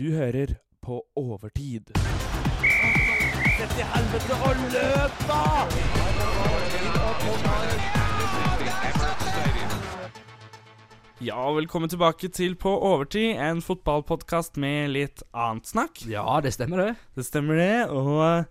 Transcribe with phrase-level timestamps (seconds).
[0.00, 0.46] Du hører
[0.82, 1.90] på Overtid.
[3.58, 5.42] Sett i helvete og løp, da!
[11.20, 16.00] Ja, velkommen tilbake til På overtid, en fotballpodkast med litt annet snakk.
[16.08, 16.94] Ja, det stemmer det.
[17.18, 18.46] Det stemmer det, og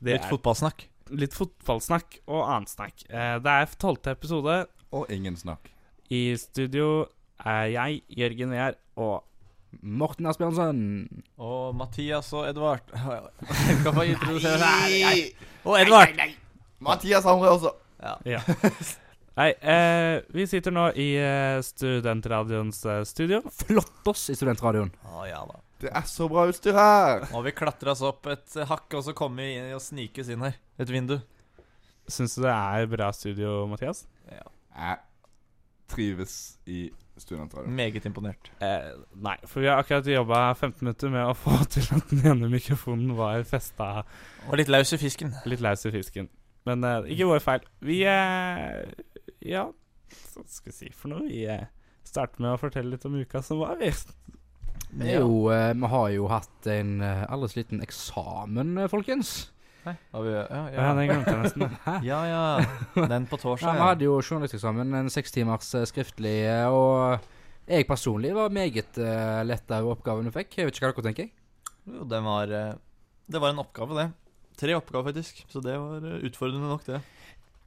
[0.00, 0.86] det Litt er fotballsnakk.
[1.12, 3.04] litt fotballsnakk og annet snakk.
[3.10, 4.66] Eh, Det er tolvte episode.
[4.92, 5.68] Og ingen snakk.
[6.10, 7.06] I studio
[7.44, 9.24] er jeg, Jørgen Wehr, og
[9.82, 10.78] Morten Asbjørnsen.
[11.42, 15.50] Og Mathias og Edvard Jeg skal få introdusere Nei, nei.
[15.66, 16.22] Og Edvard!
[16.86, 17.72] Mathias Hamre også.
[18.02, 18.38] Ja.
[19.36, 23.42] Nei, eh, vi sitter nå i eh, Studentradioens eh, studio.
[23.52, 24.92] Flott oss i studentradioen.
[25.12, 25.60] Å ja da.
[25.82, 27.26] Det er så bra utstyr her.
[27.36, 30.44] Og vi klatra oss opp et hakk, og så kommer vi inn og snikes inn
[30.46, 30.56] her.
[30.80, 31.18] Et vindu.
[32.08, 34.06] Syns du det er bra studio, Mathias?
[34.30, 34.96] Jeg
[35.90, 37.74] trives i studentradioen.
[37.76, 38.50] Meget imponert.
[38.60, 42.26] Eh, nei, for vi har akkurat jobba 15 minutter med å få til at den
[42.32, 44.02] ene mikrofonen var festa
[44.48, 45.34] Og litt løs i fisken.
[45.48, 46.28] litt løs i fisken.
[46.66, 47.66] Men eh, ikke vår feil.
[47.86, 48.84] Vi eh,
[49.46, 49.68] Ja,
[50.34, 51.26] hva skal vi si for noe?
[51.30, 51.68] Vi eh,
[52.06, 53.92] starter med å fortelle litt om uka som var, vi.
[54.90, 59.50] Vi, jo, eh, vi har jo hatt en uh, aldri så liten eksamen, eh, folkens.
[59.86, 60.94] Nei, har vi Ja, Ja, ja.
[60.98, 61.76] den glemte jeg nesten.
[61.86, 61.94] Hæ?
[62.06, 63.06] Ja, ja.
[63.08, 63.74] Den på Ja, torsdag.
[63.78, 67.20] vi hadde jo journalisteksamen, en seks timers eh, skriftlig, eh, og
[67.66, 70.52] jeg personlig var meget uh, letta over oppgaven du fikk.
[70.58, 71.30] Jeg vet ikke hva dere tenker.
[71.86, 72.74] Jo, den var eh,
[73.26, 74.04] Det var en oppgave, det.
[74.60, 75.40] Tre oppgaver, faktisk.
[75.50, 77.00] Så det var eh, utfordrende nok, det.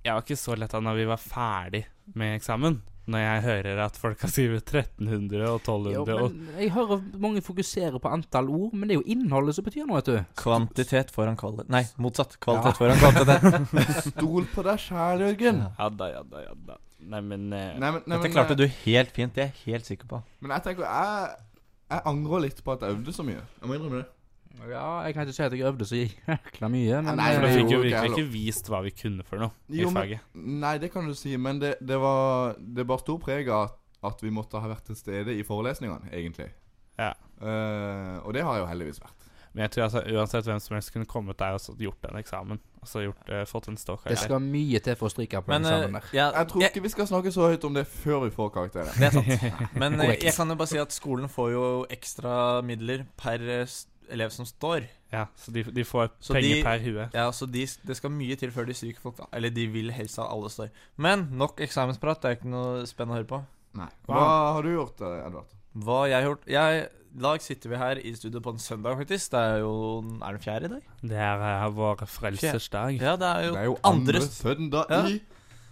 [0.05, 1.81] Jeg var ikke så letta når vi var ferdig
[2.15, 2.79] med eksamen.
[3.09, 7.41] Når jeg hører at folk har skrevet 1300 og 1200 Jo, men jeg hører mange
[7.45, 10.35] fokuserer på antall ord, men det er jo innholdet som betyr noe, vet du.
[10.43, 12.37] Kvantitet foran kvalitet Nei, motsatt.
[12.43, 12.77] Kvalitet Ja.
[12.77, 14.05] foran kvantitet.
[14.11, 15.63] Stol på deg sjæl, Jørgen.
[15.79, 16.77] Ja da, ja da, ja da.
[17.09, 19.33] Nei, men eh, Nei, nei, Dette klarte eh, du helt fint.
[19.33, 20.21] Det er jeg helt sikker på.
[20.43, 21.35] Men jeg tenker jeg,
[21.89, 23.39] jeg angrer litt på at jeg øvde så mye.
[23.61, 24.09] Jeg må innrømme det.
[24.69, 27.45] Ja, jeg kan ikke si at jeg øvde så jækla mye, men Nei, For eh,
[27.45, 30.19] da fikk jo virkelig ikke vist hva vi kunne for noe i Jo, men- faget.
[30.35, 33.77] Nei, det kan du si, men det, det var Det bar stor preg av at,
[34.13, 36.49] at vi måtte ha vært til stede i forelesningene, egentlig.
[36.99, 37.13] Ja.
[37.39, 39.15] Uh, og det har jeg jo heldigvis vært.
[39.53, 42.59] Men jeg tror altså, uansett hvem som helst kunne kommet der og gjort en eksamen.
[42.83, 45.71] Altså gjort, uh, fått en det skal mye til for å stryke på Men den
[45.73, 46.09] eh, sammen der.
[46.13, 48.51] ja, Jeg tror jeg- ikke vi skal snakke så høyt om det før vi får
[48.53, 48.93] karakterer.
[48.93, 49.73] Det er sant.
[49.81, 53.87] Men jeg kan jo bare si at skolen får jo ekstra midler per eh, s-
[54.11, 54.87] elev som står.
[55.13, 57.09] Ja, så de, de får Så penger de- per hue.
[57.13, 59.25] Ja, så de, det skal mye til før de stryker folk, da.
[59.33, 60.69] Eller de vil helst at alle står.
[60.97, 62.21] Men nok eksamensprat.
[62.21, 63.41] Det er ikke noe spennende å høre på.
[63.79, 63.87] Nei.
[64.09, 64.21] Hva
[64.55, 65.55] har du gjort, eh, Edvard?
[65.79, 68.97] Hva jeg har gjort Jeg, I dag sitter vi her i studio på en søndag,
[68.97, 69.31] faktisk.
[69.31, 69.73] Det er jo
[70.25, 70.87] Er det fjerde i dag?
[71.01, 72.95] Det er eh, vår frelsers dag.
[73.01, 75.03] Ja, det er jo, Det er jo andre andre søndag Ja.
[75.07, 75.21] i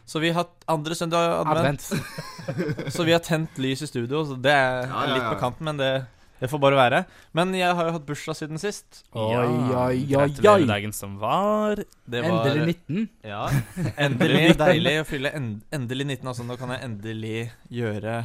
[0.05, 1.81] Så vi har andre søndag advent.
[1.91, 2.93] Advent.
[2.95, 4.23] Så vi har tent lys i studio.
[4.25, 6.05] Så det er Ja, ja, litt på kanten, men det,
[6.39, 7.01] det får bare være.
[7.37, 9.03] Men jeg har jo hatt bursdag siden sist.
[9.11, 11.81] Oi, oi, oi, Gratulerer med dagen som var.
[12.05, 13.07] Det var Endelig 19.
[13.25, 13.45] Ja,
[14.07, 16.29] endelig deilig å fylle end endelig 19.
[16.33, 17.37] Altså, nå kan jeg endelig
[17.73, 18.19] gjøre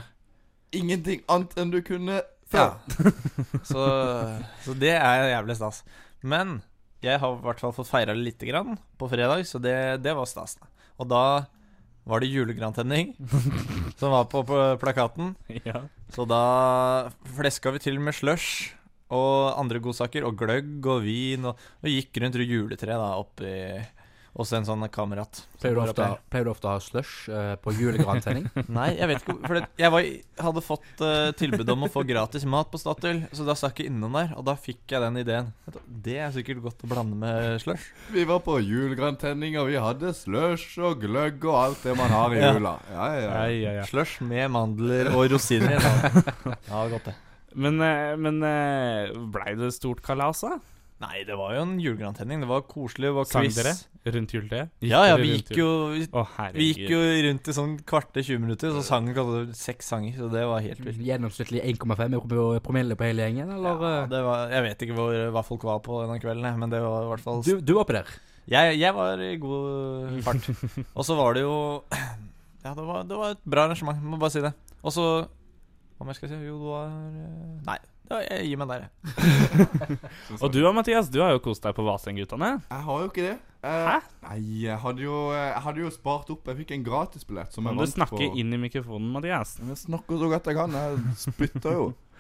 [0.73, 2.21] ingenting annet enn du kunne
[2.53, 2.67] Ja.
[3.71, 3.83] Så,
[4.65, 5.81] så det er jævlig stas.
[6.21, 6.59] Men
[7.03, 9.75] jeg har i hvert fall fått feira det lite grann på fredag, så det,
[10.05, 10.59] det var stas.
[11.01, 11.23] Og da
[12.09, 13.13] var det julegrantenning
[14.01, 15.35] som var på, på plakaten.
[15.63, 15.85] Ja.
[16.13, 18.75] Så da fleska vi til med slush
[19.13, 23.53] og andre godsaker, og gløgg og vin, og, og gikk rundt juletreet da oppi
[24.33, 25.43] hos en sånn kamerat.
[25.61, 28.47] Pleier du ofte, pleier du ofte å ha slush eh, på julegrantenning?
[28.79, 30.07] Nei, jeg vet ikke For det, jeg var,
[30.47, 33.91] hadde fått eh, tilbud om å få gratis mat på Statoil, så da stakk jeg
[33.93, 35.51] innom der, og da fikk jeg den ideen.
[36.09, 37.91] Det er sikkert godt å blande med slush.
[38.15, 42.33] Vi var på julegrantenning, og vi hadde slush og gløgg og alt det man har
[42.33, 42.55] i Ja.
[42.57, 42.75] jula.
[42.89, 43.47] Ja, ja, Ja, ja.
[43.67, 43.85] ja, ja.
[43.93, 45.77] Slush med mandler og rosiner.
[45.83, 47.19] Ja, ja godt det.
[47.53, 50.57] Men, eh, men eh, blei det stort kalas, da?
[51.03, 52.45] Nei, det var jo en julegrantenning.
[52.45, 53.57] Det var koselig, det var Sang quiz.
[53.59, 54.71] dere rundt juletreet?
[54.87, 58.39] Ja, ja, vi gikk jo vi, oh, vi gikk jo rundt i sånn kvarte 20
[58.45, 61.03] minutter, så sang vi kanskje seks sanger, så det var helt vilt.
[61.07, 63.83] Gjennomsnittlig 1,5 pro- promille på hele gjengen, eller?
[63.83, 66.81] Ja, det var, jeg vet ikke hvor, hva folk var på denne kvelden, men det
[66.83, 68.11] var i hvert fall du, du var på der.
[68.51, 70.49] Jeg, jeg var i god fart.
[70.99, 71.55] Og så var det jo
[72.65, 74.51] Ja, det var, det var et bra arrangement, må bare si det.
[74.83, 75.05] Og så
[75.99, 76.47] Hva mer skal jeg si?
[76.47, 77.77] Jo, det var eh, Nei,
[78.13, 79.97] var, jeg gir meg der, jeg.
[80.43, 82.53] Og du og Mathias, du har jo kost deg på Vasenguttene.
[82.69, 83.35] Jeg har jo ikke det.
[83.63, 83.97] Eh, Hæ?
[84.27, 87.71] Nei, jeg hadde, jo, jeg hadde jo spart opp Jeg fikk en gratisbillett som Må
[87.71, 89.53] jeg du snakker snakke på inn i mikrofonen, Mathias?
[89.63, 90.75] Jeg snakker så godt jeg kan.
[90.81, 91.85] Jeg spytter jo.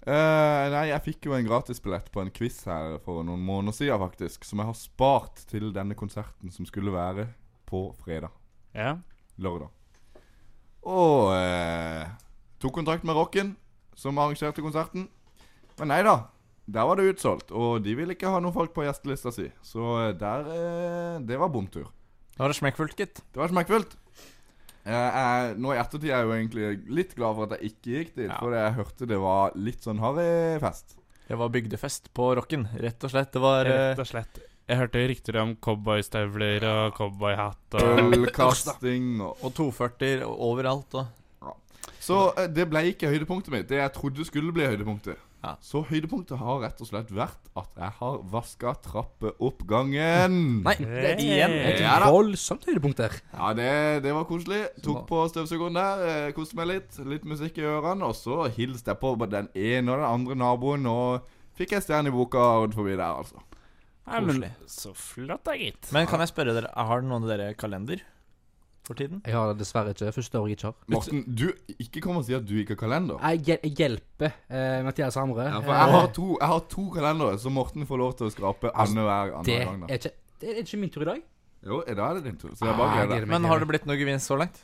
[0.00, 4.00] Eh, nei, jeg fikk jo en gratisbillett på en quiz her for noen måneder siden,
[4.00, 4.46] faktisk.
[4.48, 7.26] Som jeg har spart til denne konserten som skulle være
[7.68, 8.32] på fredag.
[8.72, 8.94] Ja.
[9.36, 9.68] Lørdag.
[10.88, 12.08] Og eh,
[12.64, 13.52] tok kontakt med Rocken,
[13.92, 15.10] som arrangerte konserten.
[15.80, 16.18] Men nei da.
[16.70, 19.48] Der var det utsolgt, og de ville ikke ha noen folk på gjestelista si.
[19.66, 21.88] Så eh, der eh, Det var bomtur.
[22.36, 23.22] Da var det smekkfullt, gitt.
[23.34, 23.96] Det var smekkfullt.
[24.90, 26.68] Eh, nå i ettertid er jeg jo egentlig
[27.00, 28.38] litt glad for at jeg ikke gikk dit, Ja.
[28.40, 30.96] for jeg hørte det var litt sånn harry fest.
[31.28, 33.32] Det var bygdefest på Rocken, rett og slett.
[33.34, 34.40] Det var eh, Rett og slett.
[34.70, 40.94] Jeg hørte rykter om cowboystøvler og cowboyhatt og Ølkasting og Og 240 overalt.
[40.94, 41.56] Og.
[42.00, 43.68] Så eh, det ble ikke høydepunktet mitt.
[43.68, 45.18] Det jeg trodde skulle bli høydepunktet.
[45.40, 45.54] Ja.
[45.64, 50.34] Så høydepunktet har rett og slett vært at jeg har vaska trappeoppgangen.
[50.66, 51.54] Nei, det er igjen.
[51.70, 53.16] Et Ja voldsomt høydepunkt der.
[53.32, 53.70] Ja, det,
[54.04, 54.66] det var koselig.
[54.84, 57.00] Tok på støvsugeren der, eh, koste meg litt.
[57.08, 58.10] Litt musikk i ørene.
[58.10, 62.12] Og så hilste jeg på den ene og den andre naboen, og fikk jeg stjerne
[62.12, 63.40] i boka rundt forbi der, altså.
[64.10, 64.52] Men Koselig.
[64.68, 65.88] Så flott da, gitt.
[65.94, 68.02] Men kan jeg spørre dere, har noen av dere kalender
[68.86, 69.22] for tiden?
[69.26, 70.12] Jeg har det dessverre ikke.
[70.16, 70.74] Første året jeg ikke har.
[70.94, 71.46] Morten, du
[71.78, 73.18] ikke kom og si at du ikke har kalender.
[73.30, 75.44] Jeg, hjel- jeg hjelper eh, Mathias Hamre.
[75.50, 78.30] Ja, for jeg har to, jeg har to kalendere, så Morten får lov til å
[78.34, 79.80] skrape annenhver Altså, det gang.
[79.86, 81.22] da er ikke Det er ikke min tur i dag.
[81.66, 82.54] Jo, da er det din tur.
[82.56, 83.40] Så jeg bare Ah, jeg gleder gleder meg.
[83.40, 84.60] Men har det blitt noe gevinst så langt?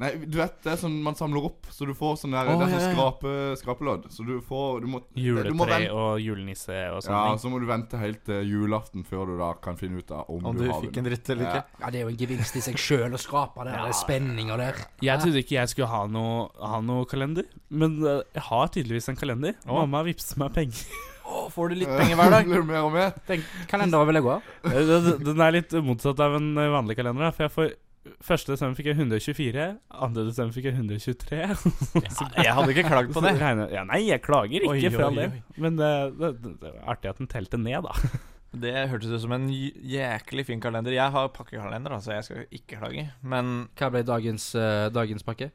[0.00, 2.56] Nei, du vet, det er sånn man samler opp, så du får sånn der oh,
[2.56, 4.06] Det er ja, sånn skrape, skrapelodd.
[4.14, 7.52] Så du får Du må du må Juletre vente- og julenisse og sånne Ja, så
[7.52, 10.56] må du vente helt til julaften før du da kan finne ut av om, Om
[10.56, 11.64] du, du fikk en dritt eller ikke?
[11.82, 13.76] Ja, Det er jo en gevinst i seg sjøl å skrape det.
[13.76, 14.80] Det er spenninger der.
[15.04, 19.10] Jeg trodde ikke jeg skulle ha noe, ha noe kalender, men eh, jeg har tydeligvis
[19.12, 19.56] en kalender.
[19.66, 19.82] Oh.
[19.82, 20.84] Mamma vippser meg penger.
[21.30, 22.48] Oh, får du litt penger hver dag?
[22.50, 23.12] Blir mer og mer?
[23.28, 24.48] Den kalenderen vil jeg gå av.
[24.66, 27.28] Eh, Den den er litt motsatt av en eh, vanlig kalender.
[27.28, 27.68] da, For jeg får
[28.00, 28.46] 1.
[28.48, 29.64] desember fikk jeg 124,
[30.06, 31.40] andre desember fikk jeg 123.
[32.46, 33.34] Jeg hadde ikke klagd på det.
[33.74, 35.34] Ja, nei, jeg klager ikke, Oi, oi, del.
[35.60, 36.30] Men det, det,
[36.62, 37.92] det er artig at den telte ned, da.
[38.50, 40.90] Det hørtes ut som en jæklig fin kalender.
[40.96, 43.04] Jeg har pakkekalender, så jeg skal ikke klage.
[43.22, 45.52] Men Hva ble dagens, uh, dagens pakke?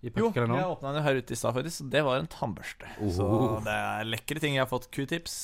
[0.00, 1.90] I jo, jeg åpna den her ute i stad, faktisk.
[1.92, 2.88] Det var en tannbørste.
[3.12, 3.58] Så Oh.
[3.66, 4.54] det er lekre ting.
[4.56, 5.34] Jeg har fått q-tips,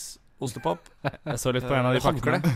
[0.40, 0.88] ostepop.
[1.04, 2.54] Jeg så litt på en av de Eh, pakkene.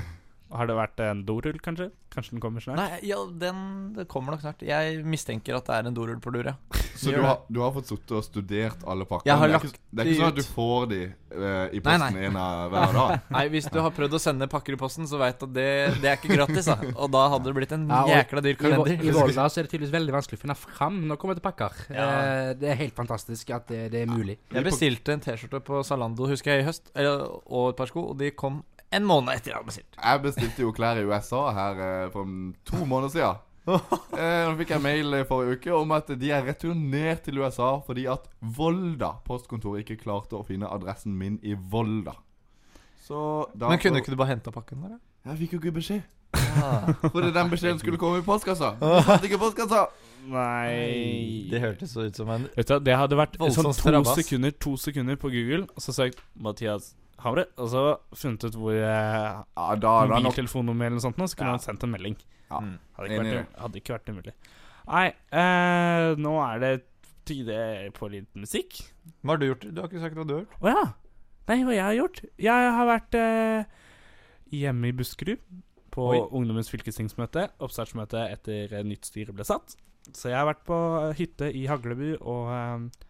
[0.51, 1.91] Har det vært en dorull, kanskje?
[2.11, 2.81] Kanskje den kommer snart?
[2.81, 3.61] Nei, ja, den
[3.95, 4.65] det kommer nok snart.
[4.67, 6.57] Jeg mistenker at det er en dorull på lur, ja.
[7.01, 9.31] Så du har, du har fått sittet og studert alle pakkene?
[9.31, 11.77] Jeg har det, er ikke, det er de ikke sånn at du får de eh,
[11.79, 12.25] i posten nei.
[12.27, 13.13] en av hver dag?
[13.37, 15.69] Nei, hvis du har prøvd å sende pakker i posten, så veit du at det,
[16.03, 16.69] det er ikke gratis.
[16.69, 16.91] Da.
[16.91, 18.93] Og da hadde det blitt en Ja, jækla dyr I, kalender.
[19.07, 21.47] I Volda så er det tydeligvis veldig vanskelig å finne fram når det kommer til
[21.47, 21.81] pakker.
[21.95, 22.11] Ja.
[22.11, 24.41] Eh, det er helt fantastisk at det, det er mulig.
[24.51, 28.11] Jeg bestilte en T-skjorte på Zalando husker jeg i høst, eller, og et par sko,
[28.13, 28.61] og de kom
[28.97, 30.01] en måned etter jeg hadde bestilt.
[30.01, 32.27] Jeg bestilte jo klær i USA her eh, for
[32.69, 33.47] to måneder siden.
[33.71, 38.07] Eh, Nå fikk jeg mail forrige uke om at de er returnert til USA fordi
[38.11, 42.17] at Volda postkontor ikke klarte å finne adressen min i Volda.
[43.05, 43.21] Så
[43.55, 44.97] da Men kunne ikke du bare henta pakken der.
[45.29, 46.03] Jeg fikk jo ikke beskjed.
[46.35, 46.91] Ah.
[47.13, 48.75] Fordi den beskjeden skulle komme i postkassa.
[48.81, 49.85] Jeg fant ikke postkassa.
[50.31, 54.53] Nei Det hørtes så ut som en Vet du, Det hadde vært sånn to sekunder,
[54.53, 56.91] to sekunder på Google, og så søkt Mathias
[57.25, 57.83] Hamre, og så
[58.17, 61.59] funnet ut hvor eh, Ja, da, mobiltelefonnummer eller noe sånt, nå, så kunne Ja.
[61.59, 62.17] han sendt en melding.
[62.51, 62.61] Ja.
[62.65, 62.79] Mm.
[62.97, 64.35] Hadde ikke, vært, hadde ikke vært umulig.
[64.91, 65.05] Nei,
[65.41, 66.73] eh, nå er det
[67.29, 67.59] tide
[67.95, 68.81] på litt musikk.
[69.23, 69.69] Hva har du gjort?
[69.75, 70.57] Du har ikke sagt hva du har gjort.
[70.65, 70.87] Å ja!
[71.51, 72.23] Nei, hva jeg har gjort?
[72.39, 73.65] Jeg har vært eh,
[74.55, 75.45] hjemme i Buskerud
[75.95, 76.19] på Oi.
[76.39, 77.49] Ungdommens fylkestingsmøte.
[77.63, 79.77] Oppstartsmøte etter eh, nytt styre ble satt.
[80.15, 83.07] Så jeg har vært på eh, hytte i Haglebu og eh,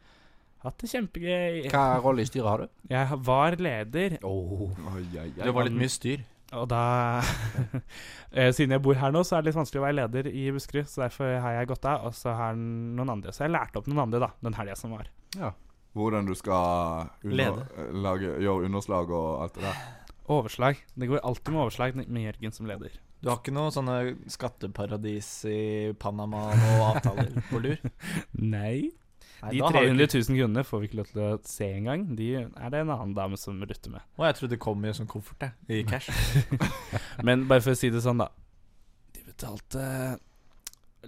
[0.64, 1.62] hatt det kjempegøy.
[1.72, 2.68] Hva rolle i styret har du?
[2.90, 4.68] Jeg var leder, Oh.
[4.94, 5.30] Oi, oi, oi.
[5.40, 6.22] Det var litt mye styr.
[6.52, 6.80] og da
[8.34, 10.46] eh, Siden jeg bor her nå, så er det litt vanskelig å være leder i
[10.54, 10.88] Buskerud.
[10.90, 13.88] Så derfor har jeg gått av, og så har noen andre Så jeg lærte opp
[13.90, 15.08] noen andre da den helga som var.
[15.96, 17.86] Hvordan du skal under, Lede.
[18.04, 19.80] lage, gjøre underslag og alt det der.
[20.30, 20.78] Overslag.
[20.94, 22.92] Det går alltid med overslag med Jørgen som leder.
[23.20, 23.96] Du har ikke noe sånne
[24.32, 25.58] skatteparadis i
[26.00, 27.82] Panama og avtaler på lur?
[28.54, 28.92] Nei.
[29.40, 31.68] Nei, De da har du 300 000 kronene får vi ikke lov til å se
[31.78, 32.02] engang.
[32.18, 34.04] De er det en annen dame som rutter med.
[34.18, 35.80] Å, jeg trodde det kom i en sånn koffert, jeg.
[35.80, 36.10] I cash.
[37.26, 38.28] Men bare for å si det sånn, da.
[39.16, 39.84] De betalte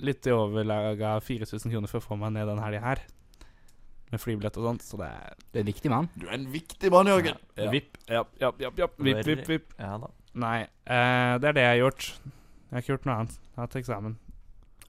[0.00, 3.04] litt i overlaga av 4000 kroner for å få meg ned den helga her.
[4.12, 6.08] Med flybillett og sånt, så det er Du er en viktig mann.
[6.16, 7.38] Du er en viktig mann, Jørgen.
[7.56, 7.70] ja.
[7.72, 7.96] Vipp.
[8.08, 8.88] Ja, ja, ja, ja.
[8.98, 9.72] Vipp, vipp, vipp.
[9.80, 10.10] Ja da.
[10.40, 10.58] Nei,
[10.88, 12.06] eh, det er det jeg har gjort.
[12.24, 13.36] Jeg har ikke gjort noe annet.
[13.36, 14.14] Jeg har hatt eksamen.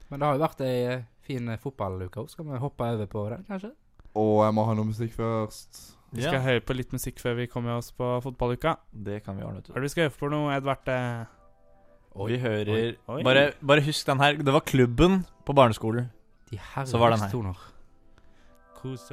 [0.09, 2.29] Men det har jo vært ei eh, fin eh, fotballuke òg.
[2.31, 3.71] Skal vi hoppe over på den, kanskje?
[4.19, 5.83] Og jeg må ha noe musikk først.
[6.13, 8.75] Vi skal høre på litt musikk før vi kommer oss på fotballuka.
[8.93, 9.71] Det kan vi ordne, ut.
[9.71, 10.91] Hva er det vi skal høre på noe, Edvard?
[10.93, 11.23] Eh,
[12.27, 13.23] Vi hører Oi, oi.
[13.25, 14.37] Bare, bare husk den her.
[14.37, 16.11] Det var klubben på barneskolen.
[16.51, 17.31] De Så var den her.
[17.31, 17.57] toner.
[18.77, 19.09] Kos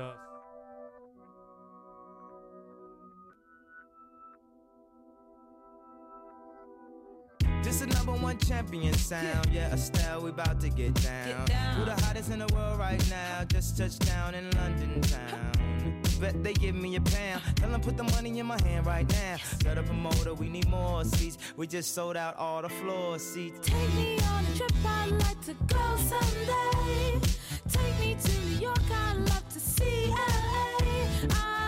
[7.70, 9.46] This is number one champion sound.
[9.52, 11.46] Yeah, Estelle, we about to get down.
[11.76, 13.44] Who the hottest in the world right now?
[13.44, 16.02] Just touched down in London town.
[16.20, 17.42] Bet they give me a pound.
[17.54, 19.36] Tell them put the money in my hand right now.
[19.60, 21.38] Tell the promoter we need more seats.
[21.56, 23.68] We just sold out all the floor seats.
[23.68, 27.20] Take me on a trip, I'd like to go someday.
[27.68, 31.28] Take me to New York, I'd love to see LA.
[31.30, 31.60] I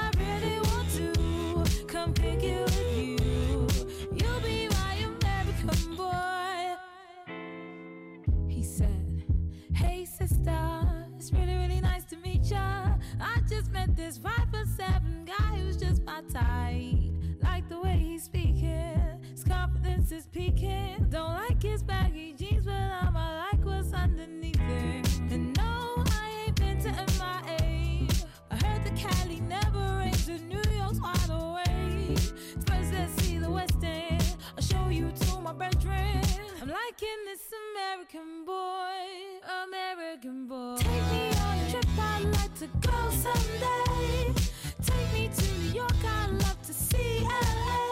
[11.32, 12.94] really, really nice to meet ya.
[13.20, 17.12] I just met this five foot seven guy who's just my type.
[17.42, 21.06] Like the way he's speaking, his confidence is peaking.
[21.10, 25.20] Don't like his baggy jeans, but I'ma like what's underneath it.
[25.30, 28.08] And no, I ain't been to MIA.
[28.50, 32.18] I heard the Cali never rains, and New York's wide awake.
[32.66, 34.36] First, let's see the West End.
[34.56, 36.31] I'll show you to my bedroom.
[36.72, 39.04] Liking this American boy,
[39.66, 40.76] American boy.
[40.78, 44.32] Take me on a trip, I'd like to go someday.
[44.82, 47.91] Take me to New York, I'd love to see LA.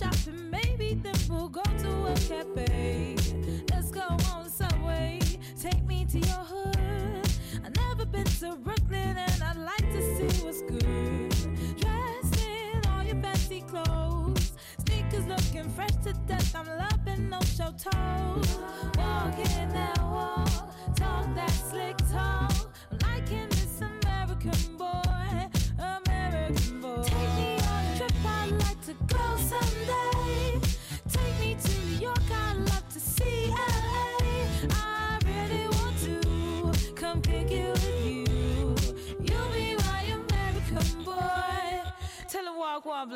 [0.00, 3.16] Shopping, maybe then we'll go to a cafe.
[3.70, 5.18] Let's go on subway.
[5.60, 7.28] Take me to your hood.
[7.64, 11.30] I've never been to Brooklyn and I'd like to see what's good.
[11.80, 14.52] Dressed in all your fancy clothes.
[14.86, 16.54] Sneakers looking fresh to death.
[16.56, 18.58] I'm loving no show toes.
[18.96, 21.99] Walking that walk, talk that slick
[43.00, 43.06] Who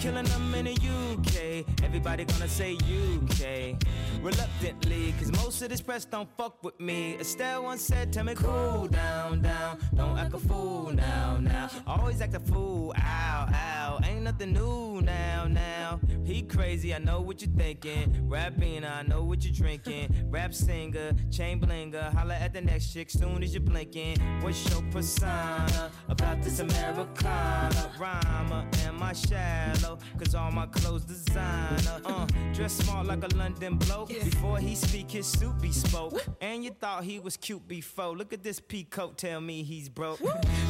[0.00, 1.64] killing them in the UK?
[1.82, 3.74] Everybody gonna say UK.
[4.22, 7.16] Reluctantly, cause most of this press don't fuck with me.
[7.18, 9.78] Estelle once said, Tell me cool down, down.
[9.94, 11.70] Don't act a fool now, now.
[11.86, 13.98] Always act a fool, ow, ow.
[14.04, 16.00] Ain't nothing new now, now.
[16.24, 18.28] He crazy, I know what you're thinking.
[18.28, 20.28] Rapping, I know what you're drinking.
[20.30, 22.12] Rap singer, chain blinger.
[22.12, 24.18] Holla at the next chick soon as you're blinking.
[24.42, 27.90] What's your persona about this Americana?
[27.98, 29.98] Rhymer, am I shallow?
[30.18, 32.00] Cause all my clothes designer.
[32.04, 34.09] Uh, dress smart like a London bloke.
[34.18, 36.24] Before he speak, his suit be spoke.
[36.40, 38.16] And you thought he was cute before.
[38.16, 40.20] Look at this peacoat, tell me he's broke.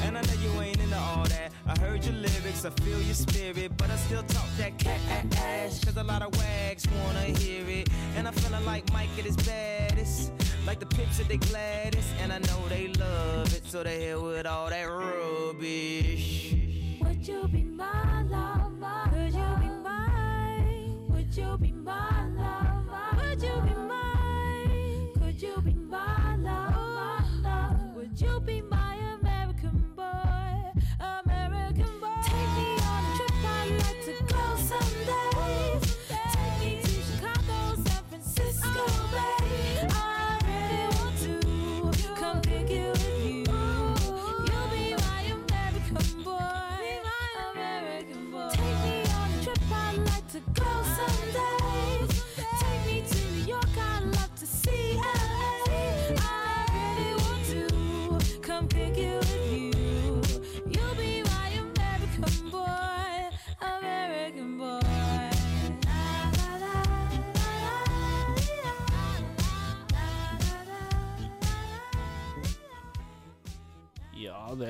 [0.03, 1.53] And I know you ain't into all that.
[1.67, 3.77] I heard your lyrics, I feel your spirit.
[3.77, 5.01] But I still talk that cat
[5.39, 5.85] ass.
[5.85, 7.89] Cause a lot of wags wanna hear it.
[8.17, 10.33] And I'm feeling like Mike at his baddest.
[10.67, 12.09] Like the picture they the gladdest.
[12.21, 13.65] And I know they love it.
[13.67, 16.55] So they hell with all that rubbish.
[17.01, 18.71] Would you be my lover?
[19.13, 21.07] Would you be mine?
[21.09, 22.20] Would you be my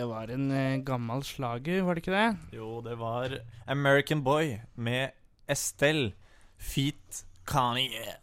[0.00, 2.28] det var en uh, gammel slager, var det ikke det?
[2.57, 3.35] Jo, det var
[3.69, 5.12] American Boy med
[5.50, 6.14] Estelle
[6.57, 8.16] Feet Kanye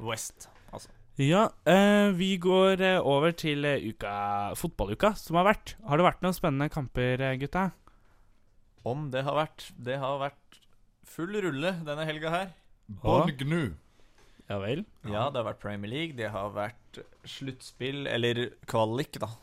[0.00, 0.48] West.
[0.72, 0.94] Altså.
[1.20, 5.76] Ja, uh, vi går uh, over til uka, fotballuka som har vært.
[5.84, 7.68] Har det vært noen spennende kamper, gutta?
[8.86, 10.60] Om det har vært Det har vært
[11.04, 12.54] full rulle denne helga her.
[13.02, 13.44] Borgnu.
[13.44, 13.64] gnu.
[14.48, 14.86] Ja vel?
[15.04, 19.34] Ja, det har vært Premier League, det har vært sluttspill, eller kvalik, da,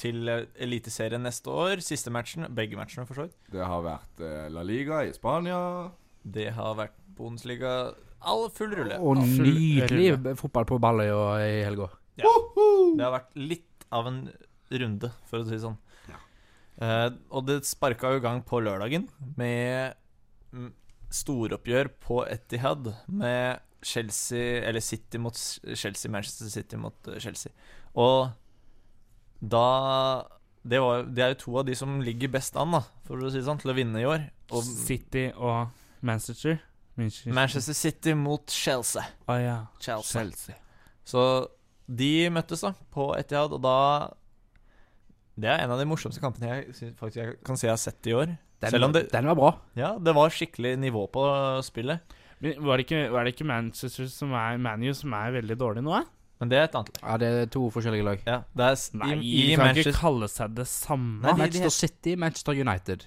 [0.00, 1.82] til eh, Eliteserien neste år.
[1.84, 3.36] Siste matchen, begge matchene for så vidt.
[3.52, 5.60] Det har vært eh, La Liga i Spania.
[6.22, 7.76] Det har vært Bundesliga.
[8.26, 8.98] All full rulle.
[8.98, 10.36] Og full nydelig rulle.
[10.40, 11.90] fotball på Balløya i helga.
[12.16, 14.22] Det har vært litt av en
[14.72, 15.76] runde, for å si det sånn.
[16.76, 19.06] Eh, og det sparka jo i gang på lørdagen
[19.38, 19.94] med
[20.52, 20.74] mm,
[21.08, 27.54] storoppgjør på Etihad med Chelsea Eller City mot Chelsea, Manchester City mot Chelsea.
[27.96, 28.28] Og
[29.40, 29.66] da
[30.66, 33.30] det, var, det er jo to av de som ligger best an, da, for å
[33.30, 34.24] si det sånn, til å vinne i år.
[34.50, 35.70] Og City og
[36.06, 36.58] Manchester.
[36.96, 37.34] Manchester.
[37.36, 39.04] Manchester City mot Chelsea.
[39.28, 39.58] Oh, ja.
[39.82, 40.22] Chelsea.
[40.22, 40.56] Chelsea.
[41.06, 41.22] Så
[41.86, 43.76] de møttes da på Etihad, og da
[45.36, 48.08] Det er en av de morsomste kampene jeg faktisk jeg kan si jeg har sett
[48.08, 48.30] i år.
[48.64, 49.50] Den, Selv om det den var bra.
[49.76, 51.22] Ja, det var skikkelig nivå på
[51.66, 52.00] spillet.
[52.40, 55.84] Men var det ikke, var det ikke Manchester som er ManU som er veldig dårlig
[55.84, 55.92] nå?
[55.92, 56.04] da?
[56.40, 57.04] Men det er et annet lag.
[57.08, 58.24] Ja, det er to forskjellige lag.
[58.28, 61.22] Ja, det er Nei, i, de i kan Manchester ikke kalle seg det samme.
[61.24, 63.06] Nei, de- Manchester City, Manchester United.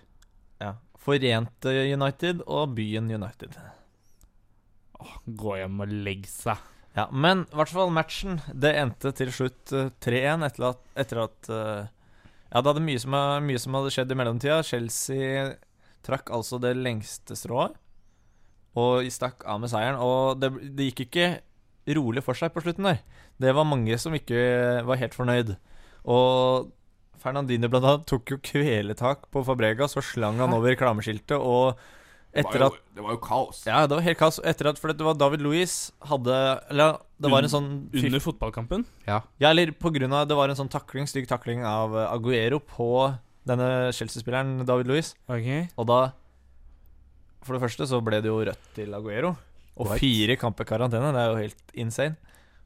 [0.64, 3.54] ja, Forente United og Byen United.
[5.00, 6.58] Åh, Gå hjem og legg seg.
[6.98, 11.20] Ja, Men i hvert fall matchen Det endte til slutt eh, 3-1 etter at, etter
[11.22, 11.84] at eh,
[12.50, 13.14] Ja, det hadde mye som,
[13.46, 14.58] mye som hadde skjedd i mellomtida.
[14.66, 15.52] Chelsea
[16.04, 17.78] trakk altså det lengste strået
[18.80, 19.98] og stakk av med seieren.
[20.02, 21.28] Og det, det gikk ikke
[21.98, 23.00] rolig for seg på slutten der.
[23.42, 25.56] Det var mange som ikke var helt fornøyd.
[26.10, 26.70] Og
[27.20, 31.36] Fernandine blant annet tok jo kveletak på Fabregas og slang han over reklameskiltet.
[31.36, 31.80] Og
[32.30, 33.64] etter at det var jo kaos.
[33.68, 34.38] Ja, det var helt kaos.
[34.46, 35.74] Etter at For det var David Louis
[36.06, 36.36] hadde
[36.70, 38.86] Eller det var en sånn Under fotballkampen?
[39.08, 43.18] ja, eller på grunn av Det var en sånn takling, stygg takling av Aguero på
[43.50, 45.16] denne Chelsea-spilleren David Louis.
[45.26, 45.66] Okay.
[45.76, 46.00] Og da
[47.42, 49.34] For det første så ble det jo rødt til Aguero.
[49.80, 50.02] Og Right.
[50.04, 51.14] fire kamper karantene.
[51.16, 52.18] Det er jo helt insane.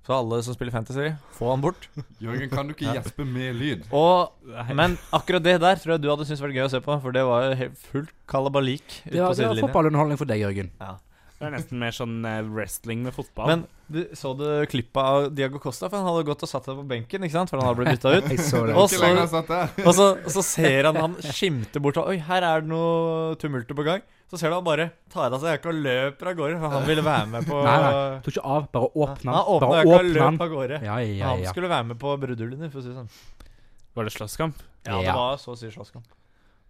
[0.03, 1.85] Så alle som spiller Fantasy, få han bort.
[2.19, 2.97] Jørgen, kan du ikke Ja.
[2.99, 3.85] gjespe med lyd?
[3.95, 4.33] Og,
[4.75, 7.15] men akkurat det der tror jeg du hadde syntes vært gøy å se på, for
[7.15, 9.67] det var jo helt fullt kalabalik ute Det var, det var sidelinja.
[9.69, 10.71] fotballunderholdning for deg, Jørgen.
[11.43, 13.49] Det er nesten mer sånn eh, wrestling med fotball.
[13.51, 15.89] Men du, så du klippet av Diago Costa?
[15.91, 17.51] For han hadde gått og satt seg på benken, ikke sant?
[17.51, 18.31] For han hadde blitt bytta ut.
[18.79, 19.03] Og så-.
[19.83, 23.35] Og så, og så ser han han skimter bort og Oi, her er det noe
[23.43, 24.01] tumulter på gang.
[24.31, 26.87] Så ser du han bare tar av seg jakka og løper av gårde, for han
[26.87, 27.91] ville være med på Nei, nei.
[28.25, 30.79] Tok ikke av, bare åpna Han åpna jakka og løp av gårde.
[30.87, 33.11] Ja, ja, Han skulle være med på bruduljen, for å si det sånn.
[33.93, 34.63] Var det slåsskamp?
[34.87, 36.07] Ja, det var så å si slåsskamp.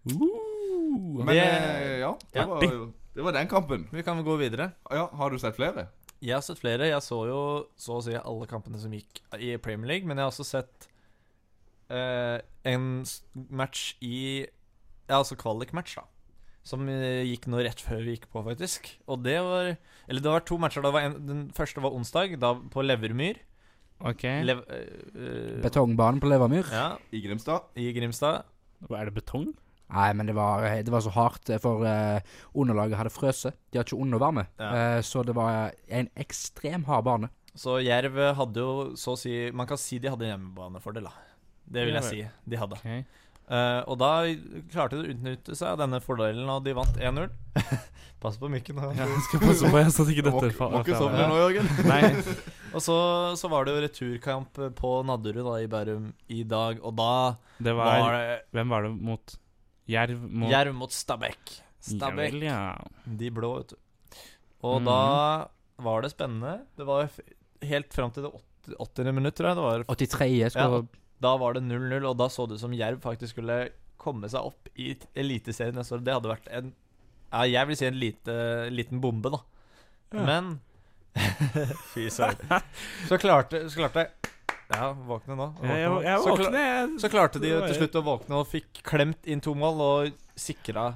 [0.04, 3.86] Men Det- eh, ja, det var, jo- det var den kampen.
[3.92, 4.72] Vi kan gå videre.
[4.90, 5.88] Ja, Har du sett flere?
[6.24, 6.86] Jeg har sett flere.
[6.88, 7.40] Jeg så jo
[7.76, 10.88] så å si alle kampene som gikk i Premier League, men jeg har også sett
[11.92, 13.04] eh, en
[13.50, 14.46] match i
[15.08, 16.06] Ja, altså kvalik-match, da.
[16.64, 18.88] Som eh, gikk nå rett før vi gikk på, faktisk.
[19.06, 19.74] Og det var
[20.08, 20.80] Eller det var to matcher.
[20.86, 23.42] Var en, den første var onsdag, da på Levermyr.
[24.04, 24.24] Ok.
[24.48, 26.66] Lev, eh, eh, Betongbanen på Levermyr.
[26.72, 27.68] ja, I Grimstad?
[27.76, 28.44] i Grimstad.
[28.88, 29.52] Hva Er det betong?
[29.92, 32.18] Nei, men det var, det var så hardt, eh, for uh,
[32.56, 33.56] underlaget hadde frøset.
[33.70, 34.46] De har ikke undervarme.
[34.58, 34.96] Ja.
[34.96, 37.30] uh, så det var en ekstrem hard bane.
[37.54, 41.12] Så Jerv hadde jo så å si Man kan si de hadde hjemmebanefordel, da.
[41.64, 42.24] Det vil jeg si.
[42.50, 42.80] De hadde.
[42.80, 43.04] Okay.
[43.44, 44.10] Uh, og da
[44.72, 47.28] klarte de å utnytte seg av denne fordelen, og de vant 1-0.
[48.24, 48.80] Pass på mykken.
[48.96, 51.68] Ja, jeg skal passe på jeg, så ikke dette må ikke sovne nå, Jørgen.
[52.74, 52.96] Og så,
[53.38, 57.10] så var det jo returkamp på Nadderud da, i Bærum i dag, og da
[57.62, 59.34] Det var var det Hvem var det mot?
[59.90, 61.56] Jerv mot Jerv mot Stabæk.
[61.84, 62.74] Stabæk, vel, ja.
[63.04, 64.20] de blå, vet du.
[64.64, 64.88] Og mm.
[64.88, 65.00] da
[65.84, 66.54] var det spennende.
[66.78, 67.10] Det var
[67.68, 69.12] helt fram til det åtte- 80.
[69.12, 69.56] minutt, tror jeg.
[69.56, 71.00] Det var 83 skulle Ja.
[71.24, 73.58] Da var det 0-0, og da så det ut som Jerv faktisk skulle
[74.00, 76.04] komme seg opp i Eliteserien neste år.
[76.04, 76.72] Det hadde vært en
[77.34, 78.34] Ja, jeg vil si en lite,
[78.70, 79.40] liten bombe, da.
[80.14, 80.24] Ja.
[80.24, 80.60] Men
[81.94, 82.60] Fy søren.
[83.08, 84.08] Så klarte, så klarte
[84.74, 85.46] Ja, våkne nå.
[85.62, 86.04] Jeg, jeg, Våkne.
[86.04, 87.00] jeg Så jeg.
[87.04, 90.86] Så klarte de til slutt å våkne og fikk klemt inn to mål og sikra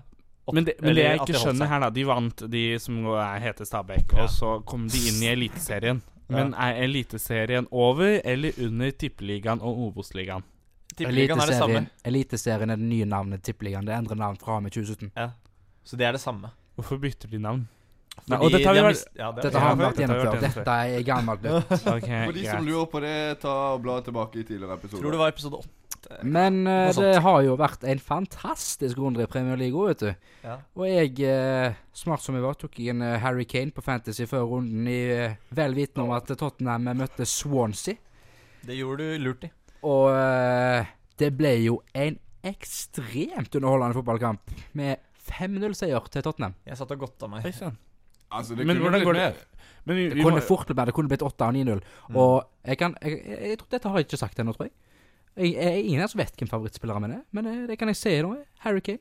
[0.49, 3.01] opp Men det, men det jeg ikke de skjønner her, da De vant, de som
[3.15, 4.25] er, heter Stabæk, Ja.
[4.25, 6.03] og så kom de inn i Eliteserien.
[6.29, 10.43] Men er Eliteserien over eller under Tippeligaen og Obos-ligaen?
[10.97, 11.83] Tippeligaen er det samme.
[11.85, 13.87] Eliteserien, Eliteserien er det nye navnet Tippeligaen.
[13.87, 15.13] Det endrer navn fra og med 2017.
[15.85, 16.51] Så det er det samme.
[16.77, 17.69] Hvorfor bytter de navn?
[18.29, 20.57] Nei, og dette har vi vært ja, det Dette har vi vært gjennom gjennomført.
[20.59, 21.75] Dette er gammelt nytt.
[21.97, 25.03] okay, For de som lurer på det, ta og bla tilbake i tidligere episoder.
[25.05, 25.75] Tror det var episode 8.
[26.23, 30.29] Men uh, det har jo vært en fantastisk runde i Premier League òg, vet du.
[30.45, 30.59] Ja.
[30.79, 34.29] Og jeg, uh, smart som jeg var, tok jeg en uh, Harry Kane på Fantasy
[34.31, 35.01] før runden i
[35.55, 37.99] vel vitende om at Tottenham møtte Swansea.
[38.69, 39.53] Det gjorde du lurt i.
[39.87, 40.11] Og
[41.19, 46.57] det ble jo en ekstremt underholdende fotballkamp med 5-0-seier til Tottenham.
[46.67, 47.47] Jeg satt og godta meg.
[47.55, 47.79] Sann.
[48.31, 49.39] Altså, det kunne blitt mer.
[49.89, 50.87] Men vi, Det vi kunne må, fort blitt.
[50.87, 51.81] Det kunne blitt 8 av 9-0.
[52.11, 52.17] Mm.
[52.21, 52.35] Og
[52.67, 54.75] jeg kan jeg, jeg, jeg, Dette har jeg ikke sagt ennå, tror jeg.
[55.39, 57.97] jeg, jeg ingen her som vet hvem favorittspilleren min er, men eh, det kan jeg
[57.97, 58.35] si nå.
[58.67, 59.01] Harry Kane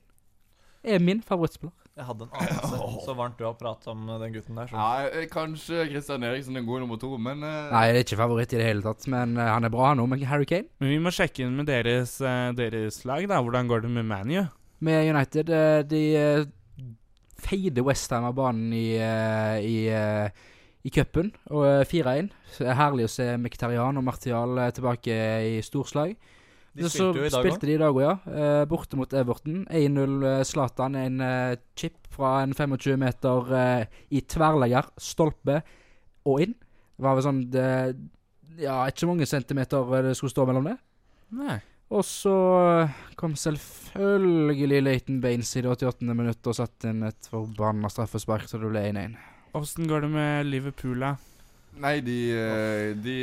[0.87, 1.75] er min favorittspiller.
[1.97, 2.79] Jeg hadde en anelse.
[3.07, 4.69] Så varmt du har pratet om den gutten der.
[4.69, 4.77] Så.
[4.77, 7.71] Ja, eh, kanskje Christian Eriksen er god nummer to, men uh...
[7.73, 10.05] Nei, det er ikke favoritt i det hele tatt, men uh, han er bra, han
[10.05, 10.11] òg.
[10.13, 13.41] Men Harry Kane Men vi må sjekke inn med deres, uh, deres lag, da.
[13.43, 14.45] Hvordan går det med ManU?
[14.79, 16.45] med United eh, De eh,
[17.41, 20.29] feide Westham av banen i, eh, i, eh,
[20.87, 22.31] i cupen og eh, 4-1.
[22.53, 25.19] Så det er Herlig å se Mkhitarian og Martial eh, tilbake
[25.51, 26.15] i storslag.
[26.77, 28.13] De Så spilte jo i dag spilte de i dag òg, ja.
[28.29, 29.63] Eh, borte mot Everton.
[29.65, 30.97] 1-0 eh, Zlatan.
[30.99, 35.61] En eh, chip fra en 25 meter eh, i tverrlegger, stolpe
[36.27, 36.53] og inn.
[36.97, 37.65] Det var vel sånn det,
[38.61, 40.77] Ja, ikke mange centimeter eh, det skulle stå mellom det.
[41.37, 41.57] Nei.
[41.87, 42.35] Og så
[42.83, 46.03] eh, kom selvfølgelig Leighton Baines i det 88.
[46.11, 49.15] minutt og satte inn et forbanna straffespark, så det ble 1-1.
[49.55, 51.13] Åssen går det med Liverpool, da?
[51.77, 53.17] Nei, de, eh, de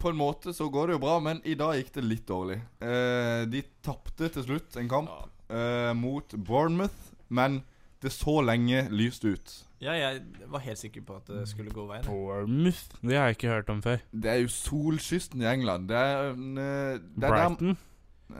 [0.00, 2.58] På en måte så går det jo bra, men i dag gikk det litt dårlig.
[2.82, 5.14] Eh, de tapte til slutt en kamp
[5.48, 7.62] eh, mot Bournemouth, men
[8.04, 9.54] det så lenge lyst ut.
[9.82, 12.04] Ja, jeg var helt sikker på at det skulle gå veien.
[12.06, 12.94] Bournemouth?
[13.02, 14.04] Det har jeg ikke hørt om før.
[14.12, 15.88] Det er jo solkysten i England.
[15.88, 17.76] Det er, eh, det er der Brighton?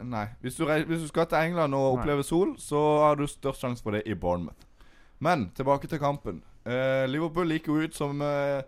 [0.05, 0.27] Nei.
[0.41, 1.99] Hvis du, hvis du skal til England og Nei.
[1.99, 4.65] oppleve sol, så har du størst sjanse for det i Bournemouth.
[5.21, 6.43] Men tilbake til kampen.
[6.65, 8.63] Uh, Liverpool gikk jo ut som uh,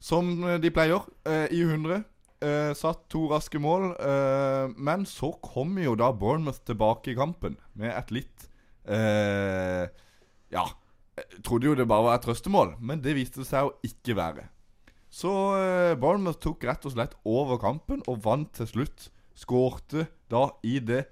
[0.00, 2.04] Som de pleier, uh, i 100.
[2.44, 3.94] Eh, satt to raske mål.
[3.96, 8.48] Eh, men så kom jo da Bournemouth tilbake i kampen med et litt
[8.84, 9.88] eh,
[10.56, 10.66] Ja.
[11.16, 14.48] Jeg trodde jo det bare var et trøstemål, men det viste seg å ikke være.
[15.12, 19.06] Så eh, Bournemouth tok rett og slett over kampen og vant til slutt.
[19.36, 21.06] Skårte da i det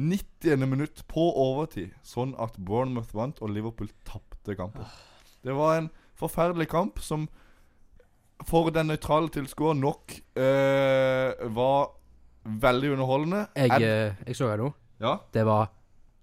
[0.00, 0.64] 90.
[0.64, 4.86] minutt på overtid, sånn at Bournemouth vant og Liverpool tapte kampen.
[5.44, 7.26] Det var en forferdelig kamp som
[8.48, 11.90] for den nøytrale tilskuer nok eh, var
[12.64, 13.42] veldig underholdende.
[13.56, 14.70] Jeg, eh, jeg så det nå.
[15.04, 15.68] ja, Det var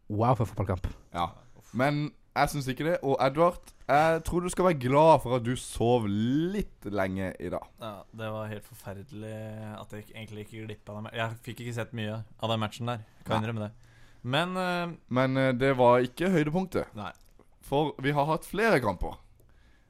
[0.10, 0.88] wow for fotballkamp.
[1.14, 1.28] ja.
[1.78, 2.96] Men jeg syns ikke det.
[3.06, 7.52] Og Edvard, jeg tror du skal være glad for at du sov litt lenge i
[7.54, 7.66] dag.
[7.82, 9.36] Ja, Det var helt forferdelig
[9.78, 11.10] at jeg egentlig ikke glipp av den.
[11.18, 13.06] Jeg fikk ikke sett mye av den matchen der.
[13.26, 13.72] Kan innrømme det.
[14.28, 16.94] Men uh, Men uh, det var ikke høydepunktet.
[16.98, 17.14] Nei.
[17.68, 19.18] For vi har hatt flere kamper.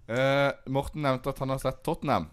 [0.07, 2.29] Uh, Morten nevnte at han har sett Tottenham.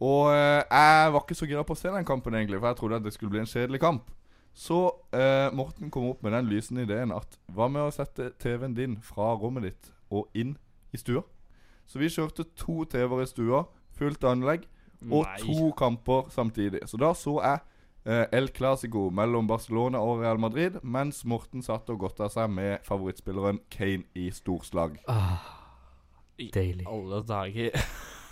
[0.00, 3.00] Og jeg var ikke så gira på å se den kampen, egentlig, for jeg trodde
[3.02, 4.06] at det skulle bli en kjedelig kamp.
[4.56, 4.78] Så
[5.14, 8.98] eh, Morten kom opp med den lysende ideen at hva med å sette TV-en din
[9.04, 10.56] fra rommet ditt og inn
[10.92, 11.22] i stua?
[11.86, 13.64] Så vi kjørte to TV-er i stua,
[13.98, 14.66] fullt anlegg,
[15.08, 15.38] og Nei.
[15.42, 16.84] to kamper samtidig.
[16.86, 17.62] Så da så jeg
[18.04, 22.84] eh, El Clásico mellom Barcelona og Real Madrid, mens Morten satt og godta seg med
[22.86, 25.00] favorittspilleren Kane i storslag.
[26.40, 26.86] Deilig.
[26.88, 27.74] Alle dager.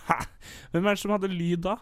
[0.73, 1.79] Hvem er det som hadde lyd da?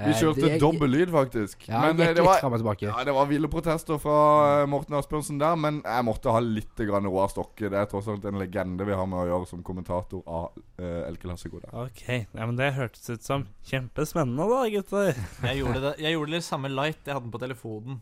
[0.00, 1.66] Vi kjørte dobbel lyd, faktisk.
[1.68, 2.40] Ja, men men, eh, det var
[2.80, 4.16] ja, det var ville protester fra
[4.62, 7.68] eh, Morten Asbjørnsen der, men jeg måtte ha litt grann Roar Stokke.
[7.68, 11.02] Det er tross alt en legende vi har med å gjøre som kommentator av uh,
[11.04, 11.60] El Clásico.
[11.60, 11.74] der.
[11.84, 15.24] Ok, ja, men Det hørtes ut som kjempespennende, da, gutter.
[15.50, 17.02] jeg gjorde det Jeg gjorde det samme light.
[17.04, 18.00] Jeg hadde den på telefonen.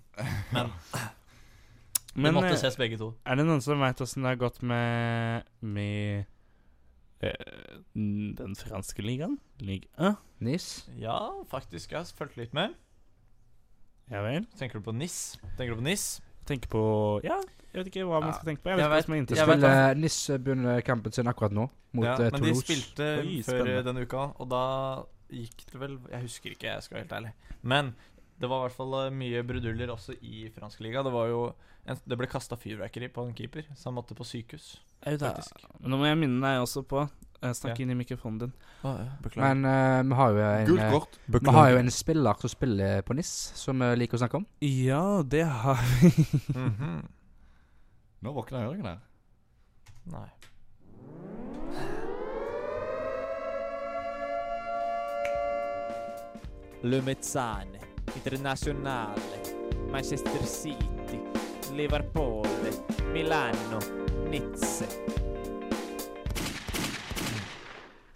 [2.18, 3.12] Men vi måtte eh, ses begge to.
[3.26, 6.26] er det noen som veit åssen det har gått med Med eh,
[7.20, 9.38] den franske ligaen?
[9.60, 10.20] Ligue 1?
[10.44, 10.88] Nis.
[11.00, 11.18] Ja,
[11.50, 11.92] faktisk.
[11.92, 12.76] Jeg har fulgt litt med.
[14.08, 14.46] Ja vel.
[14.56, 15.36] Tenker du på NIS?
[15.58, 16.06] Tenker du på NIS?
[16.48, 16.82] Tenker på
[17.26, 17.36] Ja,
[17.68, 18.70] jeg vet ikke hva man skal tenke på.
[18.72, 22.06] Jeg vet jeg ikke hva som er spiller Nis begynner kampen sin akkurat nå, mot
[22.06, 22.38] ja, Toulouse.
[22.38, 24.62] men de spilte Oi, før denne uka, og da
[25.28, 27.34] gikk det vel Jeg husker ikke, jeg skal være helt ærlig.
[27.60, 27.92] Men
[28.40, 31.02] det var i hvert fall eh, mye bruduljer også i fransk liga.
[31.04, 31.42] Det var jo
[31.84, 34.78] en, Det ble kasta fyrverkeri på en keeper, så han måtte på sykehus.
[35.04, 35.62] Faktisk.
[35.80, 37.82] Men nå må jeg minne deg også på eh, Snakk Ja.
[37.84, 38.52] inn i mikrofonen din.
[39.22, 39.54] Beklager.
[39.54, 41.18] Men uh, vi har jo en eh, kort.
[41.26, 44.46] Vi har jo en spiller som spiller på NIS, som vi liker å snakke om.
[44.64, 46.12] Ja, det har vi.
[46.54, 46.98] Mhm.
[48.20, 48.98] Nå våkna Jørgen her.
[50.10, 50.26] Nei.
[56.82, 57.78] Lumezzane,
[58.14, 59.14] Internazionale,
[59.90, 61.20] Manchester City,
[61.72, 62.46] Liverpool,
[63.12, 63.80] Milano,
[64.30, 64.86] Nizza.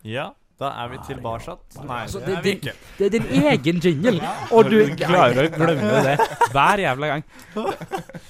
[0.04, 1.54] Ja, da er vi tilbake.
[1.86, 2.72] Nei, Altså, det det- er vi ikke.
[2.98, 6.18] Det er din egen jingle, og du klarer å glemme det
[6.52, 7.24] hver jævla gang.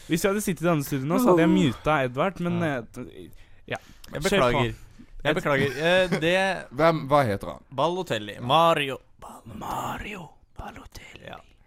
[0.08, 2.82] Hvis jeg hadde sittet i denne studio nå, så hadde jeg muta Edvard, men eh,
[3.68, 3.76] ja.
[4.12, 4.74] Jeg beklager.
[5.24, 5.70] Jeg beklager.
[5.78, 7.62] Eh, det Hvem, Hva heter han?
[7.74, 8.38] Ballotelli.
[8.40, 8.98] Mario.
[9.58, 11.11] Mario Balotelli.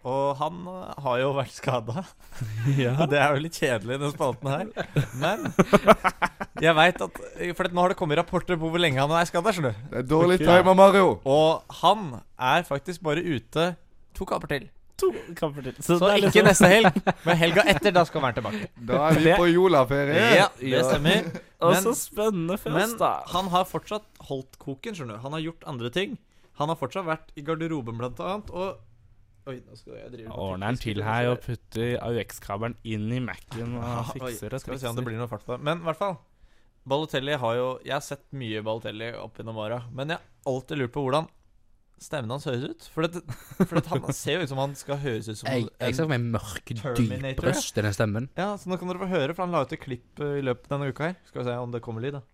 [0.06, 2.04] Og han eh, har jo vært skada.
[2.84, 2.92] ja.
[3.10, 4.68] Det er jo litt kjedelig, den spalten her.
[5.18, 5.48] Men
[6.62, 7.18] jeg veit at
[7.58, 9.52] For nå har det kommet rapporter på hvor lenge han er skada.
[9.56, 11.16] Det er dårlig time timer, Mario.
[11.26, 13.72] Og han er faktisk bare ute
[14.16, 14.68] to kamper til.
[14.96, 15.74] to kamper til.
[15.82, 17.92] Så, Så det ikke liksom- neste helg, men helga etter.
[17.92, 18.70] Da skal han være tilbake.
[18.88, 20.22] Da er vi på Jola-ferie.
[20.38, 21.28] Ja, det stemmer.
[21.66, 23.10] Og så spennende for Men oss, da.
[23.34, 25.22] han har fortsatt holdt koken, skjønner du.
[25.26, 26.16] Han har gjort andre ting.
[26.60, 28.78] Han har fortsatt vært i garderoben, blant annet, og
[29.46, 33.76] Oi, nå skal jeg drive Ordner den til her og putter AUX-kabelen inn i Mac-en
[33.78, 35.62] og fikser og Skal vi se om det blir noe fart på det.
[35.68, 36.16] Men i hvert fall.
[36.86, 40.82] Balotelli har jo Jeg har sett mye Balotelli opp gjennom åra, men jeg har alltid
[40.82, 41.30] lurt på hvordan
[42.02, 42.86] stemmen hans høres ut.
[42.92, 43.22] For, det,
[43.62, 46.04] for det, han ser jo ut som han skal høres ut som Jeg, jeg ser
[46.04, 48.28] en for meg mørk, dyp røst i den stemmen.
[48.36, 50.44] Ja, så nå kan dere få høre, for han la ut et klipp eh, i
[50.44, 51.16] løpet av denne uka her.
[51.30, 52.24] Skal vi se om det kommer lyd, da.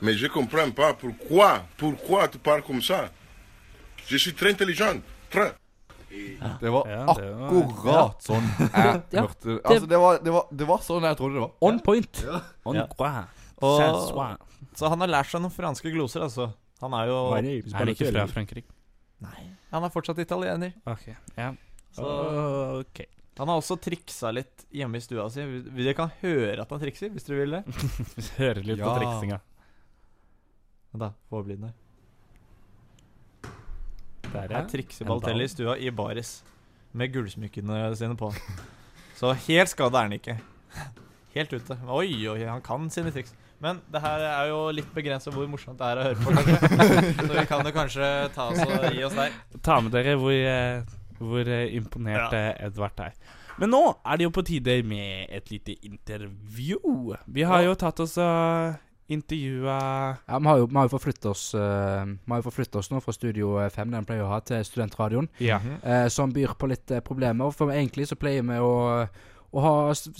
[0.00, 3.10] Mais je comprends pas pourquoi, pourquoi tu parles comme ça.
[4.06, 5.52] Je suis très intelligent, très.
[6.60, 10.44] Det var Ja, det var- akkurat sånn jeg Ja, hørte Altså, det var, det, var,
[10.50, 11.50] det var sånn jeg trodde det var.
[11.60, 12.24] On point.
[12.64, 12.86] On Ja.
[13.60, 14.38] Og-
[14.74, 16.52] Så han har lært seg noen franske gloser, altså.
[16.80, 18.70] Han er jo Er han ikke fra Frankrike?
[19.20, 20.72] Nei, han er fortsatt italiener.
[20.86, 21.52] Ok, ja.
[21.92, 22.04] Så
[22.80, 23.00] Ok.
[23.36, 25.42] han har også triksa litt hjemme i stua si.
[25.42, 27.64] Dere kan høre at han trikser, hvis dere vil det.
[28.38, 28.98] Hører litt på Ja.
[28.98, 29.40] triksinga.
[30.92, 31.74] Vent Da, få opp lyden der.
[34.28, 36.42] Der, Her trikser En Balotelli i stua i baris.
[36.92, 38.30] Med gullsmykkene sine på.
[39.16, 40.38] Så helt skada er han ikke.
[41.34, 41.76] Helt ute.
[41.86, 43.34] Oi, oi, han kan sine triks.
[43.60, 46.34] Men det her er jo litt begrensa hvor morsomt det er å høre på.
[46.36, 47.12] kanskje.
[47.26, 49.38] Så vi kan jo kanskje ta oss og gi oss der.
[49.66, 52.44] Ta med dere hvor, eh, hvor eh, imponert ja.
[52.68, 53.16] Edvard er.
[53.58, 57.16] Men nå er det jo på tide med et lite intervju.
[57.26, 59.78] Vi har jo tatt oss og intervjua
[60.28, 62.90] Ja, vi har jo, vi har jo forflyttet oss uh, Vi har jo forflyttet oss
[62.92, 65.30] nå fra Studio 5, den pleier å ha, til Studentradioen.
[65.42, 65.60] Ja.
[65.82, 67.50] Uh, som byr på litt uh, problemer.
[67.56, 68.72] For egentlig så pleier vi å,
[69.48, 69.74] å ha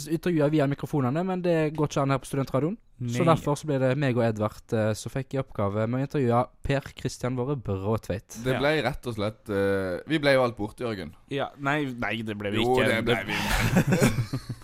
[0.08, 2.78] intervjuer via mikrofonene, men det går ikke an her på Studentradioen.
[2.98, 6.06] Så derfor så ble det meg og Edvard eh, som fikk i oppgave med å
[6.08, 8.40] intervjue Per Kristian Våre Bråtveit.
[8.42, 11.12] Det ble rett og slett eh, Vi ble jo alt borte, Jørgen.
[11.30, 12.88] Ja, nei, nei, det ble vi Jo, ikke.
[12.90, 14.48] det ble vi.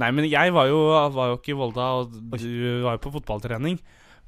[0.00, 0.78] Nei, men jeg var jo,
[1.14, 2.46] var jo ikke i Volda, og du
[2.86, 3.80] var jo på fotballtrening.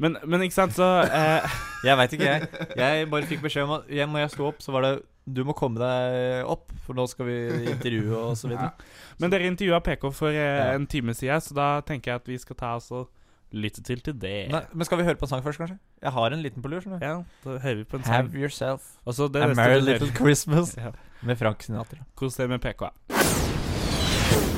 [0.02, 0.86] Men, men ikke sant, så
[1.20, 1.54] eh,
[1.86, 2.68] Jeg veit ikke, jeg.
[2.80, 5.44] Jeg bare fikk beskjed om at igjen når jeg sto opp, så var det Du
[5.46, 7.36] må komme deg opp, for nå skal vi
[7.70, 8.72] intervjue og så videre.
[9.22, 12.40] Men dere intervjua PK for eh, en time siden, så da tenker jeg at vi
[12.42, 13.10] skal ta oss og
[13.52, 14.48] lytte til til det.
[14.48, 15.76] Nei, men skal vi høre på en sang først, kanskje?
[16.00, 16.88] Jeg har en liten på lur.
[17.04, 18.14] Ja, da hører vi på en sang.
[18.14, 19.12] Have yourself a
[19.54, 20.96] merry little Christmas Ja.
[21.20, 22.00] med Frank Sinatra.
[22.16, 22.88] Kos deg med PK.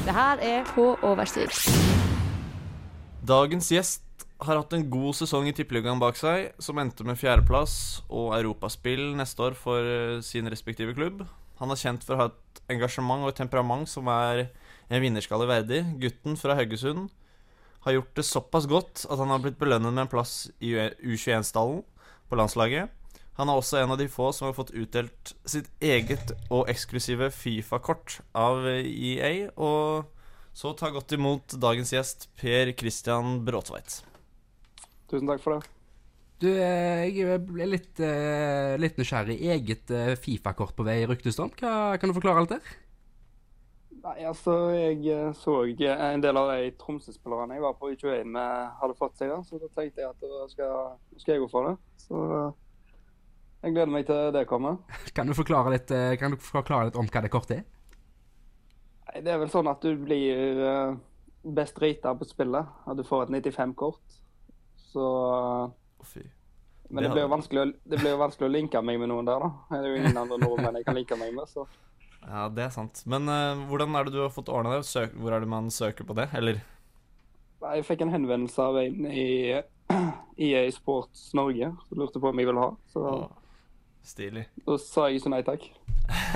[0.05, 1.49] Det her er På overstid.
[3.25, 4.03] Dagens gjest
[4.45, 9.15] har hatt en god sesong i Tippeligaen bak seg, som endte med fjerdeplass og europaspill
[9.17, 11.23] neste år for eh, sin respektive klubb.
[11.57, 14.51] Han er kjent for å ha et engasjement og et temperament som er
[14.91, 15.81] en vinnerskalle verdig.
[16.03, 17.09] Gutten fra Haugesund
[17.87, 21.81] har gjort det såpass godt at han har blitt belønnet med en plass i U21-stallen
[22.29, 22.93] på landslaget.
[23.35, 27.33] Han er også en av de få som har fått utdelt sitt eget og eksklusive
[27.35, 29.51] Fifa-kort av EA.
[29.59, 30.07] Og
[30.55, 34.05] så ta godt imot dagens gjest, Per Christian Bråtveit.
[35.11, 35.75] Tusen takk for det.
[36.43, 39.37] Du, eh, jeg ble litt, eh, litt nysgjerrig.
[39.55, 41.59] Eget eh, Fifa-kort på vei i ryktestånd.
[41.59, 42.73] Hva Kan du forklare alt der?
[44.05, 48.75] Nei, altså, jeg så en del av de Tromsø-spillerne jeg var på i 21 med,
[48.83, 51.71] hadde fått seg, da, så da tenkte jeg at da skal, skal jeg gå for
[51.71, 51.79] det.
[52.05, 52.21] Så
[53.65, 54.77] jeg gleder meg til det kommer.
[55.17, 57.65] Kan du forklare litt, eh, kan du forklare litt om hva det kortet er?
[59.09, 60.97] Nei, det er vel sånn at du blir eh,
[61.57, 64.21] best rita på spillet, at du får et 95-kort.
[64.93, 65.07] Så
[66.05, 66.27] fy.
[66.91, 69.51] Men Det det blir, jo vanskelig, vanskelig å linke meg med noen der, da.
[69.71, 71.67] Det er jo ingen andre nordmenn jeg kan linke meg med, så
[72.25, 73.03] Ja, det er sant.
[73.11, 74.87] Men uh, hvordan er det du har fått ordna det?
[74.89, 76.29] Søk, hvor er det man søker på det?
[76.37, 76.63] Eller
[77.65, 79.27] Jeg fikk en henvendelse av en i
[80.47, 82.71] EA Sports Norge som lurte på om jeg ville ha.
[82.93, 83.19] Så Å,
[84.05, 84.45] Stilig.
[84.67, 85.67] da sa jeg ikke nei takk.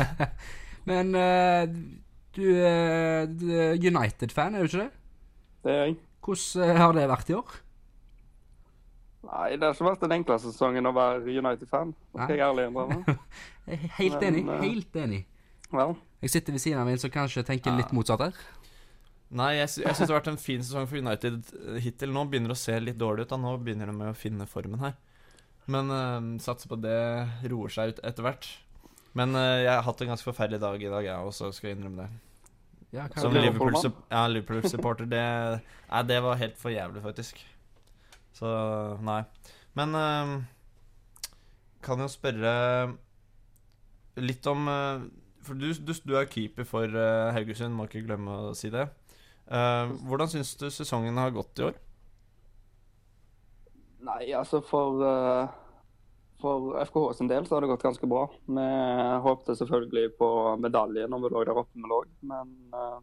[0.89, 1.65] Men uh,
[2.39, 4.91] du er du er United-fan, er du ikke det?
[5.67, 5.97] Det er jeg.
[6.25, 7.57] Hvordan eh, har det vært i år?
[9.29, 11.91] Nei, det har ikke vært den enkleste sesongen å være United-fan.
[12.15, 13.17] Det skal jeg ærlig innrømme.
[13.99, 14.45] Helt Men, enig.
[14.47, 15.21] eh, Helt enig.
[15.73, 18.39] Vel, Jeg sitter ved siden av en som kanskje tenker litt motsatt her.
[19.29, 21.51] Nei, jeg, sy jeg syns det har vært en fin sesong for United
[21.85, 22.15] hittil.
[22.15, 23.35] Nå begynner det å se litt dårlig ut.
[23.35, 24.95] da Nå begynner de med å finne formen her.
[25.69, 26.97] Men uh, satser på det
[27.53, 28.47] roer seg ut etter hvert.
[29.19, 31.79] Men uh, jeg har hatt en ganske forferdelig dag i dag, jeg også, skal jeg
[31.79, 32.25] innrømme det.
[32.97, 33.77] Ja, Som Liverpool-
[34.33, 35.21] Liverpool-supporter, det
[35.91, 37.43] Nei, det var helt for jævlig, faktisk.
[38.39, 38.49] Så
[39.05, 39.23] nei.
[39.77, 40.39] Men uh,
[41.85, 42.53] kan jo spørre
[44.19, 45.05] litt om uh,
[45.45, 48.89] For du, du, du er keeper for uh, Haugesund, må ikke glemme å si det.
[49.49, 51.77] Hvordan syns du sesongen har gått i år?
[54.09, 55.49] Nei, altså for, eh,
[56.40, 58.27] for FKH sin del så har det gått ganske bra.
[58.47, 58.66] Vi
[59.25, 60.31] håpte selvfølgelig på
[60.62, 63.01] medalje når vi lå der oppe vi lå, men uh,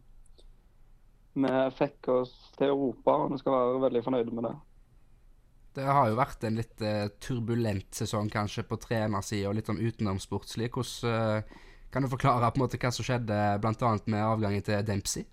[1.36, 4.56] vi fikk oss til Europa, og vi skal være veldig fornøyde med det.
[5.76, 10.72] Det har jo vært en litt uh, turbulent sesong kanskje på trenersida litt sånn utenomsportslig.
[10.72, 13.90] Hvordan uh, Kan du forklare på en måte hva som skjedde bl.a.
[14.10, 15.24] med avgangen til Dempsey?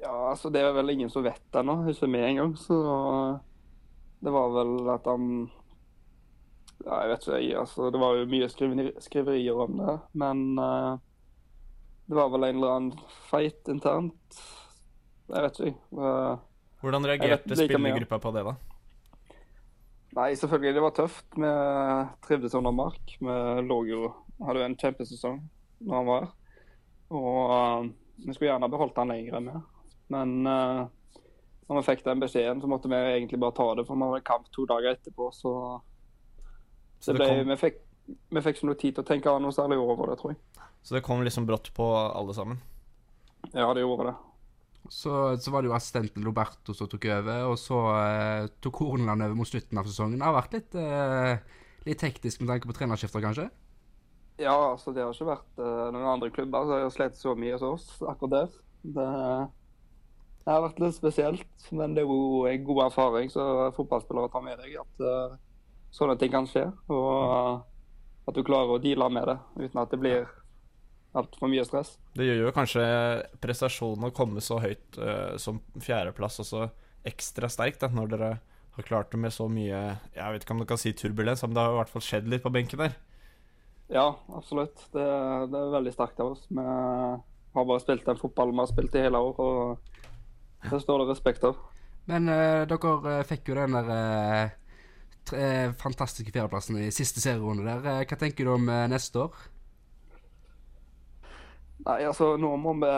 [0.00, 2.54] Ja, altså Det er vel ingen som vet det ennå, ikke vi engang.
[2.56, 2.76] Så
[4.20, 5.26] det var vel at han
[6.84, 7.58] ja, Jeg vet ikke, jeg.
[7.60, 8.48] altså Det var jo mye
[9.04, 9.96] skriverier om det.
[10.20, 10.96] Men uh,
[12.10, 14.40] det var vel en eller annen fight internt.
[15.30, 15.84] Jeg vet ikke.
[15.94, 16.40] Eh,
[16.82, 18.54] Hvordan reagerte spillergruppa på det, da?
[20.18, 21.26] Nei, selvfølgelig, det var tøft.
[21.38, 21.52] Vi
[22.26, 23.14] trivdes under Mark.
[23.20, 23.36] Vi
[23.68, 25.36] lå jo Hadde jo en kjempesesong
[25.84, 26.30] når han var her.
[27.12, 27.88] Og uh,
[28.24, 29.60] vi skulle gjerne beholdt han lenger enn vi.
[30.16, 30.88] Men uh,
[31.70, 33.84] når vi fikk den beskjeden, så måtte vi egentlig bare ta det.
[33.86, 35.52] For vi hadde kamp to dager etterpå, så
[37.00, 37.78] Så ble, kom- vi, fikk,
[38.34, 40.40] vi fikk ikke noe tid til å tenke noe særlig over det, tror jeg.
[40.82, 42.58] Så det kom liksom brått på alle sammen?
[43.54, 44.16] Ja, det gjorde det.
[44.90, 49.22] Så, så var det jo assistenten Roberto som tok over, og så eh, tok Horneland
[49.22, 50.18] over mot slutten av sesongen.
[50.18, 53.46] Det har vært litt, eh, litt hektisk med tanke på trenerskifter, kanskje?
[54.40, 57.58] Ja, altså det har ikke vært eh, noen andre klubber som har slitt så mye
[57.60, 58.58] som oss akkurat der.
[58.96, 59.06] Det,
[60.40, 64.44] det har vært litt spesielt, men det er jo en god erfaring som fotballspillere tar
[64.44, 64.78] med deg.
[64.80, 65.38] At uh,
[65.94, 67.60] sånne ting kan skje, og uh,
[68.30, 70.28] at du klarer å deale med det uten at det blir
[71.16, 71.96] altfor mye stress.
[72.16, 72.84] Det gjør jo kanskje
[73.42, 76.68] prestasjonen å komme så høyt uh, som fjerdeplass også
[77.06, 78.32] ekstra sterkt, da, når dere
[78.76, 79.78] har klart det med så mye
[80.14, 82.28] Jeg vet ikke om du kan si turbulens, men det har i hvert fall skjedd
[82.30, 82.96] litt på benken der.
[83.90, 84.84] Ja, absolutt.
[84.94, 85.04] Det,
[85.50, 86.44] det er veldig sterkt av oss.
[86.46, 89.99] Vi har bare spilt den fotballen vi har spilt i hele år, og
[90.68, 91.56] det står det respekt av.
[92.10, 94.52] Men uh, dere eh, fikk jo den der eh,
[95.28, 95.48] tre,
[95.80, 98.04] fantastiske fjerdeplassen i siste serierunde der.
[98.04, 99.42] Hva tenker du om neste år?
[101.80, 102.94] Nei, altså nå må vi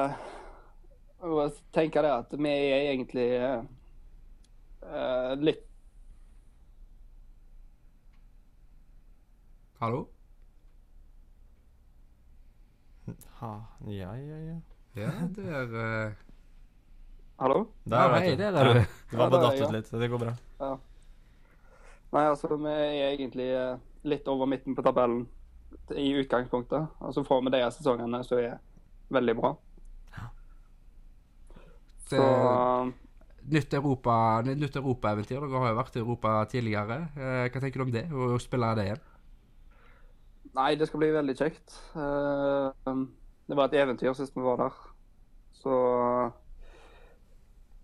[1.31, 1.44] må
[1.75, 3.61] tenke det at vi er egentlig eh,
[4.83, 5.68] eh, litt
[9.83, 10.05] Hallo?
[13.40, 13.53] Ha,
[13.90, 14.59] ja, ja, ja.
[14.94, 16.20] Ja, det er eh,
[17.43, 17.57] Hallo?
[17.91, 18.37] Der, Ja, hei, du.
[18.39, 18.81] der er du.
[19.11, 19.89] Det var bare datt ut litt.
[19.91, 20.33] Det går bra.
[20.63, 20.77] Ja.
[22.13, 25.25] Nei, altså vi er egentlig eh, litt over midten på tabellen
[25.97, 26.87] i utgangspunktet.
[27.01, 28.59] Og så får vi de sesongene som er
[29.13, 29.55] veldig bra.
[32.13, 32.93] Så eh,
[33.53, 34.77] Nytt Europa -eventyr.
[34.79, 35.41] europaeventyr.
[35.41, 36.99] Dere har jo vært i Europa tidligere.
[37.17, 39.01] Eh, hva tenker du om det, å spille det igjen?
[40.55, 41.79] Nei, det skal bli veldig kjekt.
[41.97, 42.95] Eh,
[43.49, 44.73] Det var et eventyr sist vi var der.
[45.53, 46.33] Så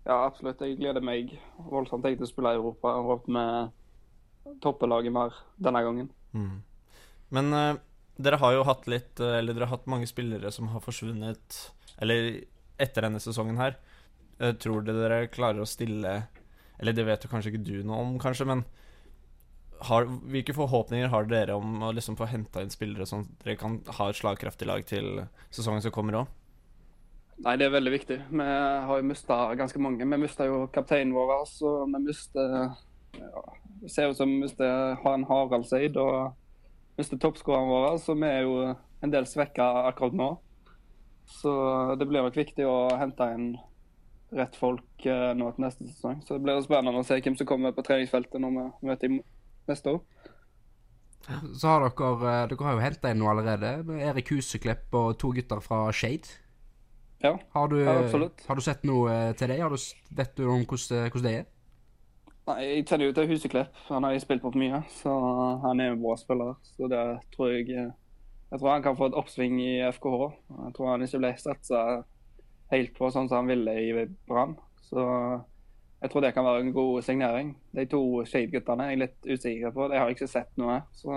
[0.05, 0.61] ja, absolutt.
[0.63, 1.35] Jeg gleder meg
[1.69, 2.95] voldsomt til å spille i Europa.
[2.95, 6.09] Jeg håper vi topper laget mer denne gangen.
[6.33, 6.61] Mm.
[7.35, 7.75] Men uh,
[8.19, 11.57] dere har jo hatt litt eh, Eller dere har hatt mange spillere som har forsvunnet
[12.03, 12.43] Eller
[12.81, 13.77] etter denne sesongen her.
[14.41, 16.15] Uh, tror dere dere klarer å stille
[16.79, 18.65] Eller det vet jo kanskje ikke du noe om, kanskje, men
[19.87, 23.77] har, hvilke forhåpninger har dere om å liksom få henta inn spillere som dere kan
[23.95, 25.21] ha et slagkraftig lag til
[25.55, 26.33] sesongen som kommer òg?
[27.39, 28.17] Nei, det er veldig viktig.
[28.31, 30.03] Vi har jo mista ganske mange.
[30.03, 31.31] Vi mista jo kapteinen vår,
[31.69, 32.55] og vi mister
[33.15, 33.43] ja,
[33.79, 36.33] Det ser ut som vi mister Han Haraldseid og
[36.99, 38.57] mister toppskåreren vår, så vi er jo
[38.99, 40.29] en del svekka akkurat nå.
[41.29, 41.53] Så
[41.95, 43.53] det blir nok viktig å hente inn
[44.35, 46.19] rett folk eh, nå til neste sesong.
[46.25, 49.15] Så det blir spennende å se hvem som kommer på treningsfeltet når vi møter
[49.69, 50.03] neste år.
[51.55, 53.73] Så har dere eh, Dere har jo henta inn noe allerede.
[54.01, 56.37] Erik Huseklepp og to gutter fra Shade.
[57.23, 58.45] Ja, Har du, Ja, absolutt.
[58.47, 59.59] har du sett noe eh, til deg?
[59.59, 59.77] Har du,
[60.15, 61.47] vet du om hvordan, hvordan det er?
[62.47, 63.75] Nei, Jeg kjenner jo til Huseklepp.
[63.89, 65.11] Han har jeg spilt på mye, så
[65.65, 66.55] han er en bra spiller.
[66.63, 67.03] Så det
[67.35, 67.67] tror jeg
[68.49, 70.23] Jeg tror han kan få et oppsving i FKH.
[70.65, 71.83] Jeg tror han ikke ble satsa
[72.71, 74.55] helt på sånn som han ville i Brann.
[74.81, 75.03] Så
[76.01, 77.51] jeg tror det kan være en god signering.
[77.75, 79.87] De to Shade-guttene er jeg litt usikker på.
[79.91, 80.79] De har jeg ikke sett noe.
[80.97, 81.11] Så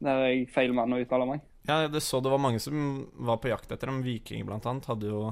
[0.00, 1.42] der er jeg feil mann å uttale meg.
[1.68, 4.02] Ja, det så det var mange som var på jakt etter dem.
[4.02, 5.22] Viking blant annet hadde jo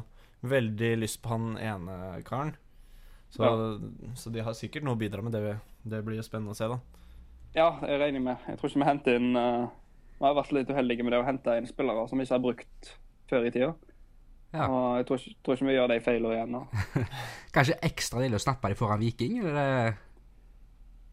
[0.46, 2.54] veldig lyst på han ene karen.
[3.30, 3.46] Så,
[4.18, 5.34] så de har sikkert noe å bidra med.
[5.34, 6.80] Det, det blir jo spennende å se, da.
[7.54, 8.42] Ja, jeg regner med.
[8.46, 9.70] Jeg tror ikke vi henter inn uh,
[10.18, 12.44] Vi har vært litt uheldige med det å hente inn spillere som vi ikke har
[12.44, 12.92] brukt
[13.30, 13.72] før i tida.
[14.50, 14.66] Ja.
[14.66, 16.62] Og jeg tror ikke, tror ikke vi gjør de feilene igjen nå.
[17.54, 19.38] Kanskje ekstra ille å snappe dem foran Viking?
[19.44, 19.92] Eller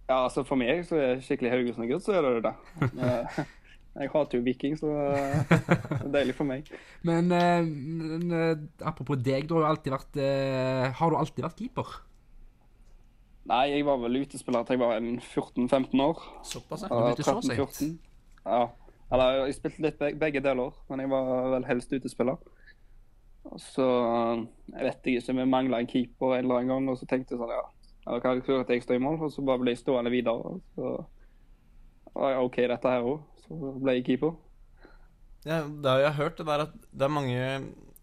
[0.08, 2.56] Ja, altså For meg så er skikkelig Haugesund-gutt, så er det det.
[3.98, 6.68] Jeg hater jo Viking, så eh, det er deilig for meg.
[7.08, 11.46] Men, eh, men eh, apropos deg, du har jo alltid vært eh, Har du alltid
[11.48, 11.96] vært keeper?
[13.48, 16.22] Nei, jeg var vel utespiller til jeg var 14-15 år.
[16.44, 16.90] Såpass, ja.
[16.92, 18.00] Du begynte så sent.
[18.44, 18.66] Ja.
[19.08, 22.36] Eller jeg spilte litt beg- begge deler, men jeg var vel helst utespiller.
[23.48, 23.86] Og så
[24.74, 27.40] Jeg vet ikke, vi mangla en keeper en eller annen gang, og så tenkte jeg
[27.40, 27.64] sånn, ja
[28.04, 29.22] Eller hva jeg tror at jeg står i mål?
[29.24, 30.36] Og så bare ble jeg stående videre.
[30.36, 30.92] Og så
[32.18, 33.24] var jeg OK, dette her òg.
[33.48, 34.36] Så ble jeg keeper.
[35.48, 37.44] Ja, det har jeg hørt, det der at det er mange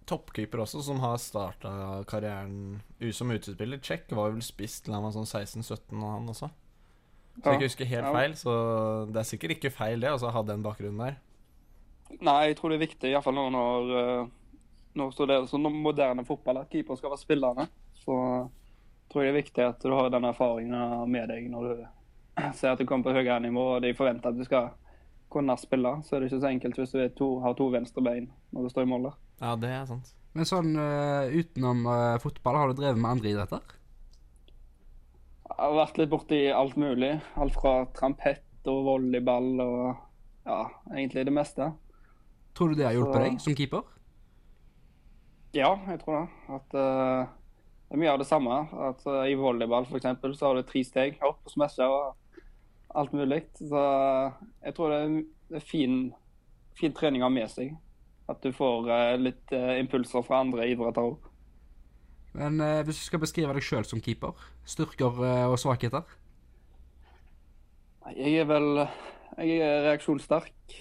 [0.09, 1.73] toppkeepere også som har starta
[2.09, 2.81] karrieren
[3.13, 3.81] som utespiller.
[3.85, 6.51] Check var vel spiss til han var sånn 16-17, og han også.
[7.35, 8.13] Så jeg ikke husker helt Ja.
[8.15, 8.53] feil, så
[9.11, 11.17] det er sikkert ikke feil det, altså, å ha den bakgrunnen der.
[12.21, 14.31] Nei, jeg tror det er viktig, iallfall nå når når
[14.95, 17.65] Nå står det sånn moderne fotball at keeper skal være spillerne.
[17.99, 18.15] Så
[19.11, 21.81] tror jeg det er viktig at du har den erfaringen med deg når du
[22.55, 24.71] ser at du kommer på høyere nivå og de forventer at du skal
[25.33, 25.91] kunne spille.
[26.05, 28.67] Så er det ikke så enkelt hvis du er to, har to venstre bein når
[28.67, 29.17] du står i mål der.
[29.43, 30.13] Ja, det er sant.
[30.35, 33.75] Men sånn uh, utenom uh, fotball, har du drevet med andre idretter?
[35.45, 37.13] Jeg har vært litt borti alt mulig.
[37.39, 39.85] Alt fra trampett og volleyball og
[40.49, 40.61] ja,
[40.95, 41.71] egentlig det meste.
[42.55, 43.87] Tror du det har hjulpet Så- deg som keeper?
[45.55, 46.27] Ja, jeg tror det.
[46.57, 47.31] At uh,
[47.87, 48.59] det er mye av det samme.
[48.91, 52.15] At I volleyball for eksempel, så har du tre steg opp og smashe og
[52.95, 53.43] alt mulig.
[53.59, 53.81] Så
[54.65, 55.17] jeg tror det er,
[55.51, 55.99] det er fin,
[56.79, 57.75] fin trening å ha med seg.
[58.31, 61.31] At du får eh, litt eh, impulser fra andre idretter òg.
[62.35, 64.33] Men eh, hvis du skal beskrive deg sjøl som keeper,
[64.69, 65.21] styrker
[65.51, 66.07] og svakheter?
[68.15, 68.83] Jeg er vel
[69.39, 70.75] Jeg er reaksjonssterk.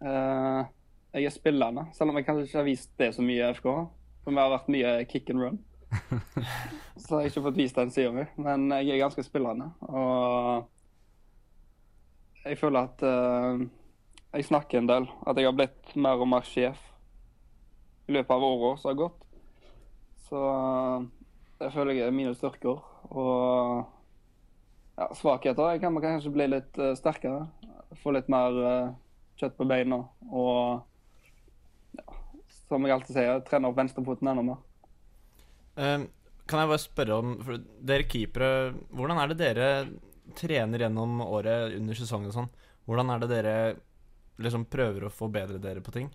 [0.00, 3.66] Jeg er spillende, selv om jeg kanskje ikke har vist det så mye i FK.
[4.24, 5.58] For vi har vært mye kick and run.
[7.02, 8.24] så jeg har ikke fått vist den sida mi.
[8.40, 9.72] Men jeg er ganske spillende.
[9.90, 10.68] Og
[12.44, 13.62] jeg føler at uh,
[14.32, 15.08] jeg snakker en del.
[15.26, 16.80] At jeg har blitt mer og mer sjef
[18.08, 19.24] i løpet av åra som har gått.
[20.28, 21.08] Så uh,
[21.60, 22.80] det føler jeg er mine styrker.
[23.10, 23.82] Og
[25.00, 27.48] ja, svakheter jeg kan kanskje bli litt uh, sterkere.
[28.00, 28.90] Få litt mer eh,
[29.40, 29.96] kjøtt på beina.
[30.30, 32.04] Og ja,
[32.68, 34.60] som jeg alltid sier, trene opp venstrefoten enda mer.
[35.74, 36.04] Um,
[36.46, 38.52] kan jeg bare spørre om for Dere keepere,
[38.94, 39.66] hvordan er det dere
[40.36, 42.50] trener gjennom året under sesongen og sånn?
[42.88, 43.54] Hvordan er det dere
[44.40, 46.08] liksom prøver å forbedre dere på ting?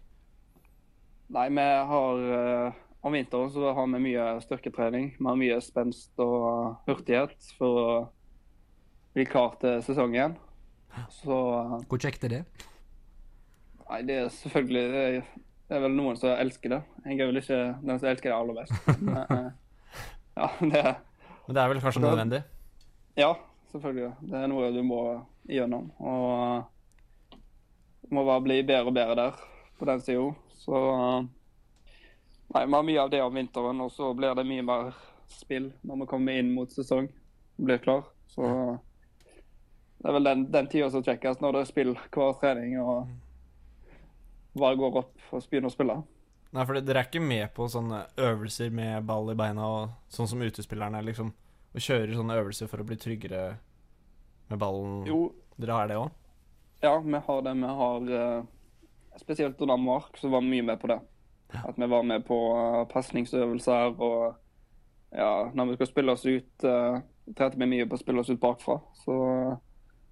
[1.34, 5.11] Nei, vi har eh, Om vinteren så har vi mye styrketrening.
[5.18, 7.89] Vi har mye spenst og hurtighet for å
[9.16, 10.36] bli klar til sesongen.
[11.13, 12.43] Så eh, Hvor kjekt er det?
[13.86, 15.28] Nei, det er selvfølgelig Det er,
[15.70, 16.82] det er vel noen som elsker det.
[17.05, 18.89] Jeg er vel ikke den som elsker det aller best.
[19.01, 19.51] Men, eh,
[20.39, 20.86] ja, det
[21.45, 22.41] Men det er vel kanskje nødvendig?
[23.16, 23.36] Ja,
[23.74, 24.11] selvfølgelig.
[24.30, 25.01] Det er noe du må
[25.47, 25.89] igjennom.
[25.99, 27.39] Og
[28.05, 29.41] du må bare bli bedre og bedre der
[29.80, 30.30] på den sida.
[30.61, 30.80] Så
[32.53, 34.91] Nei, vi har mye av det om vinteren, og så blir det mye mer
[35.28, 37.09] spill når vi kommer inn mot sesong.
[37.57, 38.05] Blir klar.
[38.32, 38.45] Så
[39.97, 43.09] det er vel den, den tida som kjekkest, når det er spill hver trening og
[44.55, 45.97] bare går opp og begynner å spille.
[46.55, 50.30] Nei, for dere er ikke med på sånne øvelser med ball i beina og sånn
[50.32, 51.34] som utespillerne, liksom?
[51.76, 53.41] Og kjører sånne øvelser for å bli tryggere
[54.47, 55.01] med ballen?
[55.09, 56.13] Jo, Dere har det òg?
[56.84, 57.53] Ja, vi har det.
[57.59, 58.45] Vi har eh,
[59.19, 60.99] Spesielt under Mark så var vi mye med på det.
[61.55, 64.36] At vi var med på uh, pasningsøvelser og
[65.15, 66.97] ja, når vi skulle spille oss ut, uh,
[67.32, 68.76] trente vi mye på å spille oss ut bakfra.
[69.05, 69.15] Så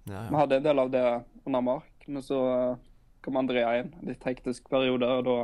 [0.08, 1.04] Ja, vi hadde en del av det
[1.44, 2.06] under Mark.
[2.06, 2.40] Men så
[3.24, 5.36] kom Andrea inn, litt hektisk periode, og da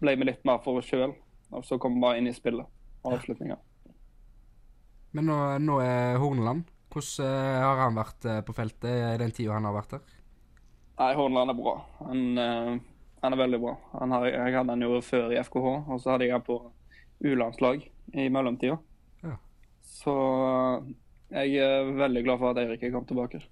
[0.00, 1.12] ble vi litt mer for oss sjøl.
[1.52, 2.68] Og så kom vi bare inn i spillet.
[3.04, 3.60] og Avslutninga.
[5.14, 6.66] Men nå, nå er Horneland.
[6.94, 10.18] Hvordan eh, har han vært eh, på feltet i den tida han har vært der?
[11.00, 11.74] Nei, Horneland er bra.
[12.04, 12.72] Han, eh,
[13.22, 13.74] han er veldig bra.
[14.00, 16.58] Han har, jeg hadde han jo før i FKH, og så hadde jeg han på
[17.24, 17.82] U-landslag
[18.14, 18.78] i mellomtida.
[19.24, 19.38] Ja.
[19.86, 20.14] Så
[21.34, 23.42] jeg er veldig glad for at Eirik er kommet tilbake.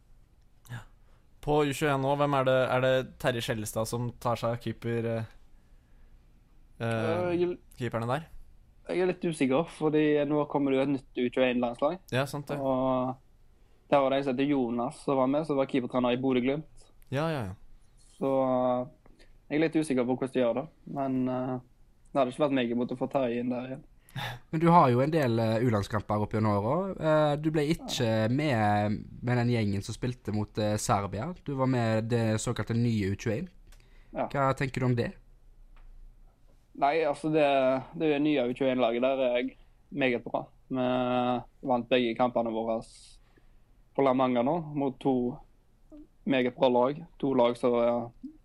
[1.42, 2.58] På U21 nå, hvem er det?
[2.70, 2.92] Er det
[3.22, 5.08] Terje Skjellestad som tar seg av keeper...
[5.10, 5.24] eh,
[6.86, 8.28] eh, keeperne der?
[8.88, 12.00] Jeg er litt usikker, fordi nå kommer det jo et nytt U21-landslag.
[12.14, 12.58] Ja, sant det.
[12.58, 13.12] Og
[13.92, 16.88] der var det en som heter Jonas som var med, som var keepertrener i Bodø-Glimt.
[17.12, 18.02] Ja, ja, ja.
[18.16, 20.66] Så eh, jeg er litt usikker på hvordan de gjør det.
[20.96, 21.56] Men uh,
[22.12, 23.82] det hadde ikke vært meg imot å få Terje inn der igjen.
[24.50, 26.76] Men du har jo en del uh, U-landskamper opp gjennom åra.
[26.92, 31.30] Eh, du ble ikke med med den gjengen som spilte mot eh, Serbia.
[31.46, 33.48] Du var med det såkalte nye U21.
[34.12, 34.28] Ja.
[34.28, 35.12] Hva tenker du om det?
[36.80, 37.44] Nei, altså det,
[38.00, 39.56] det nye U21-laget der er jeg
[39.90, 40.46] meget bra.
[40.72, 42.78] Vi vant begge kampene våre
[43.92, 45.34] på La Manga nå, mot to
[46.24, 47.02] meget bra lag.
[47.20, 47.76] To lag som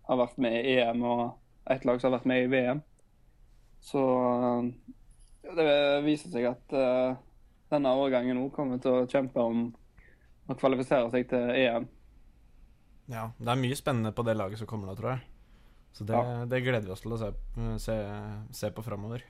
[0.07, 2.83] har vært med i EM, og ett lag som har vært med i VM.
[3.79, 4.03] Så
[5.55, 5.67] det
[6.03, 7.15] viser seg at uh,
[7.71, 9.69] denne årgangen òg kommer til å kjempe om
[10.47, 11.87] å kvalifisere seg til EM.
[13.07, 15.23] Ja, det er mye spennende på det laget som kommer nå, tror jeg.
[15.97, 16.45] Så det, Ja.
[16.45, 17.31] det gleder vi oss til å se,
[17.81, 17.95] se,
[18.53, 19.23] se på framover.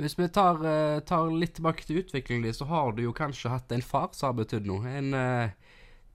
[0.00, 3.52] Hvis vi tar, eh, tar litt tilbake til utviklingen din, så har du jo kanskje
[3.52, 4.88] hatt en far som har betydd noe.
[4.88, 5.50] En eh,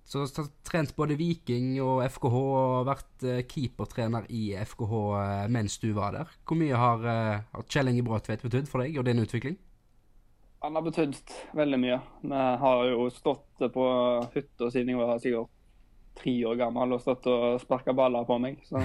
[0.04, 5.78] som har trent både Viking og FKH og vært eh, keepertrener i FKH eh, mens
[5.82, 6.34] du var der.
[6.46, 9.58] Hvor mye har, eh, har Kjell Inge Bråtvedt betydd for deg og din utvikling?
[10.66, 11.20] Han har betydd
[11.54, 12.02] veldig mye.
[12.26, 13.86] Vi har jo stått på
[14.34, 15.55] hytta siden jeg var sikkert
[16.18, 18.62] tre år gammel og stått og sparka baller på meg.
[18.68, 18.80] Så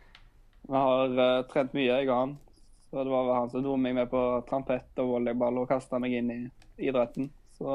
[0.68, 2.38] vi har uh, trent mye, jeg og han.
[2.92, 6.00] Så det var vel han som dro meg med på trampett og volleyball og kasta
[6.02, 6.40] meg inn i
[6.88, 7.30] idretten.
[7.56, 7.68] Så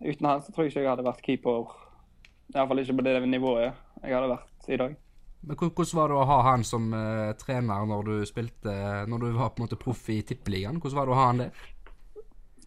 [0.00, 1.72] uten han så tror jeg ikke jeg hadde vært keeper.
[2.54, 4.94] Iallfall ikke på det nivået jeg hadde vært i dag.
[5.40, 8.72] Men Hvordan var det å ha han som uh, trener når du spilte
[9.08, 10.80] Når du var på en måte proff i Tippeligaen?
[10.82, 11.62] Hvordan var det å ha han der?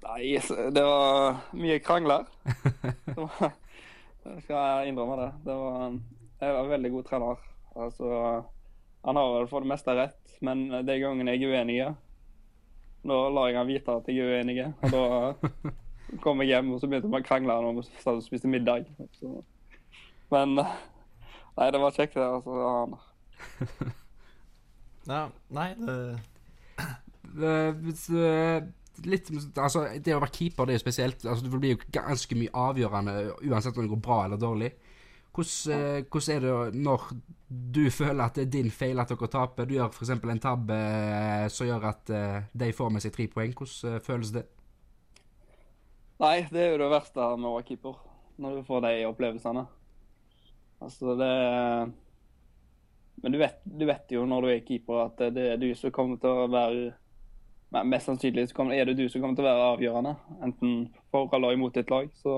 [0.04, 0.40] Nei,
[0.76, 2.26] det var mye krangler.
[3.06, 3.54] Det var,
[4.26, 5.30] jeg skal innrømme det.
[5.46, 5.98] det var,
[6.42, 7.46] jeg var en veldig god trener.
[7.76, 8.10] Altså,
[9.04, 11.78] han har vel for det meste rett, men de gangene jeg er uenig,
[13.04, 14.58] da lar jeg han vite at jeg er uenig.
[14.84, 15.04] Og da
[16.24, 18.88] kom jeg hjem, og så begynte vi å krangle om vi spiste middag.
[19.20, 19.42] Så,
[20.34, 20.56] men
[21.54, 22.26] Nei, det var kjekt, det.
[22.26, 22.96] Altså, han,
[25.14, 25.98] Ja, nei, det
[27.34, 28.64] det hvis, eh,
[29.06, 31.26] litt, altså, det å være keeper det er jo spesielt.
[31.26, 33.16] Altså, det blir jo ganske mye avgjørende
[33.50, 34.72] uansett om det går bra eller dårlig.
[35.34, 37.06] Hvordan, eh, hvordan er det når
[37.74, 39.66] du føler at det er din feil at dere taper?
[39.66, 40.10] Du gjør f.eks.
[40.14, 43.56] en tabbe eh, som gjør at eh, de får med seg tre poeng.
[43.58, 44.46] Hvordan føles det?
[46.22, 47.98] Nei, det er jo det verste med å være keeper.
[48.44, 49.66] Når du får de opplevelsene.
[50.84, 51.34] Altså, det
[53.24, 55.94] Men du vet, du vet jo når du er keeper at det er du som
[55.96, 56.92] kommer til å være
[57.74, 60.14] men Mest sannsynlig kommer, er det du som kommer til å være avgjørende,
[60.46, 60.74] enten
[61.12, 62.10] for eller imot ditt lag.
[62.22, 62.34] Så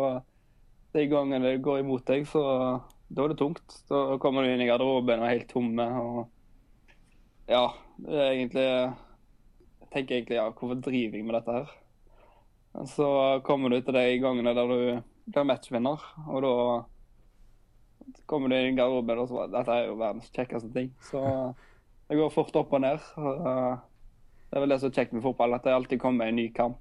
[0.95, 2.43] de gangene det går imot deg, så
[3.11, 3.81] da er det tungt.
[3.89, 5.87] Da kommer du inn i garderoben og er helt tomme.
[5.99, 6.21] og
[7.51, 7.65] Ja,
[7.99, 11.73] det er egentlig Jeg tenker egentlig ja, hvorfor driver jeg med dette her?
[12.91, 13.07] Så
[13.47, 14.79] kommer du til de gangene der du
[15.31, 16.55] blir matchvinner, og da
[18.27, 20.89] kommer du inn i garderoben og så Dette er jo verdens kjekkeste ting.
[21.11, 21.21] Så
[22.07, 23.03] det går fort opp og ned.
[24.55, 26.35] Eh, Det er vel det som er kjekt med fotball, at det alltid kommer en
[26.39, 26.79] ny kamp.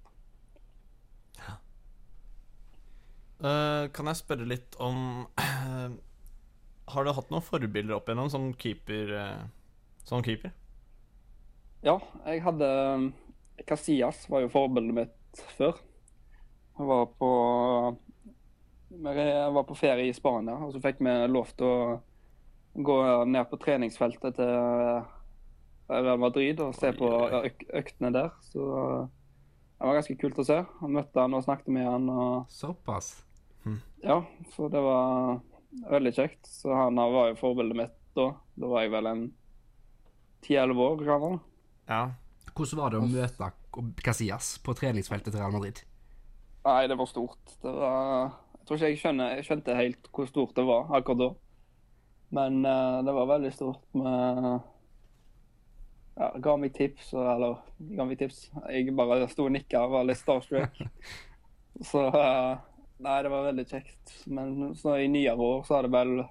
[3.43, 5.27] Eh, Kan jeg spørre litt om
[6.95, 9.11] Har du hatt noen forbilder opp igjennom som keeper?
[9.11, 9.45] Uh,
[10.05, 10.53] som keeper?
[11.83, 11.99] Ja,
[12.29, 12.69] jeg hadde
[13.67, 15.81] Casillas var jo forbildet mitt før.
[16.79, 17.31] Jeg var på
[18.95, 23.49] jeg var på ferie i Spania, og så fikk vi lov til å gå ned
[23.51, 25.03] på treningsfeltet til
[25.89, 27.11] Real Madrid og se på
[27.41, 28.33] øk øktene der.
[28.49, 28.65] Så
[29.75, 30.61] det var ganske kult å se.
[30.65, 32.09] Jeg møtte han og snakket med han.
[32.09, 33.15] og Såpass.
[34.05, 34.21] Ja,
[34.55, 35.41] så det var
[35.91, 36.47] veldig kjekt.
[36.49, 38.31] Så han var jo forbildet mitt da.
[38.55, 39.25] Da var jeg vel en
[40.45, 41.39] ti-elleve år gammel.
[41.89, 42.05] Ja.
[42.55, 43.51] Hvordan var det å møte
[44.05, 45.81] Casillas på treningsfeltet til Real Madrid?
[46.65, 47.57] Nei, det var stort.
[47.63, 48.31] Det var
[48.61, 51.27] Jeg tror ikke jeg skjønner, jeg skjønte helt hvor stort det var akkurat da.
[52.35, 54.63] Men uh, det var veldig stort med
[56.15, 58.45] Ja, ga meg tips, eller ga meg tips.
[58.71, 60.79] Jeg bare sto og nikka og var litt starstruck.
[61.91, 62.55] Så uh,
[63.03, 64.13] Nei, det var veldig kjekt.
[64.31, 66.23] Men så i nyere år så har det vel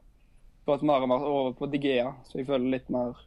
[0.66, 3.20] gått mer og mer over på Digea, så jeg føler litt mer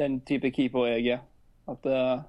[0.00, 1.20] den type keeper jeg er.
[1.68, 2.22] At jeg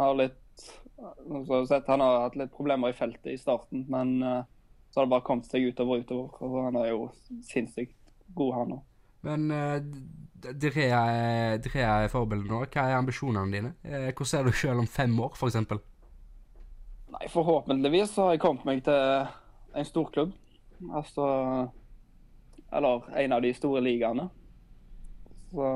[0.00, 0.66] har litt
[1.02, 4.42] har sett, Han har hatt litt problemer i feltet i starten, men uh,
[4.90, 6.34] så har det bare kommet seg utover og utover.
[6.46, 7.06] Og han er jo
[7.48, 7.96] sinnssykt
[8.36, 8.84] god, han òg.
[9.26, 9.78] Men uh,
[10.42, 12.64] Drea er, Drea er forbildet nå.
[12.66, 13.72] Hva er ambisjonene dine?
[13.86, 15.58] Eh, hvor ser du selv om fem år, f.eks.?
[17.12, 19.28] Nei, forhåpentligvis har jeg kommet meg til
[19.78, 20.32] en storklubb.
[20.92, 21.26] Altså
[22.72, 24.28] Eller en av de store ligaene.
[25.52, 25.68] Så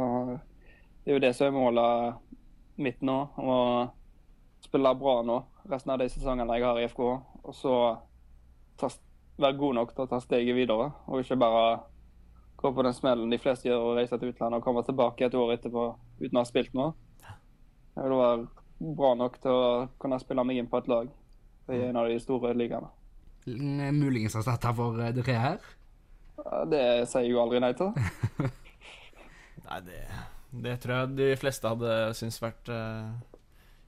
[1.04, 3.18] det er jo det som er målet mitt nå.
[3.36, 3.56] Å
[4.64, 7.02] spille bra nå resten av de sesongene jeg har i FK.
[7.46, 7.76] Og så
[9.38, 11.64] være god nok til å ta steget videre, og ikke bare
[12.56, 15.36] gå på den smellen de fleste gjør og reise til utlandet og komme tilbake et
[15.36, 15.86] år etterpå
[16.20, 16.94] uten å ha spilt noe.
[17.96, 19.66] Jeg vil være bra nok til å
[20.00, 21.10] kunne spille meg inn på et lag
[21.72, 22.90] i en av de store ligaene.
[23.46, 25.66] Muligens erstatta for dere Drea her?
[26.70, 27.92] Det sier jeg jo aldri nei til.
[29.66, 30.02] Nei, det,
[30.62, 33.08] det tror jeg de fleste hadde syntes vært uh,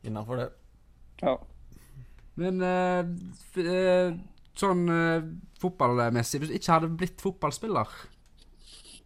[0.07, 0.49] innafor, det.
[1.23, 1.37] Ja.
[2.39, 3.03] Men uh,
[3.53, 4.17] f eh,
[4.59, 5.27] sånn uh,
[5.59, 7.95] fotballmessig Hvis du ikke hadde blitt fotballspiller,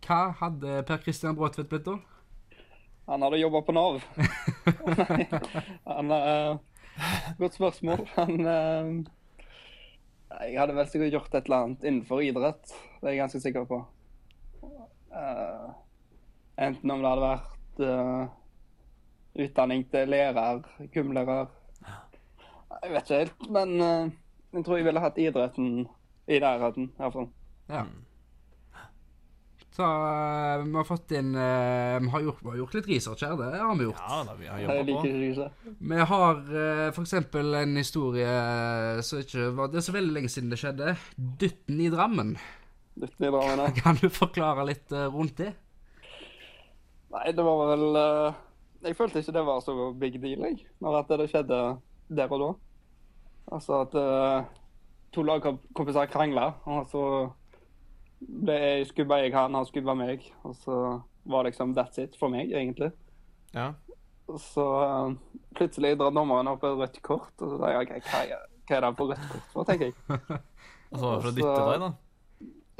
[0.07, 1.96] hva hadde Per Christian Bråtvedt blitt da?
[3.07, 4.03] Han hadde jobba på Nav.
[4.98, 5.24] Nei,
[5.90, 6.59] han, uh,
[7.38, 8.05] Godt spørsmål.
[8.16, 8.92] Han uh,
[10.32, 12.74] jeg hadde vel sikkert gjort et eller annet innenfor idrett.
[13.00, 13.80] Det er jeg ganske sikker på.
[15.12, 15.72] Uh,
[16.62, 20.62] enten om det hadde vært uh, utdanning til lærer,
[20.94, 21.50] gymlærer
[22.82, 23.50] Jeg vet ikke helt.
[23.53, 25.84] Men jeg tror jeg ville hatt idretten
[26.28, 27.28] i nærheten, iallfall.
[27.68, 27.84] Ja.
[29.72, 33.22] Så uh, vi har fått inn uh, Vi har gjort, vi har gjort litt research
[33.24, 34.02] her, det har vi gjort.
[34.04, 35.22] Ja da, vi har Jeg liker på.
[35.30, 35.76] ikke.
[35.92, 38.34] Vi har uh, for eksempel en historie
[39.06, 40.96] som ikke var Det er så veldig lenge siden det skjedde.
[41.40, 42.36] Dytten i Drammen.
[43.00, 43.72] Dytten i Drammen, ja.
[43.80, 45.54] Kan du forklare litt uh, rundt det?
[47.12, 48.40] Nei, det var vel eh,
[48.88, 50.62] Jeg følte ikke det var så big deal, jeg.
[50.80, 51.60] Når at det skjedde
[52.08, 52.50] der og da.
[53.52, 54.46] Altså at eh,
[55.12, 57.02] to lagkompiser krangla, og så
[58.28, 58.58] ble
[58.88, 60.24] skubba jeg han, han skubba meg.
[60.46, 60.78] Og så
[61.22, 62.92] var liksom that's it for meg, egentlig.
[63.52, 63.72] Ja.
[64.38, 65.12] Så eh,
[65.58, 68.78] plutselig drar dommeren opp et rødt kort, og så sier jeg OK, hva er, hva
[68.78, 70.40] er det på rødt kort for, tenker jeg.
[70.92, 71.92] Og så var det for å dytte deg, da.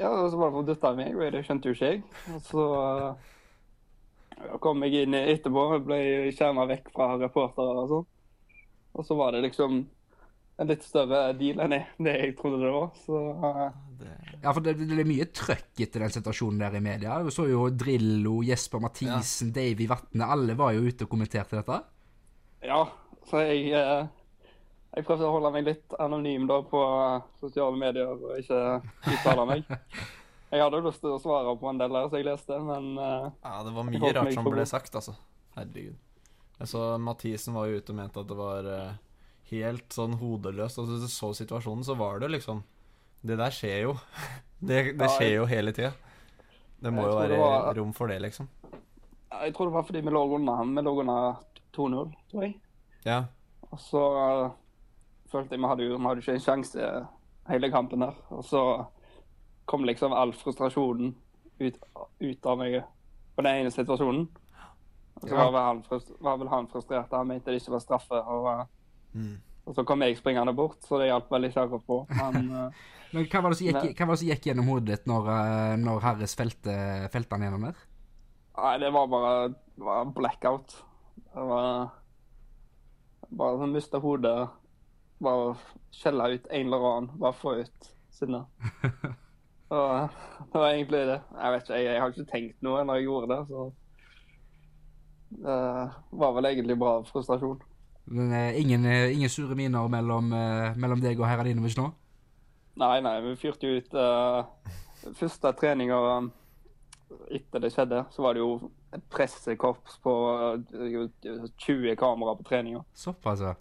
[0.03, 2.01] Ja, og så var det for å dytte meg, og det skjønte jo ikke jeg.
[2.29, 5.97] Og så uh, kom jeg inn etterpå ble
[6.35, 8.05] skjerma vekk fra reportere og sånn.
[8.93, 9.79] Og så var det liksom
[10.61, 12.89] en litt større deal enn det, det jeg trodde det var.
[13.05, 13.63] Så uh.
[14.43, 17.19] Ja, for det, det er mye trøkk etter den situasjonen der i media.
[17.23, 20.27] Du så jo Drillo, Jesper Mathisen, Davy Vatne.
[20.35, 21.79] Alle var jo ute og kommenterte dette.
[22.67, 22.81] ja,
[23.29, 24.09] så jeg eh,
[24.93, 28.59] jeg prøvde å holde meg litt anonym da på eh, sosiale medier og ikke
[29.15, 29.63] uttale meg.
[30.53, 32.91] Jeg hadde jo lyst til å svare på en del der som jeg leste, men
[32.93, 35.15] Ja, det var mye rart som ble sagt, altså.
[35.55, 35.95] Herregud.
[36.59, 38.69] Jeg så Mathisen var jo ute og mente at det var
[39.51, 40.79] helt sånn hodeløst.
[40.79, 42.63] Altså, du så situasjonen, så var det liksom
[43.23, 43.93] Det der skjer jo.
[44.63, 45.91] Det, det skjer jo hele tida.
[46.79, 48.47] Det må jo være var- rom for det, liksom.
[49.31, 50.75] jeg tror det var fordi vi lå unna ham.
[50.75, 51.35] Vi lå under
[51.75, 52.53] 2-0, tror jeg.
[53.05, 53.25] Ja.
[53.71, 54.51] Og så uh,
[55.31, 56.91] følte jeg vi hadde vi hadde ikke en sjanse
[57.49, 58.15] hele kampen der.
[58.31, 58.61] Og så
[59.65, 61.15] kom liksom all frustrasjonen
[61.59, 61.77] ut,
[62.19, 62.83] ut av meg
[63.35, 64.27] på den ene situasjonen.
[65.21, 65.49] Og så Ja.
[65.51, 68.15] var, vel han frustrert han mente det ikke var straffe.
[68.23, 68.65] Og, eh,
[69.13, 69.37] Mm.
[69.69, 71.99] og så kom jeg springende bort, så det hjalp veldig ikke på.
[72.17, 72.83] Men eh,
[73.13, 76.05] Men hva var gikk, hva var det som gikk gjennom hodet ditt når, eh, når
[76.07, 76.77] Harris felte,
[77.13, 77.83] felte han gjennom der?
[78.53, 80.75] nei, det var bare det var blackout.
[81.33, 81.89] Det var
[83.33, 84.49] bare sånn miste hodet.
[85.23, 85.55] Bare
[85.93, 87.11] skjelle ut en eller annen.
[87.21, 88.45] Bare få ut sinnet.
[89.73, 90.09] Og
[90.51, 91.19] det var egentlig det.
[91.39, 93.63] Jeg vet ikke, jeg, jeg har ikke tenkt noe når jeg gjorde det, så
[95.33, 95.55] det
[96.21, 97.61] var vel egentlig bra frustrasjon.
[98.05, 101.89] Men, eh, ingen, eh, ingen sure miner mellom, eh, mellom deg og Heradinovic nå?
[102.75, 104.47] Nei, nei, vi fyrte jo ut uh,
[105.13, 105.97] Første treninga
[107.29, 110.13] etter det skjedde, så var det jo et pressekorps på
[110.57, 111.03] uh,
[111.61, 112.81] 20 kameraer på treninga.
[112.97, 113.53] Såpass, ja.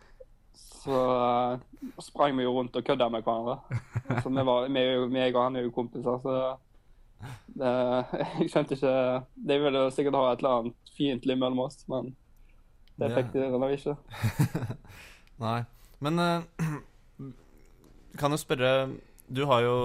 [0.57, 1.61] Så uh,
[2.01, 3.83] sprang vi jo rundt og kødda med hverandre.
[4.23, 6.39] Så vi var, vi, meg og han er jo kompiser, så
[7.53, 7.75] det,
[8.41, 8.95] jeg skjønte ikke
[9.47, 12.15] De ville sikkert ha et eller annet fiendtlig mellom oss, men
[13.01, 13.97] det fikk de da ikke.
[15.45, 15.59] Nei.
[16.03, 16.79] Men uh,
[18.19, 18.73] kan jo spørre
[19.33, 19.77] Du har jo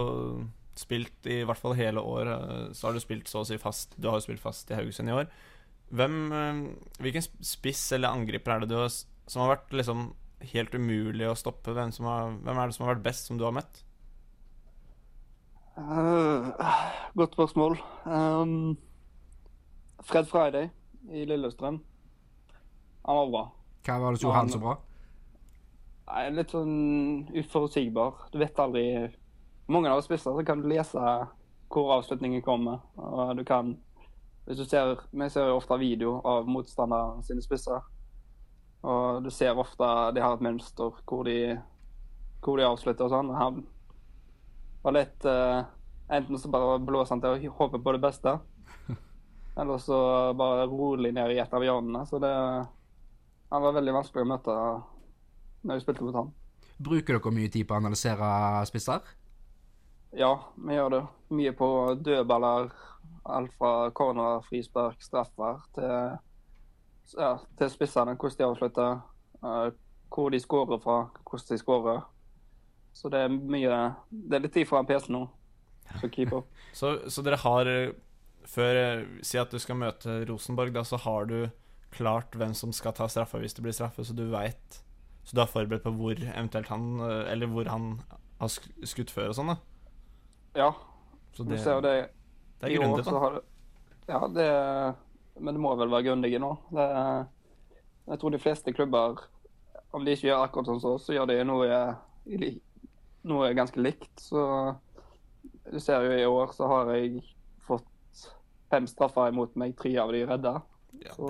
[0.77, 3.95] spilt i hvert fall hele år, eh, så har du spilt så å si fast
[3.97, 5.29] Du har jo spilt fast i Haugesund i år.
[5.89, 6.59] Hvem uh,
[7.01, 10.09] Hvilken spiss eller angriper er det du har, som har vært liksom
[10.51, 11.73] helt umulig å stoppe?
[11.73, 13.81] Hvem, som har, hvem er det som har vært best, som du har møtt?
[15.77, 16.53] Uh,
[17.17, 17.77] godt spørsmål.
[18.05, 18.77] Um,
[20.05, 20.69] Fred Friday
[21.13, 21.81] i Lillestrøm.
[23.07, 23.45] Han var bra.
[23.87, 24.75] Hva var det som gjorde han så bra?
[26.07, 26.75] Nei, litt sånn
[27.35, 28.27] uforutsigbar.
[28.31, 28.85] Du vet aldri
[29.67, 31.01] Mange av spisser så kan du lese
[31.71, 32.83] hvor avslutningen kommer.
[32.95, 33.77] Og du kan
[34.45, 37.79] Hvis du ser Vi ser jo ofte video av motstanderne sine spisser.
[38.83, 41.57] Og du ser ofte de har et mønster hvor de,
[42.43, 43.33] hvor de avslutter og sånn.
[43.35, 43.65] Han
[44.83, 45.63] var litt uh,
[46.07, 48.37] Enten så bare blåser han til og håper på det beste.
[49.59, 49.97] Eller så
[50.39, 52.05] bare rolig ned i et av hjørnene.
[52.07, 52.31] Så det
[53.51, 54.55] Han var veldig vanskelig å møte
[55.67, 56.33] når vi spilte mot han.
[56.77, 58.27] Bruker dere mye tid på å analysere
[58.69, 59.01] spisser?
[60.17, 61.01] Ja, vi gjør det.
[61.35, 61.69] Mye på
[62.05, 62.69] dødballer.
[63.27, 66.17] Alt fra corner, frispark, straffer til,
[67.19, 68.15] ja, til spissene.
[68.15, 69.01] Hvordan de avslutter.
[69.43, 69.71] eh,
[70.09, 70.97] hvor de skårer fra,
[71.29, 72.01] hvordan de skårer.
[72.93, 75.27] Så det er mye Det er litt tid for en PC nå.
[76.01, 76.47] Så keep up.
[76.73, 77.93] Så, så dere har eh,
[78.47, 81.49] Før eh, Si at du skal møte Rosenborg, da, så har du
[81.93, 84.81] klart hvem som skal ta straffa hvis det blir straffe, så du veit
[85.27, 88.01] Så du er forberedt på hvor eventuelt han eh, Eller hvor han
[88.39, 89.57] har skutt før og sånn, da.
[90.57, 90.71] Ja.
[91.33, 91.95] Så Du ser jo det
[92.57, 93.19] det er grundig, da.
[93.21, 93.43] har det
[94.07, 94.47] Ja, det
[95.41, 96.55] Men det må vel være grundige nå.
[96.73, 96.85] Det,
[98.07, 99.19] jeg tror de fleste klubber
[99.93, 101.77] om de ikke gjør akkurat sånn som oss, så gjør de noe,
[103.27, 104.09] noe ganske likt.
[104.19, 104.41] Så
[105.71, 107.21] du ser jo i år så har jeg
[107.67, 108.23] fått
[108.71, 110.55] fem straffer imot meg, tre av de redda.
[111.15, 111.29] Så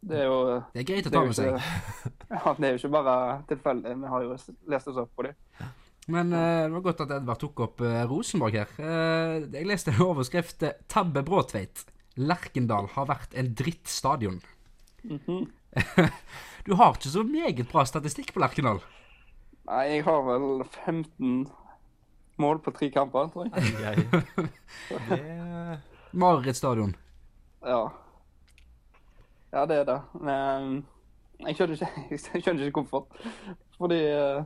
[0.00, 0.38] det er jo
[0.72, 1.60] Det er greit å ta med seg.
[2.30, 3.14] Ja, det er jo ikke bare
[3.50, 3.94] tilfeldig.
[4.00, 4.36] Vi har jo
[4.70, 5.34] lest oss opp på det.
[6.10, 8.70] Men eh, det var godt at Edvard tok opp eh, Rosenborg her.
[8.78, 10.64] Eh, jeg leste en overskrift.
[10.90, 11.84] Tabbe Bråtveit.
[12.20, 14.40] Lerkendal har vært en drittstadion.
[15.04, 15.48] Mhm.
[16.66, 18.80] du har ikke så meget bra statistikk på Lerkendal.
[19.68, 21.44] Nei, jeg har vel 15
[22.42, 24.06] mål på tre kamper, tror jeg.
[26.22, 26.96] Mareritt stadion.
[27.62, 27.84] Ja.
[29.52, 29.98] Ja, det er det.
[30.14, 30.86] Men
[31.46, 33.06] jeg skjønner ikke, jeg skjønner ikke hvorfor.
[33.78, 34.42] Fordi eh,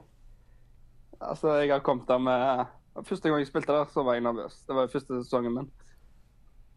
[1.24, 2.64] Altså, jeg har kommet der med
[3.04, 4.60] Første gang jeg spilte der, så var jeg nervøs.
[4.68, 5.70] Det var første sesongen min.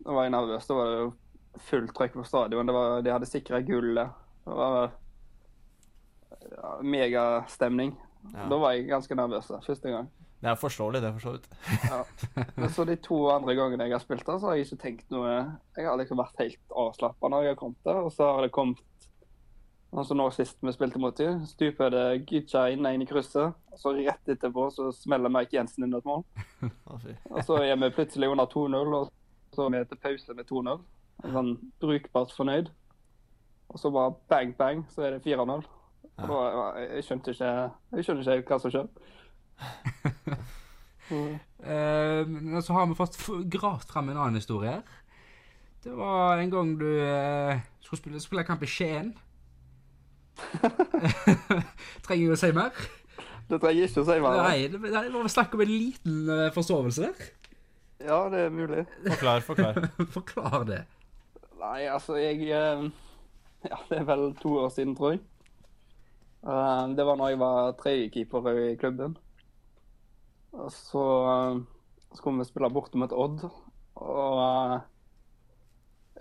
[0.06, 0.66] Da var jeg nervøs.
[0.66, 2.68] Da var det fullt trøkk på stadion.
[2.68, 4.10] Det var, de hadde sikra gullet.
[4.46, 4.96] Det var
[6.52, 7.94] ja, megastemning.
[8.34, 8.48] Ja.
[8.50, 10.10] Da var jeg ganske nervøs første gang.
[10.38, 11.48] Det er forståelig, det, for så vidt.
[11.90, 12.02] Ja.
[12.56, 15.08] Men så de to andre gangene jeg har spilt der, så har jeg ikke tenkt
[15.14, 18.46] noe Jeg har liksom vært helt avslappa når jeg har kommet der, og så har
[18.46, 18.84] det kommet
[19.96, 23.80] Altså nå sist vi spilte mot dem, stuper det Gycha inn en i krysset, og
[23.80, 26.26] så rett etterpå så smeller Mike Jensen inn et mål.
[27.32, 30.84] Og så er vi plutselig under 2-0, og så er vi til pause med 2-0.
[31.34, 32.68] Sånn brukbart fornøyd.
[33.72, 35.64] Og så bare bang, bang, så er det 4-0.
[36.18, 36.44] Og da
[36.82, 37.50] jeg skjønte ikke
[37.96, 38.88] Jeg skjønner ikke hva som skjer.
[41.58, 43.16] Eh, så har vi fått
[43.47, 44.82] gravd fram en annen historie her.
[45.84, 49.14] Det var en gang du uh, skulle spille, spille kamp i Skien.
[52.05, 52.76] Trenger jeg å si mer?
[53.47, 54.41] Det trenger jeg ikke å si mer.
[54.43, 57.32] Nei, det, det var snakk om en liten uh, forsovelse der.
[58.03, 58.84] Ja, det er mulig.
[59.08, 59.82] Forklar, forklar.
[60.18, 60.84] Forklar det.
[61.64, 62.84] Nei, altså, jeg uh,
[63.64, 65.24] Ja, det er vel to år siden, tror jeg.
[66.47, 69.18] Eh, det var når jeg var tredjekeeper i klubben.
[70.56, 71.58] Og så eh,
[72.18, 73.43] skulle vi spille borte mot Odd.
[73.98, 74.78] Og eh,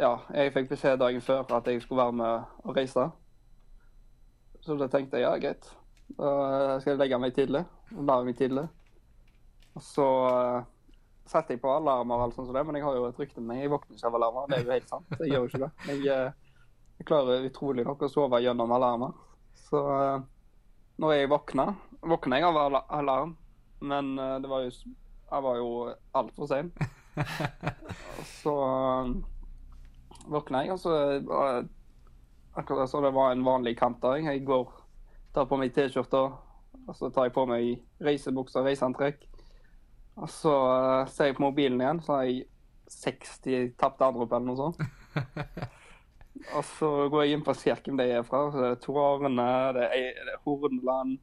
[0.02, 3.06] ja, jeg fikk beskjed dagen før at jeg skulle være med og reise.
[4.66, 5.68] Så da tenkte jeg ja, greit.
[6.18, 7.62] Da skal jeg legge meg tidlig.
[7.96, 8.66] Lære meg tidlig.
[9.76, 10.66] Og så eh,
[11.28, 13.40] setter jeg på alarmer, og alt sånt som det, men jeg har jo et rykte
[13.42, 13.62] med meg.
[13.64, 14.50] Jeg våkner ikke av alarmer.
[14.50, 15.16] Det er jo helt sant.
[15.20, 15.70] Jeg gjør jo ikke det.
[16.06, 16.34] Jeg,
[17.00, 19.16] jeg klarer utrolig nok å sove gjennom alarmer.
[19.66, 19.80] Så
[21.02, 21.66] når jeg våkna
[22.06, 23.34] våkner jeg av ala- alarm,
[23.80, 24.70] men eh, det var jo
[25.26, 25.70] Jeg var jo
[26.14, 26.72] altfor sein.
[28.42, 29.14] Så eh,
[30.26, 31.68] våkna jeg, og så det
[32.56, 34.24] akkurat som det var en vanlig kampdag.
[34.24, 34.70] Jeg går,
[35.34, 36.22] tar på meg T-skjorta,
[36.86, 39.26] og så tar jeg på meg reisebukser reiseantrekk.
[40.16, 42.46] Og så eh, ser jeg på mobilen igjen, så har jeg
[42.90, 44.80] 60 tapte anrop eller noe sånt.
[46.56, 48.42] Og så går jeg inn på hvem de er fra.
[48.52, 49.46] Så det er Tårene,
[49.76, 51.16] det er, det er Horneland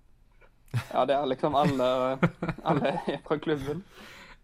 [0.94, 1.88] Ja, det er liksom alle,
[2.66, 3.84] alle er fra klubben.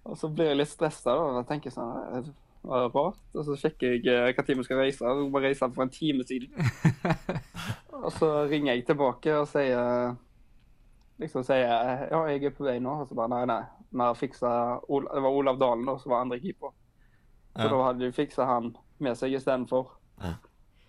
[0.05, 2.29] Og så blir jeg litt stressa og tenker sånn
[2.61, 3.19] var Det rart.
[3.39, 5.13] Og så sjekker jeg eh, hva tid vi skal reise.
[5.15, 6.51] Vi må reise for en time siden.
[8.03, 10.13] Og så ringer jeg tilbake og sier
[11.19, 12.93] liksom sier ja, jeg er på vei nå.
[13.01, 13.61] Og så bare nei, nei.
[13.89, 14.51] Vi har fiksa
[14.87, 16.71] Det var Olav Dalen da, som var andre keeper.
[17.55, 17.71] Så Ja.
[17.73, 19.89] da hadde de fiksa han med seg istedenfor.
[20.23, 20.33] Ja.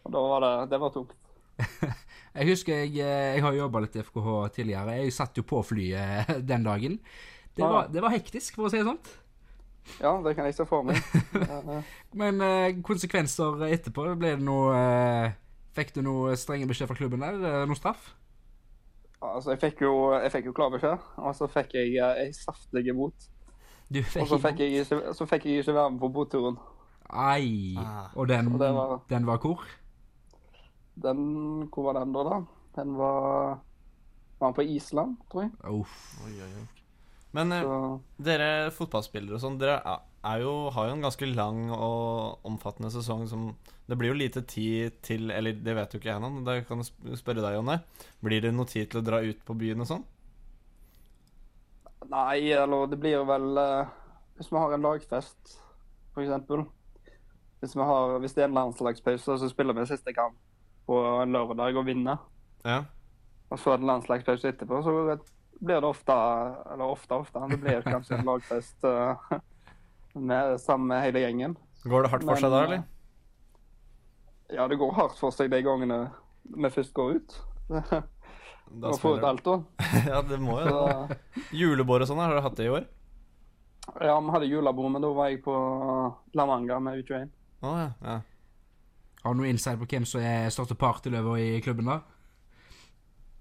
[0.05, 1.14] Og da var det Det var tungt.
[2.35, 4.99] Jeg husker jeg, eh, jeg har jobba litt i FKH tidligere.
[5.03, 6.99] Jeg satt jo på flyet den dagen.
[7.57, 7.72] Det Ah.
[7.72, 9.01] var, det var hektisk, for å si det sånn.
[9.99, 11.01] Ja, det kan jeg se for meg.
[12.20, 15.33] Men eh, konsekvenser etterpå, ble det noe eh,
[15.74, 17.66] Fikk du noe strenge beskjed fra klubben der?
[17.66, 18.09] Noe straff?
[19.20, 22.95] altså, jeg fikk jo, jeg fikk jo klar beskjed, og så fikk jeg ei saftig
[22.97, 23.26] bot.
[23.93, 26.57] Du Og så fikk jeg ikke, så fikk jeg ikke være med på boturen.
[27.11, 27.74] Ai.
[27.78, 28.09] Ah.
[28.16, 29.62] Og den, var- den var hvor?
[31.03, 32.39] Den Hvor var den da, da?
[32.77, 33.59] Den var
[34.41, 35.53] Var den på Island, tror jeg.
[35.69, 35.97] Uff.
[36.27, 36.67] Oi, oi, oi.
[37.37, 37.75] Men eh, Så
[38.27, 42.91] dere fotballspillere og sånn, dere er- er jo, har jo en ganske lang og omfattende
[42.93, 43.45] sesong som
[43.89, 46.83] Det blir jo lite tid til Eller det vet jo ikke jeg ennå, da kan
[46.85, 47.79] jeg spørre deg, Jonny.
[48.23, 50.05] Blir det noe tid til å dra ut på byen og sånn?
[52.11, 53.91] Nei, eller det blir jo vel eh,
[54.37, 55.57] Hvis vi har en lagfest,
[56.19, 56.65] eksempel.
[57.61, 60.37] Hvis, vi har, hvis det er en landslagspause, så spiller vi siste kamp
[60.91, 62.16] på en lørdag og vinne.
[62.66, 62.80] Ja.
[63.51, 64.95] Og så det landslagspause etterpå, så
[65.61, 66.14] blir det ofte
[66.72, 67.43] Eller ofte, ofte.
[67.51, 69.34] Det blir kanskje en lagfest eh,
[70.14, 71.59] med, sammen med hele gjengen.
[71.84, 72.82] Går det hardt for Men, seg da, eh, eller?
[74.51, 76.01] Ja, det går hardt for seg de gangene
[76.51, 77.36] vi først går ut.
[78.70, 79.84] Da får få ut alt, da.
[80.12, 81.16] ja, det må jo det.
[81.55, 82.84] Julebord og sånn, har dere hatt det i år?
[83.99, 85.55] ja, vi hadde julebord, men da var jeg på
[86.38, 87.32] Lavanga med U21.
[87.66, 87.88] Oh, ja.
[88.05, 88.20] ja.
[89.23, 91.99] Har du noe insight på hvem som er største partyløver i klubben, da?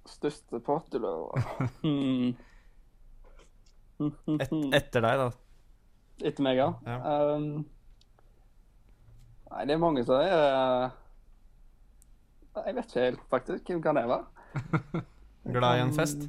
[0.09, 1.39] Største partyløver.
[3.99, 5.27] Et, etter deg, da.
[6.23, 6.69] Etter meg, ja.
[6.87, 7.65] Um,
[9.51, 10.85] nei, det er mange som er eh,
[12.63, 13.71] Jeg vet ikke helt, faktisk.
[13.71, 14.25] Hvem kan det være?
[15.55, 16.27] Glad i en fest?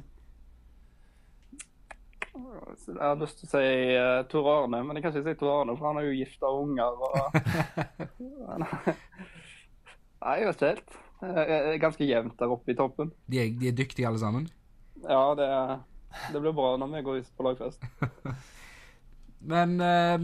[2.31, 3.67] Jeg har lyst til å si
[3.99, 6.43] uh, Tor Arne, men jeg kan ikke si Tor Arne, for han er jo gift
[6.47, 6.91] av unger.
[7.07, 7.15] Og...
[10.21, 10.97] Nei, jeg vet ikke helt.
[11.21, 13.11] Det er ganske jevnt der oppe i toppen.
[13.29, 14.47] De er, de er dyktige alle sammen.
[15.03, 15.47] Ja, det,
[16.33, 17.85] det blir bra når vi går ut på lagfest.
[19.51, 20.19] Men eh,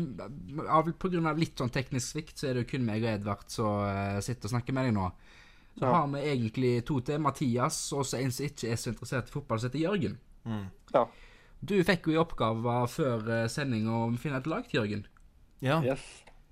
[0.69, 3.09] av, på grunn av litt sånn teknisk svikt, så er det jo kun meg og
[3.15, 5.07] Edvard som eh, sitter og snakker med deg nå.
[5.77, 5.93] Så Ja.
[5.93, 7.19] har vi egentlig to til.
[7.21, 10.15] Mathias, og så en som ikke er så interessert i fotball, som heter Jørgen.
[10.45, 10.63] Mm.
[10.93, 11.03] Ja.
[11.61, 15.03] Du fikk jo i oppgave før eh, sending å finne et lag til Jørgen.
[15.65, 15.79] Ja.
[15.85, 16.05] Yes.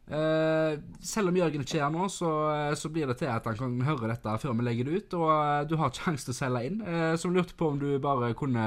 [0.06, 3.47] Eh, selv om Jørgen ikke er her nå, så, eh, så blir det til at
[3.49, 5.16] han kan høre dette før vi legger det ut.
[5.18, 6.82] Og uh, du har sjanse til å selge inn.
[7.16, 8.66] Så som lurte på om du bare kunne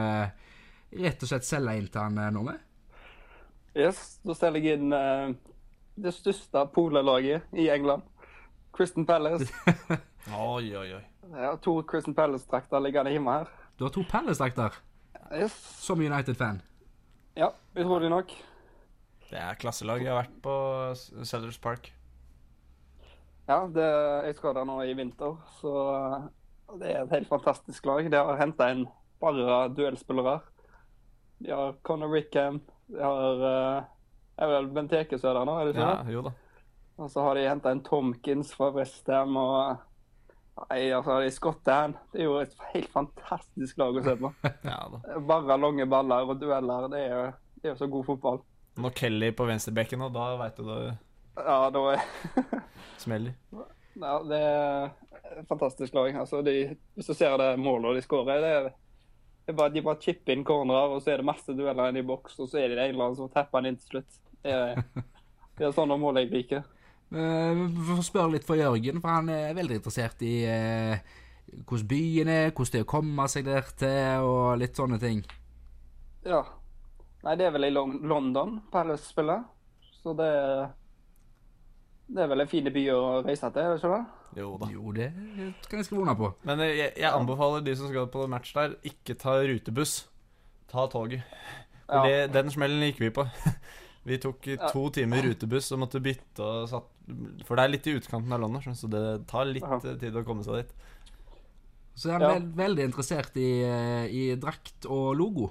[0.98, 2.64] rett og slett selge inn til han nå med.
[3.78, 4.94] Yes, Da selger jeg inn
[5.98, 8.02] det største polalaget i England.
[8.74, 9.46] Christian Palace.
[10.28, 11.04] Oi, oi, oi.
[11.28, 13.48] Jeg har to Christian Palace-drakter liggende hjemme her.
[13.78, 14.76] Du har to Palace-drakter.
[15.32, 15.54] Yes.
[15.80, 16.60] Som United-fan.
[17.36, 18.32] Ja, utrolig nok.
[19.28, 20.02] Det er klasselag.
[20.02, 20.54] Jeg har vært på
[21.28, 21.90] Sellers Park.
[23.48, 23.84] Ja, det,
[24.28, 25.72] jeg skal der nå i vinter, så
[26.80, 28.08] det er et helt fantastisk lag.
[28.08, 28.86] De har henta inn
[29.20, 30.38] bare duellspillere.
[31.40, 32.60] De har Conor Rickham,
[32.92, 33.88] de har eh,
[34.38, 36.34] er vel Benteke som er der nå, er det ikke Ja, jo da.
[36.98, 39.84] Og så har de henta inn Tomkins fra Westham og
[40.58, 41.94] Nei, altså, de Scotland.
[42.10, 44.32] Det er jo et helt fantastisk lag å se på.
[44.66, 45.20] Ja da.
[45.28, 46.88] Bare lange baller og dueller.
[46.90, 47.20] Det er jo,
[47.54, 48.40] det er jo så god fotball.
[48.78, 50.78] Nå Kelly på venstrebekken, og da veit du det
[51.38, 52.02] Ja, da er
[53.02, 53.34] smeller.
[53.98, 56.14] Ja, det er fantastisk lag.
[56.22, 56.54] Altså, de,
[56.94, 58.68] hvis du ser det målet de skårer, det er,
[59.46, 62.02] det er bare, de bare chipper inn cornerer, og så er det masse dueller inne
[62.04, 64.18] i boks, og så er det en eller annen som tapper den inn til slutt.
[64.44, 64.82] Det er,
[65.58, 66.66] det er sånne mål jeg liker.
[67.10, 71.02] Eh, Vi får spørre litt for Jørgen, for han er veldig interessert i eh,
[71.64, 75.22] hvordan byen er, hvordan det er å komme seg der til, og litt sånne ting.
[76.28, 76.42] Ja.
[77.24, 79.44] Nei, det er vel i Lon London Palace spiller.
[80.02, 80.28] Så det
[82.08, 84.04] Det er vel en fin by å reise til, er det ikke det?
[84.38, 84.68] Jo da.
[84.72, 85.08] Jo, det
[85.68, 86.28] kan jeg skrive under på.
[86.48, 90.06] Men eh, jeg, jeg anbefaler de som skal på match der, ikke ta rutebuss.
[90.70, 91.24] Ta toget.
[91.88, 92.02] For Ja.
[92.04, 93.24] det, den smellen gikk vi på.
[94.08, 96.86] Vi tok to timer rutebuss og måtte bytte og satt
[97.44, 100.22] For det er litt i utkanten av London, så det tar litt eh, tid å
[100.24, 100.70] komme seg dit.
[101.98, 102.38] Så jeg er Ja.
[102.62, 105.50] veldig interessert i, eh, i drakt og logo.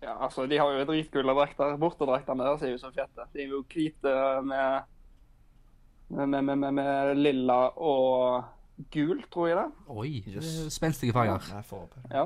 [0.00, 1.76] Ja, altså, de har jo dritkule drakter.
[1.80, 3.26] Bortedraktene deres er jo så fete.
[3.34, 4.14] De er jo hvite
[4.46, 4.88] med
[6.10, 8.44] med, med, med, med, med lilla og
[8.90, 9.66] gul, tror jeg det.
[9.86, 10.72] Oi, yes.
[10.74, 11.44] spenstige farger.
[12.10, 12.24] Ja.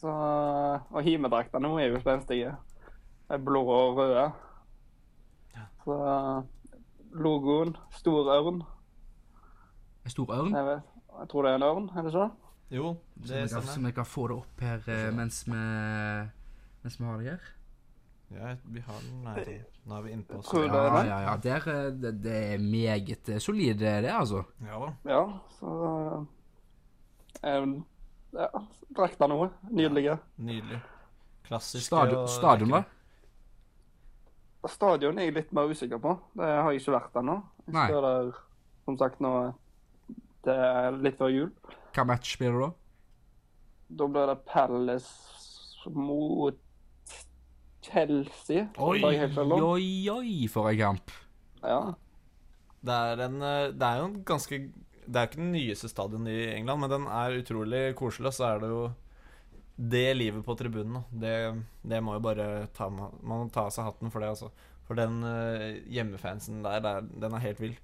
[0.00, 0.12] Så,
[0.90, 2.54] og himedraktene er jo spenstige.
[3.28, 4.30] De er blå og røde.
[5.84, 5.96] Så
[7.12, 8.62] logoen, stor ørn.
[10.04, 10.54] En stor ørn.
[10.54, 10.82] Jeg, vet,
[11.20, 12.30] jeg tror det er en ørn, er det ikke?
[12.70, 12.90] Jo,
[13.26, 13.66] det er sånn.
[13.66, 15.62] så vi kan få det opp her eh, mens vi,
[16.82, 17.48] mens vi har det her.
[18.30, 19.56] Ja, vi har den Nei,
[19.90, 21.32] nå er vi inne på Tror Ja, ja, ja.
[21.42, 24.44] Der, eh, det, det er meget eh, solid, det, altså.
[24.62, 24.90] Ja da.
[25.10, 25.24] Ja,
[25.58, 25.72] så
[27.42, 27.74] um,
[28.36, 28.46] Ja,
[28.94, 29.50] drakta noe.
[29.70, 30.14] Nydelige.
[30.38, 30.78] Nydelig.
[31.48, 31.88] Klassisk.
[31.88, 32.84] Stadion, stadion da?
[34.70, 36.14] Stadion er jeg litt mer usikker på.
[36.38, 37.36] Det har jeg ikke vært ennå.
[37.66, 37.86] Jeg Nei.
[37.90, 38.32] skal der,
[38.86, 39.34] som sagt, nå
[40.46, 41.50] Det er litt før jul.
[41.96, 42.70] Hva match blir det da?
[43.98, 46.60] Da blir det Palace mot
[47.82, 48.66] Chelsea.
[48.78, 51.12] Oi, oi, oi, for en kamp.
[51.62, 51.80] Ja.
[52.80, 54.58] Det er, en, eh, det er jo en ganske
[55.10, 58.30] Det er ikke den nyeste stadion i England, men den er utrolig koselig.
[58.30, 58.82] Og så er det jo
[59.90, 61.02] det livet på tribunen.
[61.10, 61.34] Det,
[61.88, 64.50] det må jo bare ta Man må ta av seg hatten for det, altså.
[64.88, 67.76] For den eh, hjemmefansen der, det er, den er helt vill.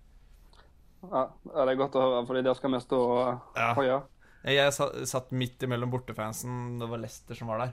[1.06, 1.26] ja.
[1.46, 3.72] Det er godt å høre, fordi der skal vi stå og Ja.
[3.78, 3.98] hoie.
[4.46, 7.72] Jeg, jeg satt midt imellom bortefansen, det var Lester som var der.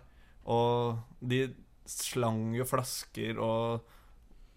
[0.49, 1.43] Og de
[1.89, 3.83] slang jo flasker og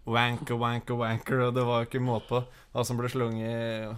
[0.07, 2.41] wanker, wanker, wanker, og det var jo ikke måte på
[2.73, 3.97] hva som ble slunget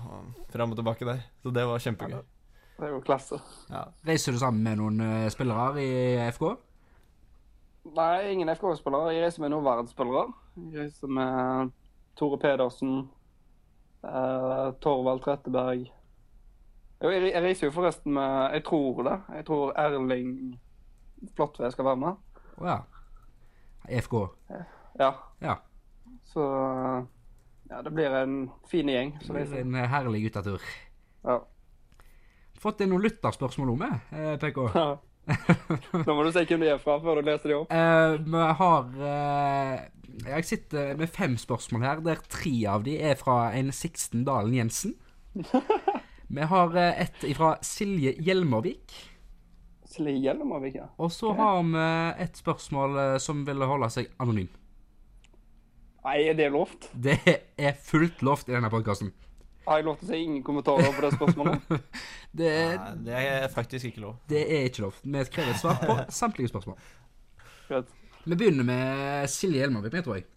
[0.53, 1.21] fram og tilbake der.
[1.43, 2.23] Så det var kjempegøy.
[2.79, 3.37] Det er jo klasse.
[3.69, 3.83] Ja.
[4.07, 5.91] Reiser du sammen med noen eh, spillere i
[6.31, 6.45] FK?
[7.95, 9.13] Nei, ingen FK-spillere.
[9.13, 10.25] Jeg reiser med noen verdensspillere.
[10.55, 11.73] Jeg reiser med
[12.19, 13.09] Tore Pedersen,
[14.03, 15.85] eh, Torvald Tretteberg
[16.99, 19.17] Jo, jeg, jeg reiser jo forresten med Jeg tror det.
[19.35, 20.33] Jeg tror Erling
[21.35, 22.15] Flåttve skal være med.
[22.57, 22.79] Oh, ja.
[23.87, 24.15] FK.
[24.99, 25.13] Ja.
[25.39, 25.55] Ja.
[26.29, 26.45] Så
[27.69, 29.13] ja, det blir en fin gjeng.
[29.21, 30.63] Det blir en herlig guttetur.
[31.23, 31.41] Ja.
[32.59, 34.65] fått inn noen lytterspørsmål om meg, eh, PK.
[35.29, 35.37] Ja.
[35.93, 37.69] Nå må du si hvem de er fra før du leser de opp.
[37.69, 39.75] Vi har uh,
[40.25, 44.55] Jeg sitter med fem spørsmål her, der tre av de er fra en Siksten Dalen
[44.57, 44.95] Jensen.
[46.35, 48.95] Vi har uh, et fra Silje Hjelmervik.
[49.89, 50.87] Silje Hjelmervik, ja.
[51.01, 51.85] Og så har vi
[52.23, 54.51] et spørsmål eh, som vil holde seg anonym.
[56.05, 56.91] Nei, er det lovt?
[56.93, 59.09] Det er fullt lovt i denne podkasten.
[59.65, 61.65] Har jeg lov til å si ingen kommentarer på det spørsmålet?
[62.29, 64.19] Det, Nei, det er faktisk ikke lov.
[64.29, 64.97] det er ikke lov.
[65.01, 66.75] Vi krever et svar på samtlige spørsmål.
[67.65, 67.89] Greit.
[68.21, 70.27] Vi begynner med Silje Hjelmavik, tror jeg.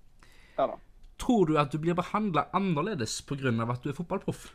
[0.57, 0.79] Ja da.
[1.21, 3.53] Tror du at du blir behandla annerledes pga.
[3.53, 4.47] at du er fotballproff?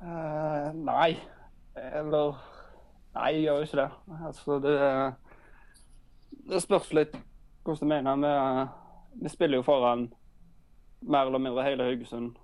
[0.00, 1.18] Uh, nei.
[1.76, 2.36] Eller
[3.16, 3.90] Nei, jeg gjør jo ikke det.
[4.26, 4.74] Altså, det
[6.46, 7.14] Det spørs litt
[7.64, 8.16] hvordan du mener.
[8.22, 10.12] Vi, vi spiller jo foran
[11.02, 12.36] mer eller mindre hele Haugesund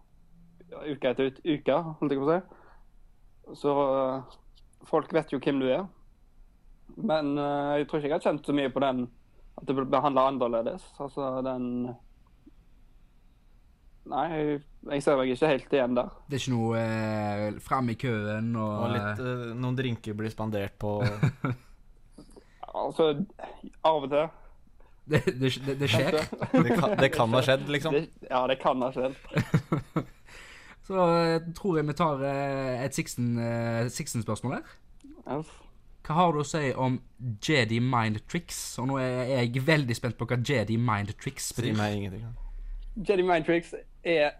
[0.72, 3.58] uke etter ut, uke, holdt jeg på å si.
[3.60, 4.38] Så eh,
[4.88, 5.84] folk vet jo hvem du er.
[6.96, 9.04] Men eh, jeg tror ikke jeg har kjent så mye på den
[9.60, 10.86] at det blir behandla annerledes.
[11.02, 11.66] Altså den
[14.10, 14.26] Nei,
[14.90, 16.14] jeg, ser meg ikke helt igjen der.
[16.26, 20.32] Det er ikke noe eh, framme i køen og, Og litt, eh, noen drinker blir
[20.32, 20.96] spandert på
[22.72, 23.12] Altså,
[23.84, 24.30] av og til.
[25.12, 26.16] det, det, det, det skjer.
[26.16, 27.94] Det kan, det kan ha skjedd, liksom.
[27.94, 29.18] Det, ja, det kan ha skjedd.
[30.86, 34.72] Så eh, tror jeg vi tar eh, et eh, Sixten-spørsmål her.
[35.22, 35.52] Yes.
[36.02, 36.98] Hva har du å si om
[37.46, 38.58] Jedi Mind Tricks?
[38.82, 41.76] Og nå er jeg veldig spent på hva Jedi Mind Tricks Si betyr.
[41.78, 42.26] meg ingenting.
[42.98, 44.32] Jedi Mind Tricks er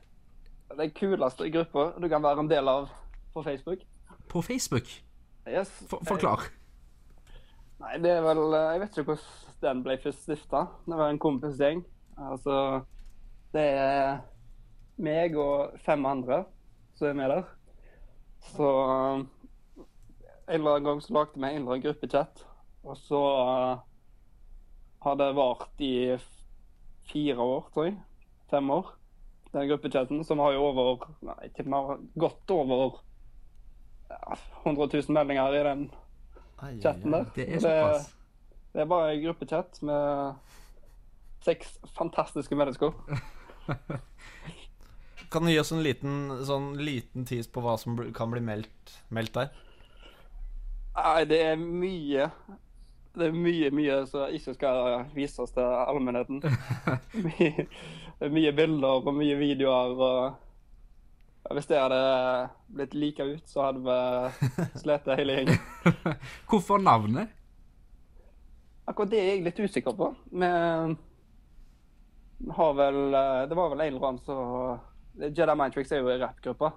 [0.76, 2.88] den kuleste gruppa du kan være en del av
[3.34, 3.84] på Facebook.
[4.28, 4.88] På Facebook?
[5.48, 5.70] Yes.
[5.90, 6.46] For, forklar.
[7.82, 10.66] Nei, det er vel Jeg vet ikke hvordan den ble først stifta.
[10.86, 11.84] Det var en kompisgjeng.
[12.18, 12.82] Altså
[13.52, 14.20] Det er
[15.02, 16.44] meg og fem andre
[16.94, 17.48] som er med der.
[18.52, 18.68] Så
[20.48, 22.42] en eller annen gang så lagde vi en eller annen gruppechat,
[22.82, 23.20] og så
[25.02, 26.16] har det vart i
[27.10, 27.96] fire år, tror jeg.
[28.50, 28.90] Fem år.
[29.52, 33.02] Den gruppechatten, som har jo over Nei, ikke mer, godt over
[34.08, 35.82] ja, 100 000 meldinger i den
[36.82, 37.24] chatten der.
[37.34, 38.14] Det er såpass.
[38.72, 40.34] det er bare en gruppechat med
[41.44, 42.92] seks fantastiske mennesker.
[45.32, 48.98] Kan du gi oss en liten, sånn liten tis på hva som kan bli meldt,
[49.08, 49.48] meldt der?
[50.92, 52.28] Nei, det er mye
[53.12, 56.40] Det er mye, mye som ikke skal vises til allmennheten.
[57.26, 57.66] mye,
[58.20, 60.40] det mye bilder og mye videoer og
[61.52, 62.02] Hvis det hadde
[62.70, 63.96] blitt lika ut, så hadde vi
[64.78, 65.58] slitt hele gjengen.
[66.48, 67.32] Hvorfor navnet?
[68.86, 70.12] Akkurat det er jeg litt usikker på.
[70.30, 70.46] Vi
[72.56, 74.78] har vel eh, Det var vel en eller annen som
[75.20, 76.72] Jedi Mind er jo i rappgruppa.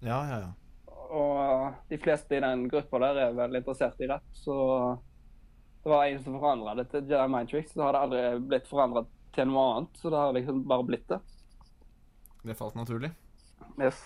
[0.00, 0.50] Ja, ja, ja.
[1.10, 4.56] Og de fleste i den gruppa der er vel interessert i rapp, så
[5.82, 7.72] det var en som forandra det til Jedi Mind Tricks.
[7.72, 8.22] Så har det aldri
[8.52, 9.04] blitt forandra
[9.34, 11.20] til noe annet, så det har liksom bare blitt det.
[12.42, 13.12] Det falt naturlig.
[13.80, 14.00] Yes.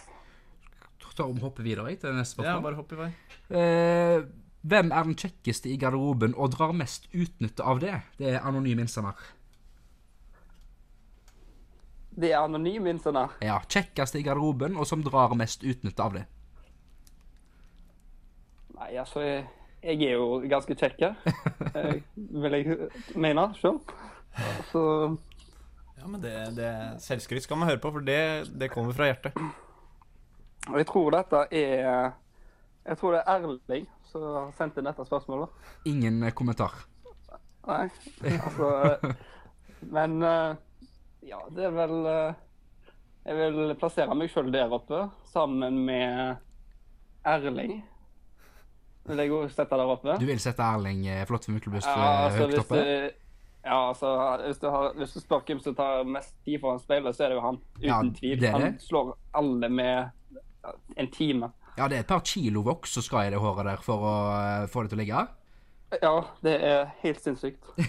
[1.14, 3.11] Ta og hoppe videre jeg, til neste Ja, bare hopp i vei.
[3.55, 4.25] Eh,
[4.66, 7.95] hvem er den kjekkeste i garderoben og drar mest utnytte av det?
[8.18, 9.18] Det er anonym innsender.
[12.14, 13.35] Det er anonym innsender.
[13.45, 16.25] Ja, kjekkeste i garderoben og som drar mest utnytte av det.
[18.75, 19.45] Nei, altså Jeg,
[19.85, 21.03] jeg er jo ganske kjekk,
[21.76, 23.80] eh, vil jeg mene sjøl.
[24.70, 24.82] Så
[25.99, 26.70] Ja, men det, det
[27.01, 29.37] Selvskryt skal man høre på, for det, det kommer fra hjertet.
[30.72, 32.12] Og jeg tror dette er
[32.85, 35.53] Jeg tror det er Erling som har sendt inn dette spørsmålet.
[35.89, 36.74] Ingen eh, kommentar.
[37.64, 37.89] Nei,
[38.45, 38.70] altså
[39.80, 40.57] Men eh,
[41.30, 41.97] ja, det er vel
[43.24, 46.41] Jeg vil plassere meg sjøl der oppe, sammen med
[47.24, 47.82] Erling.
[49.05, 50.17] Vil jeg jo sette der oppe.
[50.21, 52.81] Du vil sette Erling eh, for Myklebust Ja, eh, altså, høyt oppe?
[52.81, 53.25] du,
[53.65, 54.13] ja, altså,
[54.45, 57.33] hvis du, har, hvis du spør hvem som tar mest tid foran speilet, så er
[57.33, 57.61] det jo han.
[57.79, 58.47] Uten Ja, tvil.
[58.53, 61.53] Han slår alle med en time.
[61.77, 64.15] Ja, det er et par kilo voks som skal i det håret der for å
[64.37, 65.25] eh, få det til å ligge.
[66.03, 67.64] Ja, det er helt sinnssykt.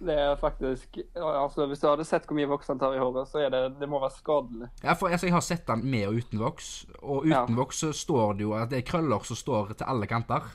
[0.00, 3.26] Det er faktisk altså, Hvis du hadde sett hvor mye voks han tar i håret,
[3.28, 4.68] så er det Det må være skadelig.
[4.84, 6.68] Ja, for altså, Jeg har sett den med og uten voks,
[7.02, 7.42] og uten Ja.
[7.58, 10.46] voks så står det jo at det er krøller som står til alle kanter.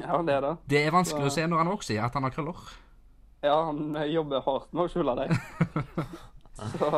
[0.00, 0.52] Ja, det er det.
[0.68, 2.58] Det er vanskelig Så- å se når han vokser, at han har krøller.
[3.42, 5.38] Ja, han jobber hardt med å skjule deg.
[6.78, 6.90] Så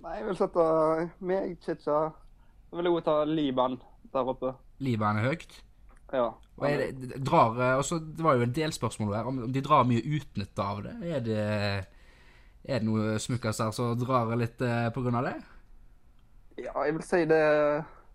[0.00, 0.64] Nei, jeg vil sette
[1.20, 1.98] meg, Chicha
[2.70, 3.80] Så vil jeg også ta Liban
[4.14, 4.54] der oppe.
[4.80, 5.58] Liban er høyt.
[6.12, 6.26] Ja.
[6.66, 9.86] Er det, drar, eh, også, det var jo en del spørsmål om om de drar
[9.88, 10.94] mye utnytte av det.
[11.08, 11.44] Er det,
[12.64, 15.36] er det noe smukkas her som drar litt eh, på grunn av det?
[16.60, 17.40] Ja, jeg vil si det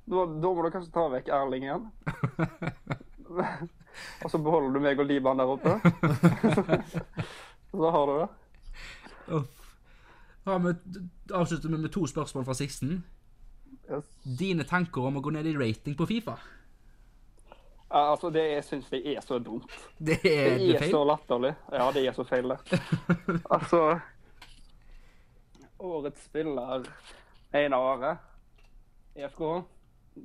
[0.05, 1.87] Da, da må du kanskje ta vekk Erling igjen.
[4.23, 5.79] og så beholder du meg og Liban der oppe.
[7.71, 9.41] så har du det.
[10.45, 10.59] Da
[11.39, 12.99] avslutter vi med to spørsmål fra Sixten.
[13.89, 14.05] Yes.
[14.21, 16.37] Dine tanker om å gå ned i rating på Fifa?
[17.89, 19.71] Ja, altså, det jeg syns jeg er så dumt.
[19.99, 20.91] Det Det er, det er er feil.
[20.91, 21.53] så latterlig.
[21.71, 22.81] Ja, det er så feil, det.
[23.55, 23.99] altså
[25.79, 26.85] Årets spiller
[27.55, 28.17] ene året
[29.15, 29.41] i FK,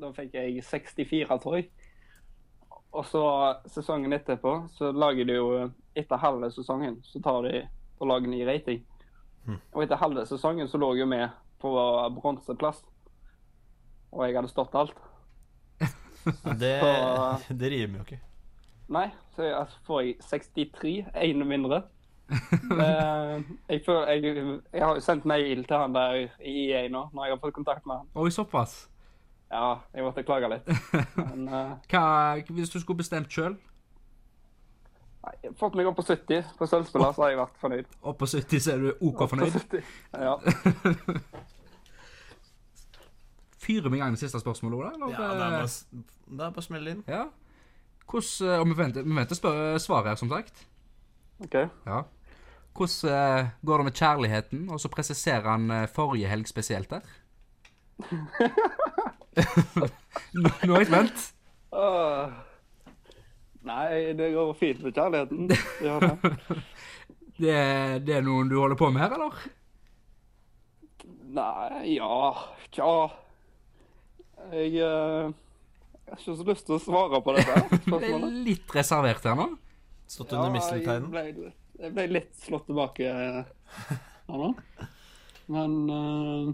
[0.01, 1.69] da fikk jeg 64, tror jeg.
[2.91, 3.23] Og så
[3.71, 5.51] sesongen etterpå, så lager de jo
[5.95, 7.61] Etter halve sesongen så tar de
[8.01, 8.81] og lager ny rating.
[9.75, 11.29] Og etter halve sesongen så lå jeg jo med
[11.61, 11.71] på
[12.15, 12.79] bronseplass.
[14.15, 14.95] Og jeg hadde stått alt.
[16.61, 16.75] Det,
[17.61, 18.21] det rimer jo ikke.
[18.91, 19.07] Nei,
[19.37, 21.83] så altså, får jeg 63, én mindre.
[22.31, 27.09] Eh, jeg, føler, jeg, jeg har jo sendt mail til han der i EA nå,
[27.13, 28.07] når jeg har fått kontakt med han.
[28.15, 28.85] Oi, såpass.
[29.51, 30.71] Ja, jeg måtte klage litt.
[31.17, 32.05] Men uh, Hva,
[32.55, 33.59] hvis du skulle bestemt sjøl?
[35.61, 37.89] fått meg opp på 70 på sølvspiller, så har jeg vært fornøyd.
[38.09, 39.59] Opp på 70, så er du OK Opp på fornøyd?
[39.59, 39.91] 70.
[40.17, 40.37] Ja.
[43.61, 44.91] Fyrer vi i gang med siste spørsmål, Ola?
[44.95, 45.13] eller?
[45.13, 45.67] Ja, det er bare,
[46.31, 47.03] det er bare å smelle inn.
[47.11, 47.27] Ja.
[48.11, 50.65] Hvordan, eh, og vi venter, vi venter spør, svar her, som sagt.
[51.45, 51.57] OK.
[51.87, 52.03] Ja.
[52.77, 54.71] Hvordan eh, går det med kjærligheten?
[54.71, 57.05] Og så presiserer han eh, forrige helg spesielt der.
[60.41, 61.27] nå, nå er jeg spent.
[61.71, 62.33] Uh,
[63.69, 65.49] Nei, det går fint med kjærligheten.
[65.51, 65.59] Det
[66.01, 66.33] det.
[67.41, 67.57] Det,
[68.05, 69.37] det er noen du holder på med her, eller?
[71.31, 72.33] Nei, ja
[72.75, 72.91] Tja.
[74.51, 75.31] Jeg eh,
[76.11, 77.53] jeg har ikke så lyst til å svare på dette
[77.87, 78.09] Ble
[78.49, 79.45] litt reservert her nå.
[80.11, 81.07] Stått under jeg mistelteinen.
[81.13, 83.47] ble, jeg ble litt slått tilbake eh,
[84.27, 84.49] her nå.
[85.55, 86.51] Men uh,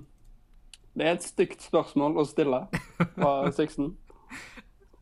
[0.93, 2.69] det er et stygt spørsmål å stille
[3.15, 3.97] fra Sixten.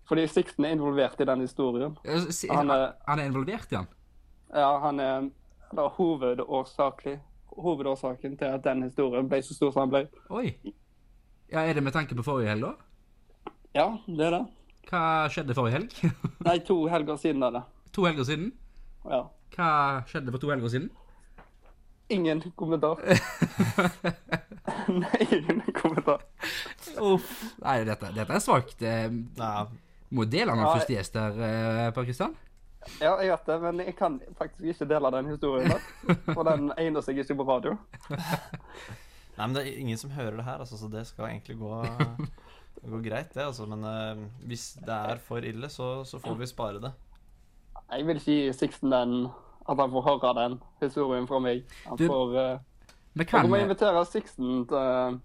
[0.06, 1.98] Fordi Sixten er involvert i den historien.
[2.06, 3.88] Han er, Han er involvert i den?
[4.54, 5.34] ja, han er
[5.98, 10.06] hovedårsaken til at den historien ble så stor som den ble.
[10.30, 10.54] Oi.
[11.52, 12.74] Ja, Er det med tanke på forrige helg, da?
[13.74, 14.42] Ja, det er det.
[14.90, 15.94] Hva skjedde forrige helg?
[16.46, 17.62] Nei, to helger siden er det.
[17.92, 18.52] to helger siden?
[19.04, 19.22] Ja.
[19.56, 19.70] Hva
[20.10, 20.90] skjedde for to helger siden?
[22.12, 23.00] Ingen kommentar.
[24.88, 26.20] Nei, ingen kommentar.
[27.00, 27.30] Uff.
[27.64, 28.82] Nei, dette, dette er svakt.
[28.84, 29.66] Ja,
[30.14, 32.34] Må dele den Ja, første gjest der, eh, Per Kristian.
[33.00, 35.86] Ja, jeg vet det, men jeg kan faktisk ikke dele den historien der.
[36.36, 37.72] For den egner seg ikke på radio.
[39.34, 41.78] Nei, men det er ingen som hører det her, altså, så det skal egentlig gå,
[42.92, 43.42] gå greit, det.
[43.46, 43.66] Altså.
[43.66, 46.92] Men uh, hvis det er for ille, så, så får vi spare det.
[47.90, 49.16] Jeg vil ikke gi Sixten den
[49.64, 51.64] at han får høre den historien fra meg.
[51.88, 55.18] Han Du, får uh, kan må eh, invitere Sixten til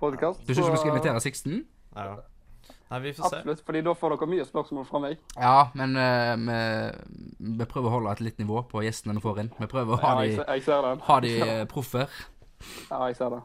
[0.00, 0.40] podkast.
[0.46, 1.64] Du syns vi skal invitere Sixten?
[1.96, 2.16] Ja.
[2.86, 3.38] Nei, vi får se.
[3.40, 5.22] Absolutt, fordi da får dere mye spørsmål fra meg.
[5.34, 9.42] Ja, men uh, vi, vi prøver å holde et litt nivå på gjestene vi får
[9.42, 9.50] inn.
[9.58, 12.20] Vi prøver å ha Ja, jeg, de, ser- jeg ser de eh, proffer.
[12.90, 13.42] Ja, jeg ser det.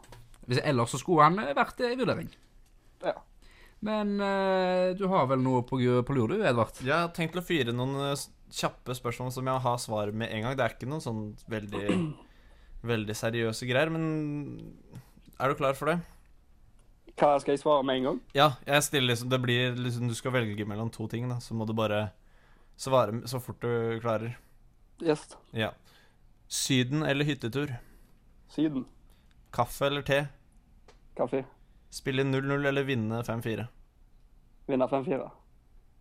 [0.49, 2.31] Hvis Ellers så skulle han vært i vurdering.
[3.05, 3.15] Ja.
[3.81, 6.75] Men uh, du har vel noe på, på lur, du, Edvard?
[6.83, 10.45] Jeg har tenkt å fyre noen eh, kjappe spørsmål som jeg har svar med en
[10.45, 10.57] gang.
[10.57, 11.97] Det er ikke noen sånn veldig,
[12.93, 14.03] veldig seriøse greier, men
[15.41, 15.97] er du klar for det?
[17.17, 18.19] Hva skal jeg svare med en gang?
[18.37, 21.41] Ja, jeg stiller liksom Det blir liksom Du skal velge mellom to ting, da.
[21.43, 22.05] Så må du bare
[22.79, 24.37] svare så fort du klarer.
[25.01, 25.25] Yes.
[25.53, 25.73] Ja.
[26.47, 27.73] Syden eller hyttetur?
[28.49, 28.85] Syden.
[29.51, 30.25] Kaffe eller te?
[31.17, 31.43] Kaffe.
[31.91, 33.65] Spille 0-0 eller vinne 5-4?
[34.67, 35.25] Vinne 5-4.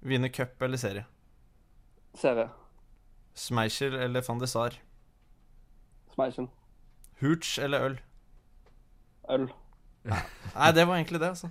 [0.07, 1.05] Vinne cup eller serie?
[2.15, 2.49] Serie.
[3.35, 4.77] Schmeichel eller van de Sar?
[6.15, 6.47] Schmeichel.
[7.21, 7.99] Hooch eller øl?
[9.31, 9.49] Øl.
[10.05, 11.51] Nei, det var egentlig det, altså.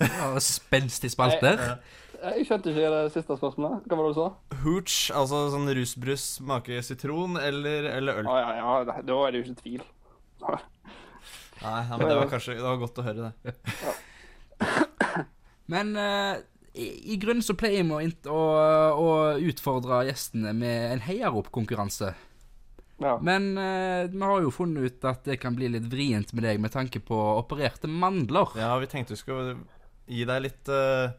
[0.00, 1.78] Ja, Spenstig spalter.
[2.18, 3.86] Jeg skjønte ikke det siste spørsmålet.
[3.86, 4.58] Hva var det du sa?
[4.64, 8.30] Hooch, altså sånn rusbrus smaker sitron eller, eller øl?
[8.30, 9.86] Å ja, ja, da er det jo ikke tvil.
[11.62, 13.54] Nei, ja, men det var kanskje Det var godt å høre det.
[15.72, 16.38] Men uh,
[16.78, 18.40] i, i grunnen så pleier vi å,
[18.94, 19.10] å
[19.50, 22.14] utfordre gjestene med en heiarop-konkurranse.
[22.98, 23.14] Ja.
[23.22, 26.62] Men uh, vi har jo funnet ut at det kan bli litt vrient med deg
[26.62, 28.54] med tanke på opererte mandler.
[28.58, 29.58] Ja, vi tenkte vi skulle
[30.08, 31.12] gi deg litt uh,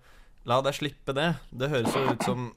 [0.49, 1.33] La deg slippe det.
[1.51, 2.49] Det høres jo ut som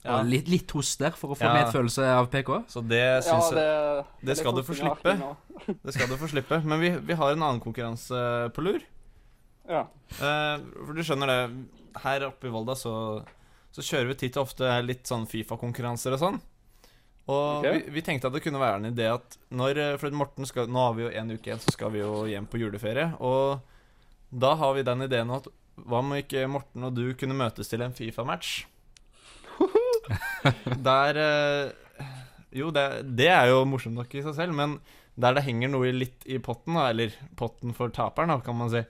[0.00, 0.14] ja.
[0.16, 1.52] Og litt, litt hoster for å få Ja.
[1.60, 2.54] medfølelse av PK.
[2.72, 5.12] Så det syns det, jeg Det skal du få slippe.
[5.84, 6.60] Det skal du få slippe.
[6.64, 8.80] Men vi, vi har en annen konkurranse på lur.
[9.68, 9.84] Ja.
[10.08, 10.56] Eh,
[10.86, 11.40] for du skjønner det,
[12.00, 12.94] her oppe i Volda så,
[13.74, 16.40] så kjører vi titt og ofte litt sånn Fifa-konkurranser og sånn.
[17.30, 17.84] Og okay.
[17.84, 20.70] vi, vi tenkte at det kunne være en idé at når eh, For Morten skal
[20.72, 23.12] Nå har vi jo en uke igjen, så skal vi jo hjem på juleferie.
[23.20, 23.60] Og
[24.32, 25.50] da har vi den ideen at
[25.80, 28.64] hva om ikke Morten og du kunne møtes til en Fifa-match?
[30.88, 32.06] Der eh,
[32.56, 32.84] Jo, det,
[33.18, 34.78] det er jo morsomt nok i seg selv, men
[35.20, 38.80] der det henger noe litt i potten, eller potten for taperen, kan man si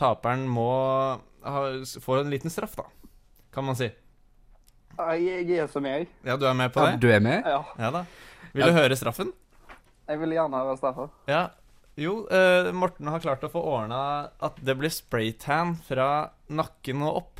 [0.00, 0.64] Taperen må
[1.44, 1.62] ha,
[2.00, 2.86] få en liten straff, da,
[3.52, 3.90] kan man si.
[5.00, 6.08] Jeg er som jeg.
[6.26, 7.00] Ja, du er med på Ja, det?
[7.02, 7.44] du er med?
[7.46, 7.60] Ja.
[7.78, 8.04] Ja da.
[8.52, 9.30] Vil du høre straffen?
[10.08, 11.12] Jeg vil gjerne høre straffen.
[11.30, 11.44] Ja.
[12.00, 14.00] Jo, eh, Morten har klart å få ordna
[14.40, 17.39] at det blir spraytan fra nakken og opp.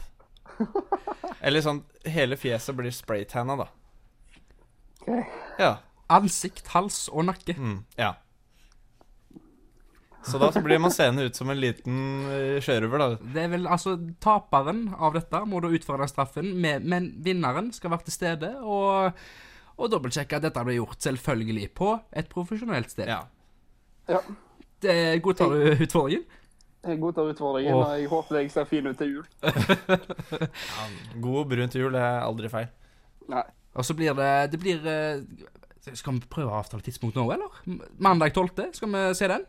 [1.45, 3.69] Eller sånn Hele fjeset blir spraytanna, da.
[5.01, 5.23] Okay.
[5.61, 5.71] Ja.
[6.11, 7.55] Ansikt, hals og nakke.
[7.57, 8.15] Mm, ja.
[10.27, 13.29] Så da så blir man seende ut som en liten uh, sjørøver, da.
[13.37, 17.71] Det er vel altså Taperen av dette må da utføre den straffen, med, men vinneren
[17.77, 19.17] skal være til stede og,
[19.79, 23.09] og dobbeltsjekke at dette blir gjort selvfølgelig på et profesjonelt sted.
[23.09, 23.23] Ja.
[24.11, 24.21] Ja.
[24.81, 26.25] Det, godtar du utfordringen?
[26.87, 29.27] Jeg godtar utfordringen, og jeg håper jeg ser fin ut til jul.
[31.25, 32.71] God brun til jul er aldri feil.
[33.31, 33.43] Nei.
[33.79, 35.21] Og så blir det Det blir eh,
[35.95, 37.61] Skal vi prøve å avtale tidspunkt nå, eller?
[38.03, 39.45] Mandag 12., skal vi se den?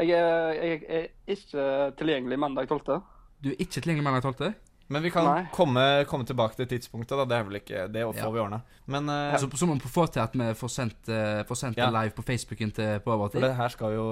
[0.00, 1.04] Jeg er, jeg er
[1.34, 1.66] ikke
[1.98, 3.02] tilgjengelig mandag 12.
[3.44, 4.54] Du er ikke tilgjengelig mandag 12.?
[4.88, 7.24] Men vi kan komme, komme tilbake til tidspunktet, da.
[7.26, 8.30] Det er vel ikke Det får Ja.
[8.30, 8.60] vi ordna.
[8.86, 11.78] Men eh, Så, så må vi få til at vi får sendt, uh, får sendt
[11.78, 11.88] Ja.
[11.90, 13.42] det live på Facebooken til på For overtid.
[13.42, 14.06] det her skal jo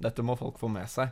[0.00, 1.08] Dette må folk få med seg.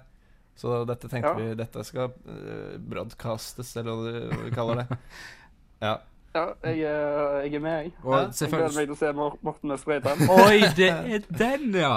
[0.56, 1.34] Så dette tenkte Ja.
[1.36, 3.98] vi Dette skal eh, broadcastes, eller
[4.32, 4.98] hva vi kaller det.
[5.84, 5.98] Ja.
[6.36, 7.90] Ja, jeg, er- jeg er med, jeg.
[8.04, 10.22] Og Jeg gleder meg til å se Mor- Morten med spraytan.
[10.44, 11.94] Oi, det er den, ja!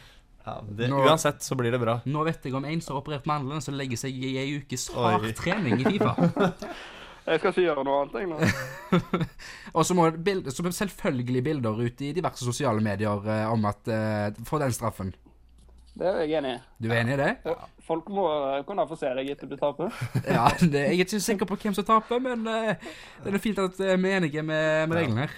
[0.46, 1.98] ja det, Nå- Uansett så blir det bra.
[2.08, 4.88] Nå vet jeg om en som har operert mandlene, som legger seg i ei ukes
[4.92, 5.04] Oi.
[5.04, 6.14] hard trening i Fifa.
[7.28, 9.24] Jeg skal ikke gjøre noe annet, jeg nå.
[9.76, 13.88] Og så må bild, så selvfølgelig bilder ut i diverse sosiale medier eh, om at
[13.92, 15.12] uh, For den straffen.
[15.98, 16.58] Det er jeg enig i.
[16.84, 17.30] Du er enig i det?
[17.48, 17.54] Ja.
[17.82, 18.24] Folk må
[18.68, 19.90] kunne få se deg etter du taper.
[20.36, 22.92] Ja, det, Jeg er ikke sikker på hvem som taper, men uh,
[23.24, 25.34] det er fint at eh, vi er enige med, med reglene her.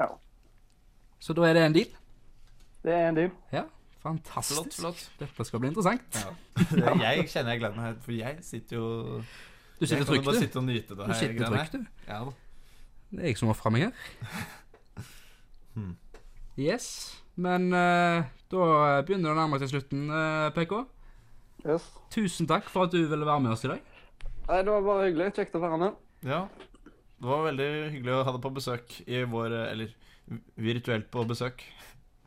[0.00, 0.08] Ja.
[1.22, 1.92] Så da er det en deal?
[2.82, 3.30] Det er en deal.
[3.54, 3.62] Ja,
[4.02, 4.58] fantastisk.
[4.58, 5.04] Flott, flott.
[5.22, 6.18] Dette skal bli interessant.
[6.18, 6.96] Ja.
[7.06, 8.88] Jeg kjenner jeg gleder meg, for jeg sitter jo
[9.78, 10.40] Du sitter Jeg kan jo trygt, bare du.
[10.42, 11.86] sitte og nyte det Du sitter trygt, du.
[12.08, 12.34] Ja da.
[13.12, 13.92] Det er jeg som ofrer meg her.
[15.72, 15.94] Hmm.
[16.60, 17.21] Yes.
[17.36, 18.66] Men uh, da
[19.06, 20.82] begynner det å nærme seg slutten, uh, PK.
[21.64, 21.86] Yes.
[22.12, 23.80] Tusen takk for at du ville være med oss i dag.
[24.48, 25.30] Nei, det var bare hyggelig.
[25.38, 25.98] Kjekt å være med.
[26.26, 26.42] Ja.
[27.22, 29.92] Det var veldig hyggelig å ha deg på besøk i vår Eller
[30.58, 31.62] virtuelt på besøk.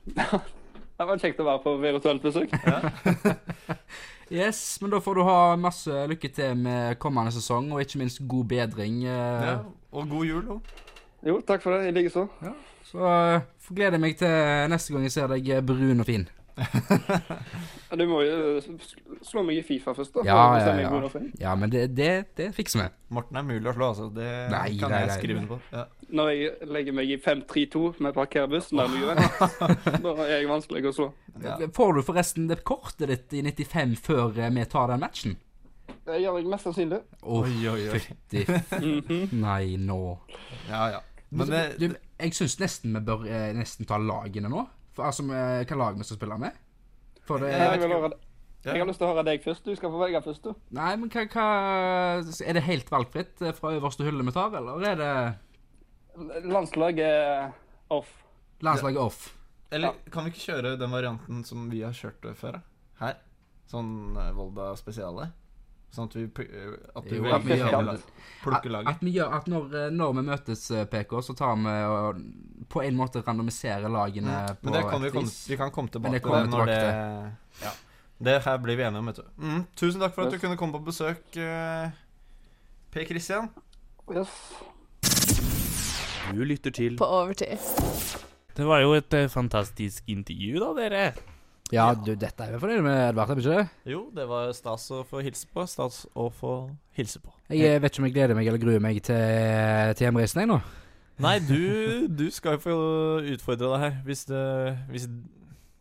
[0.96, 2.54] Det var kjekt å være på virtuelt besøk.
[2.64, 2.78] Ja.
[4.34, 8.24] Yes, men da får du ha masse lykke til med kommende sesong, og ikke minst
[8.26, 9.04] god bedring.
[9.06, 9.52] eh, Ja.
[9.94, 10.72] Og god jul òg.
[11.28, 11.92] Jo, takk for det.
[11.92, 12.24] I likeså.
[12.96, 16.28] Så uh, får glede meg til neste gang jeg ser deg eh, brun og fin.
[17.90, 18.86] Ja, Du må jo eh,
[19.28, 20.24] slå meg i Fifa først, da.
[20.26, 21.10] Ja, ja, ja.
[21.40, 22.88] Ja, men det, det, det fikser vi.
[23.18, 24.08] Morten er mulig å slå, altså.
[24.16, 25.60] Det Nei, kan nei, jeg skrive under på.
[25.76, 25.84] Ja.
[26.16, 29.16] Når jeg legger meg i 5-3-2 med parkerbussen der mye,
[30.06, 31.10] da er jeg vanskelig å slå.
[31.44, 31.58] Ja.
[31.76, 35.38] Får du forresten det kortet ditt i 95 før eh, vi tar den matchen?
[36.06, 37.02] Det gjør jeg mest sannsynlig.
[37.22, 38.00] Oi, oi, oi.
[38.02, 39.42] fytti Mhm.
[39.42, 40.02] Nei, nå.
[40.70, 41.04] Ja, ja.
[41.36, 41.88] Men det, du,
[42.20, 44.66] jeg syns nesten vi bør eh, nesten ta lagene nå.
[44.96, 46.56] For, altså, med, hva lag vi skal spille med.
[47.28, 48.12] For det Jeg, jeg, høre,
[48.66, 49.66] jeg har lyst til å høre deg først.
[49.66, 50.68] Du skal få velge først, du.
[50.78, 51.48] Nei, men hva, hva
[52.46, 55.12] Er det helt valgfritt eh, fra øverste hylle vi tar, eller er det
[56.48, 57.52] Landslaget
[57.92, 58.12] off.
[58.64, 59.26] landslaget off?
[59.76, 62.62] Eller kan vi ikke kjøre den varianten som vi har kjørt før?
[63.02, 63.18] Her?
[63.68, 65.34] Sånn eh, Volda spesiale?
[65.96, 67.90] Sånn at vi, eh, at du Jo, at vi gjør.
[67.96, 71.76] At, at vi gjør at når, eh, når vi møtes, eh, PK, så tar vi
[71.88, 72.20] og
[72.70, 74.56] på en måte randomiserer lagene Mm.
[74.62, 75.48] på Men det kan vi, vis.
[75.50, 76.82] vi kan komme tilbake til det når det
[77.64, 77.72] Ja.
[78.22, 79.24] Det her blir vi enige om, vet du.
[79.40, 79.66] Mm.
[79.76, 81.24] Tusen takk for at du kunne komme på besøk,
[82.92, 83.50] Per Christian.
[84.14, 84.30] Yes.
[86.34, 87.58] Du lytter til På overtid.
[88.56, 91.14] Det var jo et fantastisk intervju, da, dere.
[91.74, 93.92] Ja, du, dette er vi fornøyd med, Edvard, er vi ikke det?
[93.96, 95.64] Jo, det var stas å få hilse på.
[95.66, 96.56] Stas å få
[96.98, 97.34] hilse på.
[97.50, 100.52] Jeg eh, vet ikke om jeg gleder meg eller gruer meg til, til hjemreisen, jeg
[100.52, 100.60] nå.
[101.26, 102.76] Nei, du, du skal jo få
[103.34, 103.98] utfordre deg her.
[104.06, 104.44] Hvis det
[104.92, 105.08] hvis,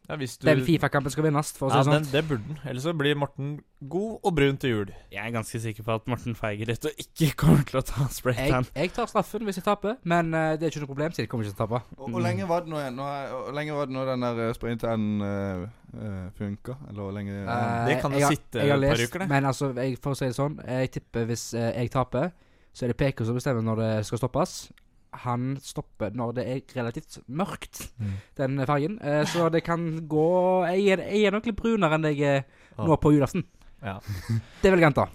[0.05, 2.02] Ja, hvis du Den Fifa-kampen skal vinnes, for å si Ja, sånn.
[2.02, 2.59] den, det burde den.
[2.68, 3.55] Ellers så blir Morten
[3.89, 4.90] god og brun til jul.
[5.12, 8.09] Jeg er ganske sikker på at Morten feiger litt og ikke kommer til å ta
[8.12, 8.68] spraytan.
[8.74, 11.32] jeg tar straffen hvis jeg taper, men uh, det er ikke noe problem, siden jeg
[11.32, 11.97] kommer ikke til å tape.
[11.97, 13.01] Og, og lenge var det nå igjen?
[13.01, 15.66] Hvor lenge var det nå den der uh,
[15.97, 16.78] uh, funka?
[16.90, 19.28] Eller hvor lenge uh, Det kan jo sitte jeg har et par uker, det.
[19.32, 22.32] Men altså, jeg, for å si det sånn, jeg tipper hvis eh, jeg taper,
[22.74, 24.56] så er det PK som bestemmer når det skal stoppes.
[25.23, 28.12] Han stopper når det er relativt mørkt, Mm.
[28.36, 28.99] den fargen.
[29.03, 32.45] Eh, så det kan gå jeg er, jeg er nok litt brunere enn jeg er
[32.78, 33.45] nå på julaften.
[33.85, 33.99] Ja.
[34.62, 35.07] Det vil jeg anta.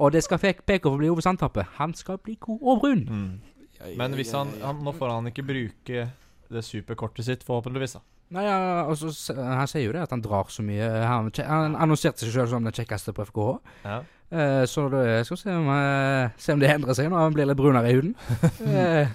[0.00, 1.66] Og det skal peke på å bli Ove Sandtappe.
[1.78, 3.02] Han skal bli god og brun.
[3.08, 3.96] Mm.
[3.96, 6.06] Men hvis han, han Nå får han ikke bruke
[6.50, 7.94] det superkortet sitt, forhåpentligvis.
[7.98, 8.00] da
[8.30, 8.94] Nei, ja, og
[9.34, 10.86] Han sier jo det at han drar så mye.
[11.02, 13.56] Han, han annonserte seg sjøl som den kjekkeste på FKH.
[13.84, 13.96] Ja.
[14.30, 17.34] Eh, så det, skal vi se om, eh, se om det endrer seg når han
[17.34, 18.14] blir litt brunere i huden.
[18.70, 19.10] Eh,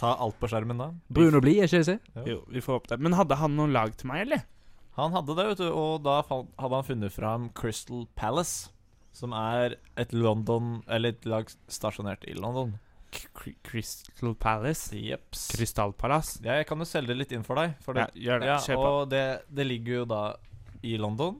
[0.00, 0.88] Ta alt på skjermen da.
[1.14, 2.24] brun og blid, er ikke det jeg.
[2.32, 2.98] Jo, vi får håpe det.
[3.04, 4.42] Men hadde han noe lag til meg, eller?
[4.98, 8.70] Han hadde det, vet du, og da hadde han funnet fram Crystal Palace,
[9.14, 12.74] som er et London Eller et lag stasjonert i London.
[13.14, 14.90] K Crystal Palace?
[14.98, 15.46] Jeps.
[15.54, 16.40] Krystallpalass?
[16.42, 17.76] Ja, jeg kan jo selge det litt inn for deg.
[17.84, 18.50] For Ja, gjør det.
[18.50, 19.22] Ja, og det,
[19.54, 20.22] det ligger jo da
[20.82, 21.38] i London.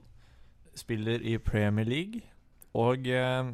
[0.75, 2.23] Spiller i Premier League.
[2.75, 3.51] Og eh,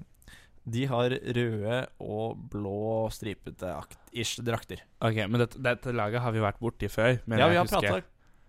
[0.72, 3.74] de har røde og blå stripete
[4.14, 4.84] ish drakter.
[5.02, 7.20] Ok, men dette, dette laget har vi vært borti før.
[7.26, 8.02] Men ja, vi har prata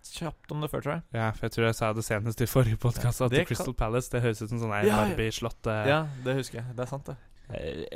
[0.03, 1.03] kjapt om det før, tror jeg.
[1.15, 3.81] Ja, for jeg tror jeg sa det senest i forrige podkast, at det Crystal kan-
[3.85, 4.97] Palace Det høres ut som sånn Ja, ja.
[4.99, 6.77] Barbie-slott eh, Ja, det husker jeg.
[6.77, 7.17] Det er sant, det.
[7.55, 7.87] eh,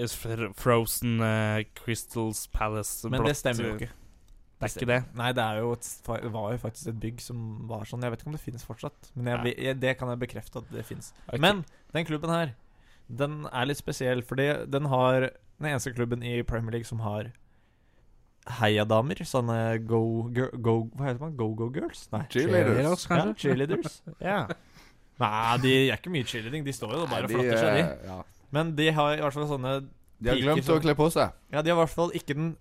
[0.00, 3.92] eh, Frozen uh, Crystals Palace Men det stemmer jo eh, ikke.
[4.56, 4.98] Det er ikke det?
[5.18, 8.04] Nei, det er jo et, det var jo faktisk et bygg som var sånn.
[8.06, 10.70] Jeg vet ikke om det finnes fortsatt, men jeg, jeg, det kan jeg bekrefte at
[10.72, 11.10] det finnes.
[11.26, 11.40] Okay.
[11.44, 11.60] Men
[11.92, 12.54] den klubben her,
[13.06, 17.28] den er litt spesiell, fordi den har den eneste klubben i Premier League som har
[18.60, 19.20] heiadamer.
[19.28, 19.58] Sånne
[19.88, 20.00] go,
[20.34, 21.36] go, go Hva heter man?
[21.38, 22.06] Go-go-girls?
[22.14, 22.24] Nei.
[22.32, 23.04] Cheerleaders.
[23.04, 24.00] Cheerleaders, Ja, cheerleaders.
[24.30, 24.38] Ja.
[25.16, 26.64] Nei, de er ikke mye cheerleading.
[26.66, 28.10] De står jo og bare Nei, de, flotter seg, de.
[28.10, 28.18] ja.
[28.56, 31.32] Men de har i hvert fall sånne De har piker glemt å kle på seg.
[31.52, 32.52] Ja, de har i hvert fall ikke den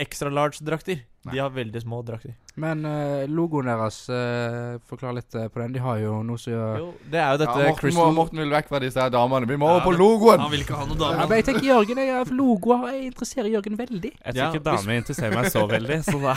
[0.00, 1.04] extra large-drakter.
[1.20, 1.34] Nei.
[1.34, 2.32] De har veldig små drakter.
[2.56, 5.74] Men uh, logoen deres, uh, forklar litt uh, på den.
[5.74, 8.14] De har jo noe som gjør Jo, det er jo dette Ja, Morten, Crystal må,
[8.16, 9.48] Morten vil vekk fra disse damene.
[9.50, 10.40] Vi må Ja, over på logoen!
[10.40, 13.76] Han vil ikke ha noe ja, men jeg tenker Jørgen, jeg, logoer jeg interesserer Jørgen
[13.82, 14.14] veldig.
[14.16, 16.34] Jeg tror Ja, ikke hvis- damer interesserer meg så veldig, så da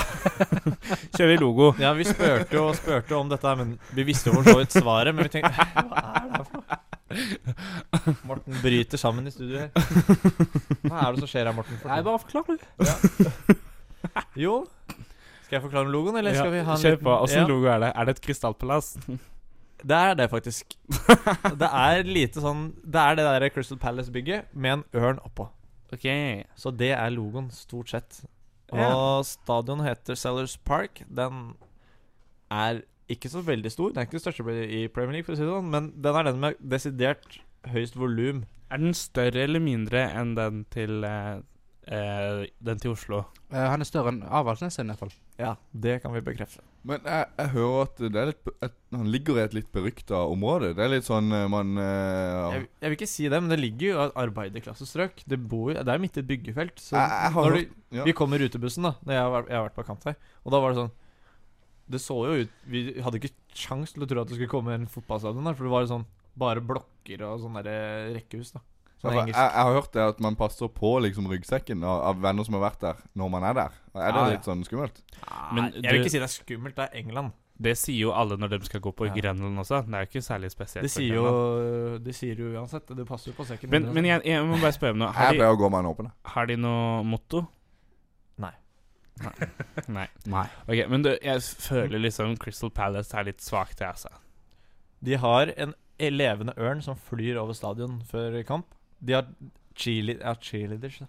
[1.16, 1.72] kjører vi logo.
[1.80, 4.76] Ja, vi spurte jo og spurte om dette, men vi visste jo for så vidt
[4.84, 5.16] svaret.
[5.16, 6.82] Men vi tenkte Hva er det her for noe?
[8.28, 9.72] Morten bryter sammen i studio her.
[10.90, 11.80] Hva er det som skjer her, Morten?
[11.88, 13.62] Nei, bare forklar du.
[14.46, 14.64] Jo.
[15.46, 17.14] Skal jeg forklare om logoen, eller skal vi ha en Kjør på.
[17.28, 17.92] Åssen Ja, logo er det?
[17.94, 18.96] Er det et krystallpalass?
[19.84, 20.78] Det er det, faktisk.
[21.60, 25.50] Det er lite sånn Det er det der Crystal Palace-bygget med en ørn oppå.
[25.92, 26.08] Ok.
[26.56, 28.22] Så det er logoen, stort sett.
[28.72, 29.20] Og yeah.
[29.28, 31.04] stadion heter Sellers Park.
[31.12, 31.52] Den
[32.50, 32.82] er
[33.12, 33.92] ikke så veldig stor.
[33.92, 36.18] Den er ikke den største i Premier League, for å si det sånn, men den
[36.18, 38.44] er den med desidert høyest volum.
[38.72, 41.44] Er den større eller mindre enn den til eh,
[41.88, 43.26] eh, Den til Oslo?
[43.52, 45.12] Eh, han er større enn Avaldsnes, i hvert fall.
[45.40, 46.62] Ja, det kan vi bekrefte.
[46.84, 50.20] Men jeg, jeg hører at det er litt, at han ligger i et litt berykta
[50.30, 50.74] område.
[50.76, 53.60] Det er litt sånn eh, man eh, Jeg, jeg vil ikke si det, men det
[53.62, 55.24] ligger jo i et arbeiderklassestrøk.
[55.28, 56.76] Det, bor, jo- det er midt i et byggefelt.
[56.80, 58.04] Så Jeg- jeg har når hørt- ja.
[58.10, 60.16] Vi kom med rutebussen, da Når jeg har, vært- jeg har vært på kant her.
[60.46, 60.92] Og da var det sånn
[61.90, 64.74] Det så jo ut Vi hadde ikke sjans til å tro at det skulle komme
[64.74, 66.06] en fotballstadion der, for det var sånn
[66.36, 68.54] bare blokker og sånne der rekkehus.
[68.54, 68.62] da
[69.04, 72.46] Sånn jeg, jeg har hørt det at man passer på liksom ryggsekken av, av venner
[72.48, 73.80] som har vært der, når man er der.
[73.94, 74.34] Er det Ja, ja.
[74.38, 75.02] litt sånn skummelt?
[75.54, 76.76] Men jeg vil ikke si det er skummelt.
[76.78, 77.34] Det er England.
[77.64, 79.14] Det sier jo alle når de skal gå på Ja.
[79.14, 79.84] Grenland også.
[79.86, 80.88] Det er jo ikke særlig spesielt.
[80.88, 82.88] Det sier jo Det sier jo uansett.
[82.98, 83.70] Det passer jo på sekken.
[83.70, 85.12] Men, men jeg, jeg må bare spørre om noe.
[85.14, 86.10] Har Jeg de, pleier å gå med en åpen.
[86.34, 87.44] har de noe motto?
[88.42, 88.54] Nei.
[89.88, 90.08] Nei.
[90.26, 90.48] Nei.
[90.72, 94.10] Ok, Men du, jeg føler liksom Crystal Palace er litt svakt, jeg, altså.
[95.04, 98.66] De har en levende ørn som flyr over stadion før kamp.
[99.04, 99.28] De har
[99.76, 101.00] cheerle ja, cheerleaders.
[101.04, 101.08] da.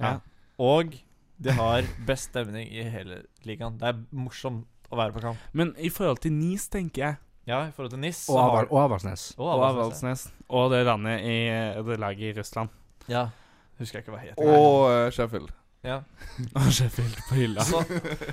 [0.00, 0.14] Ja.
[0.58, 0.96] Og
[1.38, 3.76] de har best stemning i hele ligaen.
[3.80, 5.40] Det er morsomt å være på kamp.
[5.56, 8.80] Men i forhold til NIS, tenker jeg, Ja, i forhold til NIS Og, Aval, og
[8.82, 9.28] Avaldsnes.
[9.38, 10.00] og og Avaldsnes.
[10.02, 11.36] Avaldsnes, og det landet i
[11.86, 12.72] det laget i Russland
[13.08, 13.28] Ja.
[13.78, 14.50] Husker jeg ikke hva det heter.
[14.50, 15.52] Og eh, Sheffield.
[15.86, 16.00] Ja.
[16.58, 17.62] Og Sheffield på hylla.
[17.62, 17.82] Så,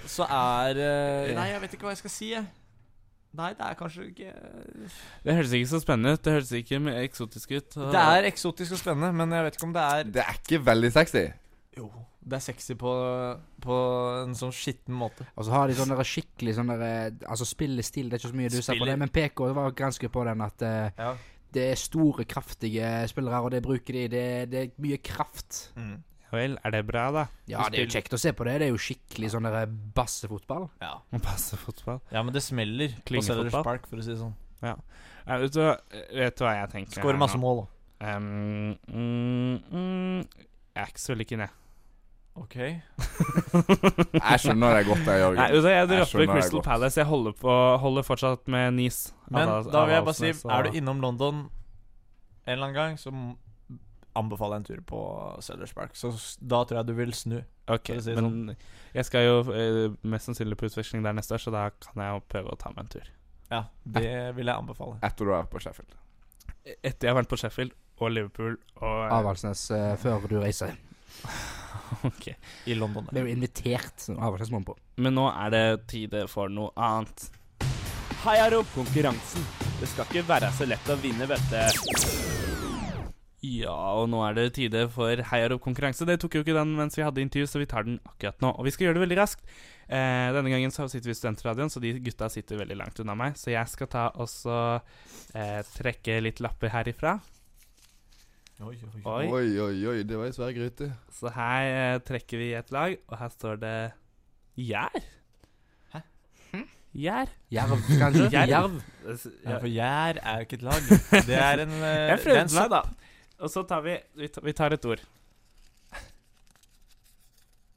[0.10, 2.46] så er eh, Nei, jeg vet ikke hva jeg skal si, jeg.
[3.34, 4.32] Nei, det er kanskje ikke
[5.26, 6.22] Det høres ikke så spennende ut.
[6.22, 7.78] Det høres ikke mer eksotisk ut.
[7.80, 10.60] Det er eksotisk og spennende, men jeg vet ikke om det er Det er ikke
[10.68, 11.24] veldig sexy.
[11.74, 11.88] Jo,
[12.22, 12.94] det er sexy på,
[13.66, 13.78] på
[14.22, 15.26] en sånn skitten måte.
[15.34, 18.42] Og så har de sånn skikkelig sånn der eh, Altså spillestil, det er ikke så
[18.44, 21.16] mye du ser på det, men PK var ganske på den at eh, Ja.
[21.58, 24.08] det er store, kraftige spillere, og det bruker de.
[24.14, 25.72] Det, det er mye kraft.
[25.76, 25.98] Mm.
[26.34, 27.24] Ja vel, er det bra, da?
[27.46, 28.56] Ja, det er jo kjekt å se på det.
[28.62, 30.66] Det er jo skikkelig sånn der bassefotball.
[30.82, 30.96] Ja.
[31.28, 32.00] Bassefotball.
[32.10, 33.22] ja, men det smeller på.
[33.22, 34.34] Sellers Park, for å si det sånn.
[34.64, 34.74] Ja,
[35.28, 35.62] vet, du,
[36.18, 36.98] vet du hva jeg tenker?
[36.98, 38.16] Skårer masse mål, da.
[38.18, 41.60] Um, mm, mm, jeg er ikke så veldig keen, jeg.
[42.34, 42.56] Ok.
[44.18, 45.38] Jeg skjønner det godt, jeg, Jørgen.
[45.38, 46.62] Nei, jeg Jeg dropper Crystal.
[46.66, 46.98] Palace.
[46.98, 49.14] Jeg holder, på, holder fortsatt med Nice.
[49.30, 52.98] Men Av- da vil jeg bare si Er du innom London en eller annen gang,
[53.00, 53.14] så
[54.16, 55.02] jeg en tur på
[55.42, 55.96] Sellers Park.
[55.96, 57.42] Så da tror jeg du vil snu.
[57.72, 58.56] Ok, si men sånn.
[58.94, 62.16] jeg skal jo eh, mest sannsynlig på utveksling der neste år, så da kan jeg
[62.16, 63.12] jo prøve å ta meg en tur.
[63.54, 65.00] Ja, det vil jeg anbefale.
[65.06, 65.96] Etter du er på Sheffield.
[66.82, 70.78] etter jeg har vært på Sheffield og Liverpool og Avaldsnes uh, før du reiser.
[72.04, 72.32] Ok.
[72.66, 73.06] I London.
[73.12, 74.74] Ble jo invitert Avaldsnes må på.
[74.98, 77.28] Men nå er det tide for noe annet.
[78.24, 79.46] Heiar opp konkurransen.
[79.80, 82.43] Det skal ikke være så lett å vinne, vet du.
[83.44, 86.06] Ja, og nå er det tide for Heiar opp konkurranse.
[86.08, 88.54] Det tok jo ikke den mens vi hadde intervju, så vi tar den akkurat nå.
[88.56, 89.44] Og vi skal gjøre det veldig raskt.
[89.84, 93.18] Eh, denne gangen så sitter vi i Studentradioen, så de gutta sitter veldig langt unna
[93.20, 93.36] meg.
[93.40, 94.32] Så jeg skal ta og
[95.36, 97.18] eh, trekke litt lapper herifra.
[98.64, 99.04] Oi, oi, oi.
[99.04, 99.52] Oi.
[99.60, 100.94] Oi, oi, det var ei svær gryte.
[101.12, 103.78] Så her eh, trekker vi et lag, og her står det
[104.56, 105.00] Gjær.
[105.92, 106.06] Hæ?
[106.96, 107.32] Gjær.
[107.52, 108.32] Jerv, kanskje?
[108.32, 108.84] Jerv.
[109.04, 110.94] Ja, for Gjær er jo ikke et lag.
[111.28, 112.86] Det er en uh, Jeg prøvde meg, da.
[113.42, 115.02] Og så tar vi Vi tar, et ord.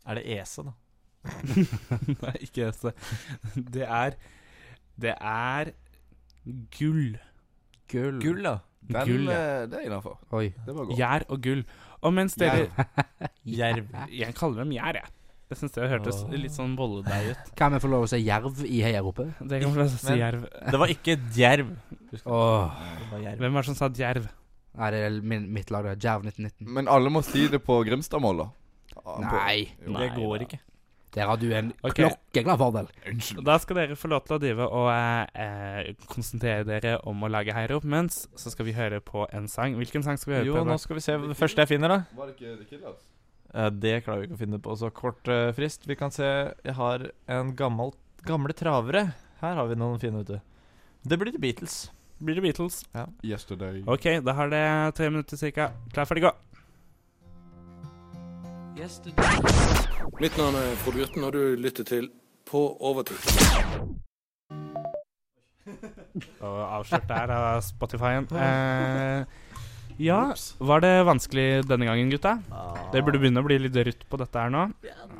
[0.06, 0.72] Er det Ese, da?
[2.22, 2.92] Nei, ikke ese.
[3.56, 4.14] Det er
[4.94, 5.72] Det er
[6.78, 7.16] gull.
[7.90, 8.20] Gull.
[8.22, 8.58] Gull, da.
[8.86, 9.38] Den, Gull, ja.
[9.40, 10.20] eh, det er innafor.
[10.94, 11.64] Gjær og gull.
[12.06, 12.68] Og mens dere
[13.42, 13.88] Jerv.
[14.20, 15.10] Jeg kaller dem gjær, jeg.
[15.50, 16.32] Jeg syns det hørtes Åh.
[16.42, 17.50] litt sånn bolledeig ut.
[17.58, 19.28] Kan vi få lov å si jerv i heiaropet?
[19.46, 20.46] Det kan vi få lov å si jerv.
[20.70, 21.68] Det var ikke djerv.
[22.24, 24.26] Hvem var det som sa djerv?
[24.76, 25.96] Nei, det er min, mitt lag, det.
[25.96, 26.68] er Jerv 1919.
[26.76, 28.48] Men alle må si det på Grimstadmål, da.
[29.22, 29.60] Nei.
[29.86, 30.58] Nei, Det går ikke.
[31.16, 32.04] Der har du en okay.
[32.04, 32.88] klokkeklar fordel.
[33.08, 33.40] Unnskyld.
[33.46, 37.30] Da skal dere få lov til å drive og eh, eh, konsentrere dere om å
[37.32, 39.78] lage heiarop, mens så skal vi høre på en sang.
[39.80, 40.66] Hvilken sang skal vi høre Jo, på?
[40.68, 42.18] nå skal vi se det første jeg finner, da.
[42.18, 43.06] Var det ikke The Killers?
[43.54, 45.88] Eh, Det klarer vi ikke å finne på så kort eh, frist.
[45.88, 47.94] Vi kan se Jeg har en gammel,
[48.28, 49.06] gamle travere.
[49.40, 50.40] Her har vi noen fine, vet du.
[51.06, 51.86] Det blir The Beatles.
[52.18, 52.84] Blir det Beatles?
[52.92, 53.06] Ja.
[53.22, 53.82] Yesterday.
[53.86, 55.70] Ok, da har det tre minutter cirka.
[55.92, 56.32] Klar, ferdig, gå.
[60.20, 62.08] Mitt navn er Frode Grytten, og du lytter til
[62.46, 63.16] På overtid.
[66.40, 68.28] Og avslørt der av Spotify-en.
[68.46, 69.24] Eh,
[70.02, 70.18] ja,
[70.60, 72.34] var det vanskelig denne gangen, gutta?
[72.92, 74.66] Det burde begynne å bli litt rødt på dette her nå.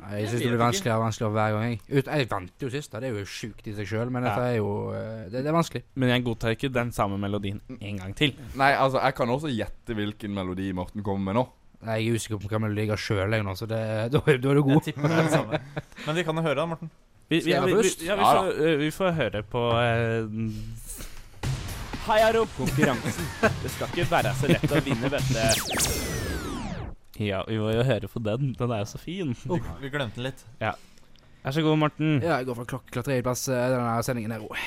[0.07, 1.73] Jeg syns det blir vanskeligere og vanskeligere hver gang.
[1.73, 3.01] Jeg, Ut, jeg vant jo sist, da.
[3.03, 4.53] det er jo sjukt i seg sjøl, men dette Ja.
[4.53, 5.83] er jo eh, det, det er vanskelig.
[5.95, 8.35] Men jeg godtar ikke den samme melodien en gang til.
[8.55, 11.45] Nei, altså, jeg kan også gjette hvilken melodi Morten kommer med nå.
[11.87, 13.81] Nei, Jeg er usikker på hva melodi jeg har sjøl, nå, så det,
[14.13, 14.79] da, da er du god.
[14.79, 15.59] Jeg tipper det er det samme.
[16.07, 16.89] Men vi kan jo høre, da, Morten.
[17.27, 21.07] Vi, vi, vi, ja, vi, får, øh, vi får høre på uh,
[22.07, 23.31] Heiarop-konkurransen.
[23.63, 25.37] Det skal ikke være så lett å vinne, vet du.
[27.27, 28.53] Ja, vi må jo høre på den.
[28.57, 29.33] Den er jo så fin.
[29.43, 30.45] Vi, vi glemte den litt.
[30.61, 30.75] Ja.
[31.47, 32.17] Vær så god, Morten.
[32.19, 34.57] Ja, jeg går for klokkeklar i eh, denne sendingen her òg.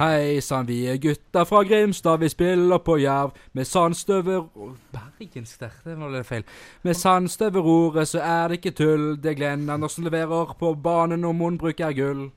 [0.00, 3.36] Hei sann, vi er gutta fra Grimstad, vi spiller på Jerv.
[3.54, 6.42] Med sandstøver Oh, Bergensk der, det var litt feil.
[6.82, 9.06] Med sandstøverordet så er det ikke tull.
[9.22, 12.28] Det Glenn Andersen leverer på banen, og munnbruk er gull.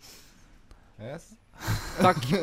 [1.01, 1.31] Yes.
[2.01, 2.25] Takk.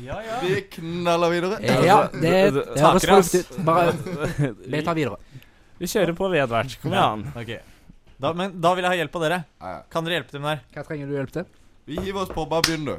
[0.00, 0.36] Ja, ja.
[0.42, 1.58] Vi knaller videre.
[1.84, 3.50] Ja, det, det høres fornuftig ut.
[3.66, 3.92] Bare
[4.64, 5.18] vi tar videre.
[5.78, 6.78] Vi kjører på vedvært.
[6.82, 7.26] Kom igjen.
[7.36, 7.60] Okay.
[8.20, 9.38] Da, men da vil jeg ha hjelp av dere.
[9.60, 9.80] Ja, ja.
[9.92, 10.74] Kan dere hjelpe til med det?
[10.74, 11.46] Hva trenger du hjelp til?
[11.90, 12.48] Vi hiver oss på.
[12.48, 12.96] Bare begynn, du.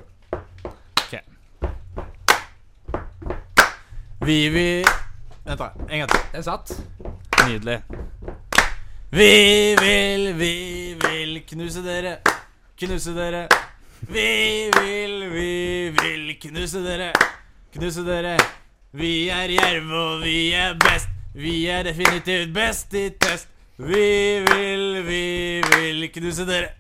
[4.21, 4.85] Vi vil
[5.43, 5.71] Vent, da.
[5.89, 6.19] En gang til.
[6.33, 6.71] Den satt.
[7.47, 7.79] Nydelig.
[9.11, 10.53] Vi vil, vi
[11.01, 12.19] vil knuse dere.
[12.81, 13.47] Knuse dere.
[14.09, 17.11] Vi vil, vi vil knuse dere.
[17.75, 18.31] Knuse dere.
[18.97, 21.11] Vi er Jerv, og vi er best.
[21.37, 23.53] Vi er definitivt best i test.
[23.77, 25.21] Vi vil, vi
[25.61, 26.73] vil knuse dere.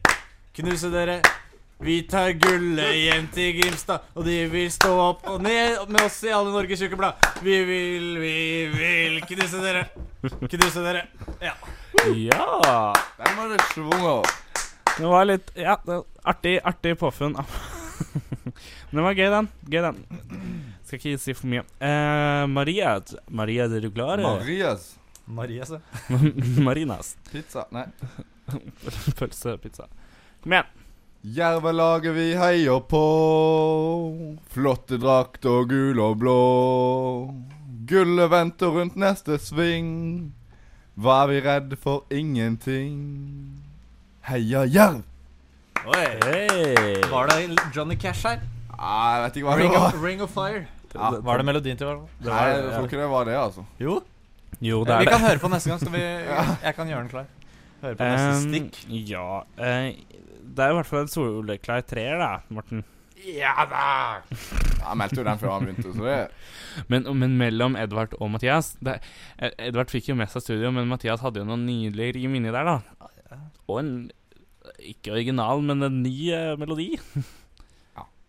[0.57, 1.21] Knuse dere.
[1.85, 6.23] Vi tar gullet hjem til Grimstad, og de vil stå opp og ned med oss
[6.25, 7.31] i alle Norges Ukeblad.
[7.45, 8.37] Vi vil, vi
[8.73, 9.85] vil knuse dere.
[10.49, 11.11] Knuse dere.
[11.37, 11.53] Ja.
[12.09, 12.45] Ja.
[13.21, 14.40] Den var det svung over.
[14.97, 17.37] Det var litt Ja, det var artig, artig påfunn.
[18.91, 19.51] Men den var gøy, den.
[19.71, 20.01] Gøy, den.
[20.83, 21.63] Skal ikke si for mye.
[21.79, 22.97] Eh, Maria,
[23.29, 24.19] Maria, er du klar?
[24.19, 24.91] Marias
[25.31, 25.79] Marias, så.
[26.61, 27.17] Marinas.
[27.31, 27.65] pizza.
[27.71, 27.85] Nei.
[29.17, 29.87] Pølsepizza.
[30.43, 30.65] Kom igjen.
[31.21, 33.01] Jervelaget vi heier på.
[34.51, 36.37] Flotte drakt og gul og blå.
[37.87, 40.33] Gullet venter rundt neste sving.
[40.97, 42.03] Hva er vi redde for?
[42.11, 43.60] Ingenting.
[44.29, 45.01] Heia Jerv!
[45.81, 46.05] Oi.
[46.25, 47.01] Hey.
[47.09, 48.41] Var det Johnny Cash her?
[48.77, 49.95] Ah, jeg vet ikke hva det var.
[49.95, 50.61] of, Ring of Fire.
[50.93, 52.09] Ja, Var det melodien til hverandre?
[52.21, 52.29] fall?
[52.29, 53.65] Nei, jeg tror ikke det var det, altså.
[53.81, 53.95] Jo.
[54.61, 55.11] Jo, det Vi er det.
[55.15, 55.79] kan høre på neste gang.
[55.81, 56.03] Skal vi,
[56.67, 57.29] jeg kan gjøre den klar.
[57.81, 58.81] Høre på neste Um, stikk.
[59.09, 60.17] Ja uh,
[60.51, 62.83] Det er i hvert fall en soleklar treer, da, Morten.
[63.21, 63.85] Ja da!
[64.81, 68.71] Jeg meldte jo den før han begynte, så det Men, men mellom Edvard og Mathias
[68.81, 68.95] det,
[69.37, 72.49] eh, Edvard fikk jo med seg studio, men Mathias hadde jo noen nydelige rim inni
[72.53, 73.10] der, da.
[73.67, 73.93] Og en
[74.81, 76.91] ikke original, men en ny eh, melodi.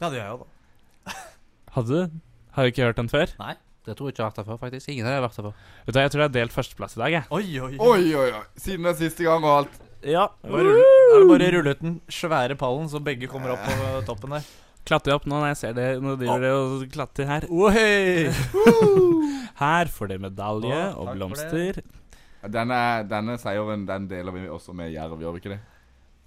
[0.03, 1.13] Det hadde jeg òg, da.
[1.77, 2.17] Hadde du?
[2.57, 3.31] Har du ikke hørt den før?
[3.39, 3.53] Nei.
[3.87, 4.89] Det tror jeg ikke jeg har vært der før, faktisk.
[4.93, 5.55] Ingen har vært der før.
[5.87, 7.29] Vet du, hva, Jeg tror jeg har delt førsteplass i dag, jeg.
[7.35, 8.43] Oi, oi, Oi, oi, oi.
[8.59, 9.79] Siden det er siste gang og alt.
[10.03, 10.27] Ja.
[10.43, 13.63] Bare rulle, er det bare å rulle ut den svære pallen, så begge kommer opp
[13.67, 14.47] på toppen der?
[14.87, 15.89] Klatre opp nå når jeg ser det.
[16.03, 17.47] Nå driver det og klatrer her.
[17.55, 18.31] Ohei!
[19.63, 21.83] Her får dere medalje Å, og takk for blomster.
[22.43, 25.61] Denne, denne seieren den deler vi også med Jerv, gjør vi ikke det?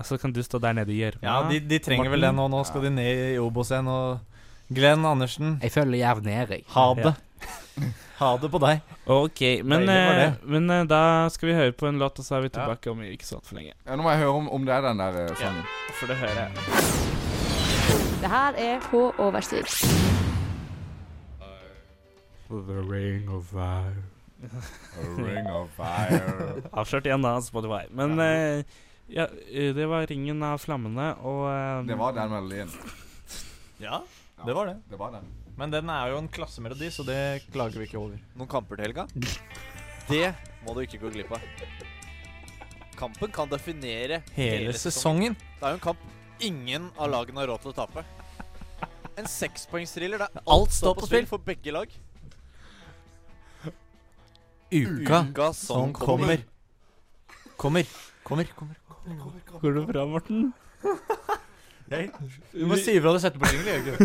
[0.04, 1.24] Så kan du stå der nede i gjørma.
[1.24, 2.48] Ja, de, de trenger vel det nå.
[2.52, 3.88] Nå skal de ned i Obos igjen.
[3.88, 4.20] Og
[4.76, 6.64] Glenn Andersen, Jeg følger Jerv ned, jeg.
[6.76, 7.16] ha det.
[8.16, 8.80] Ha det på deg.
[9.12, 10.28] Ok, men, eh, det.
[10.48, 13.02] men eh, da skal vi høre på en låt, og så er vi tilbake om
[13.04, 13.74] ikke så altfor lenge.
[13.84, 15.66] Ja, Nå må jeg høre om, om det er den der eh, sangen.
[16.00, 16.52] For det hører jeg.
[18.24, 19.68] Det her er På overstid.
[22.48, 24.15] The Ring of Fire.
[24.52, 26.20] A Ring of Fire.
[26.80, 27.86] Avslørt igjen, da, Spotify.
[27.96, 28.78] Men eh,
[29.12, 32.72] ja, eh, det var Ringen av flammene, og um, Det var den melodien.
[33.82, 34.02] Ja,
[34.46, 34.78] det var det.
[34.90, 35.28] Det var den.
[35.56, 37.20] Men den er jo en klassemelodi, så det
[37.54, 38.20] klager vi ikke over.
[38.36, 39.08] Noen kamper til helga?
[40.06, 40.28] Det
[40.62, 41.42] må du ikke gå glipp av.
[42.96, 45.34] Kampen kan definere Hele sesongen.
[45.34, 46.04] Det er jo en kamp
[46.46, 48.04] ingen av lagene har råd til å tape.
[49.18, 51.26] En sekspoengsthriller der Alt står på spill.
[51.30, 51.90] for begge lag.
[54.84, 56.43] Uka Uka som kommer.
[57.56, 57.85] Kommer.
[58.23, 58.52] Kommer.
[58.56, 58.76] kommer.
[58.89, 59.41] kommer.
[59.61, 60.53] Går det bra, Morten?
[61.91, 62.10] Jeg,
[62.52, 63.95] du må si ifra du setter på jingle?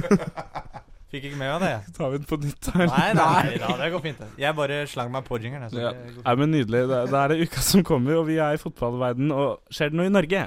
[1.10, 1.70] Fikk ikke med meg det.
[1.72, 1.94] jeg.
[1.96, 2.68] Tar vi den på nytt?
[2.70, 2.86] Her?
[2.86, 4.20] Nei, nei, da, det går fint.
[4.38, 5.66] Jeg bare slang meg på jingeren.
[5.72, 5.90] jeg, Ja.
[6.22, 6.84] Nei, men Nydelig.
[6.92, 10.06] Det, er det uka som kommer, og vi er i fotballverden Og skjer det noe
[10.06, 10.44] i Norge?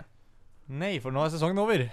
[0.72, 1.84] Nei, for nå er sesongen over.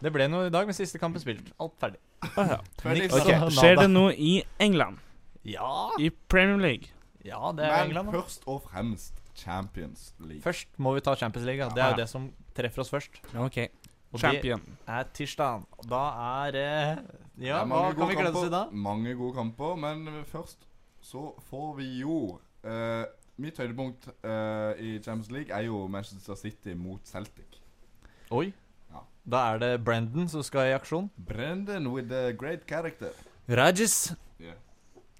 [0.00, 1.50] Det ble noe i dag, men siste kamp er spilt.
[1.60, 2.00] Alt ferdig.
[2.32, 2.60] Ah, ja.
[2.94, 3.28] Niks Ok.
[3.58, 5.02] Skjer det noe i England?
[5.44, 5.90] Ja.
[6.00, 6.94] I Premier League?
[7.28, 8.10] Ja, det er Men England.
[8.12, 8.20] da.
[8.20, 10.42] først og fremst Champions League.
[10.42, 11.62] Først må vi ta Champions League.
[11.62, 11.74] Da.
[11.74, 13.20] Det er jo det som treffer oss først.
[13.36, 13.58] Ok.
[14.12, 14.60] Og Champion.
[14.64, 15.62] det er tirsdag.
[15.78, 16.02] Og Da
[16.48, 16.96] er eh,
[17.36, 18.62] Det Ja, er hva mange kan gode vi glede oss kamper, til da?
[18.88, 20.64] Mange gode kamper, men først
[21.02, 23.04] så får vi jo eh,
[23.38, 27.60] Mitt høydepunkt eh, i Champions League er jo Manchester City mot Celtic.
[28.34, 28.48] Oi.
[28.90, 29.04] Ja.
[29.30, 31.10] Da er det Brendan som skal i aksjon.
[31.28, 33.12] Brendan with the great character.
[33.48, 34.14] Rajis.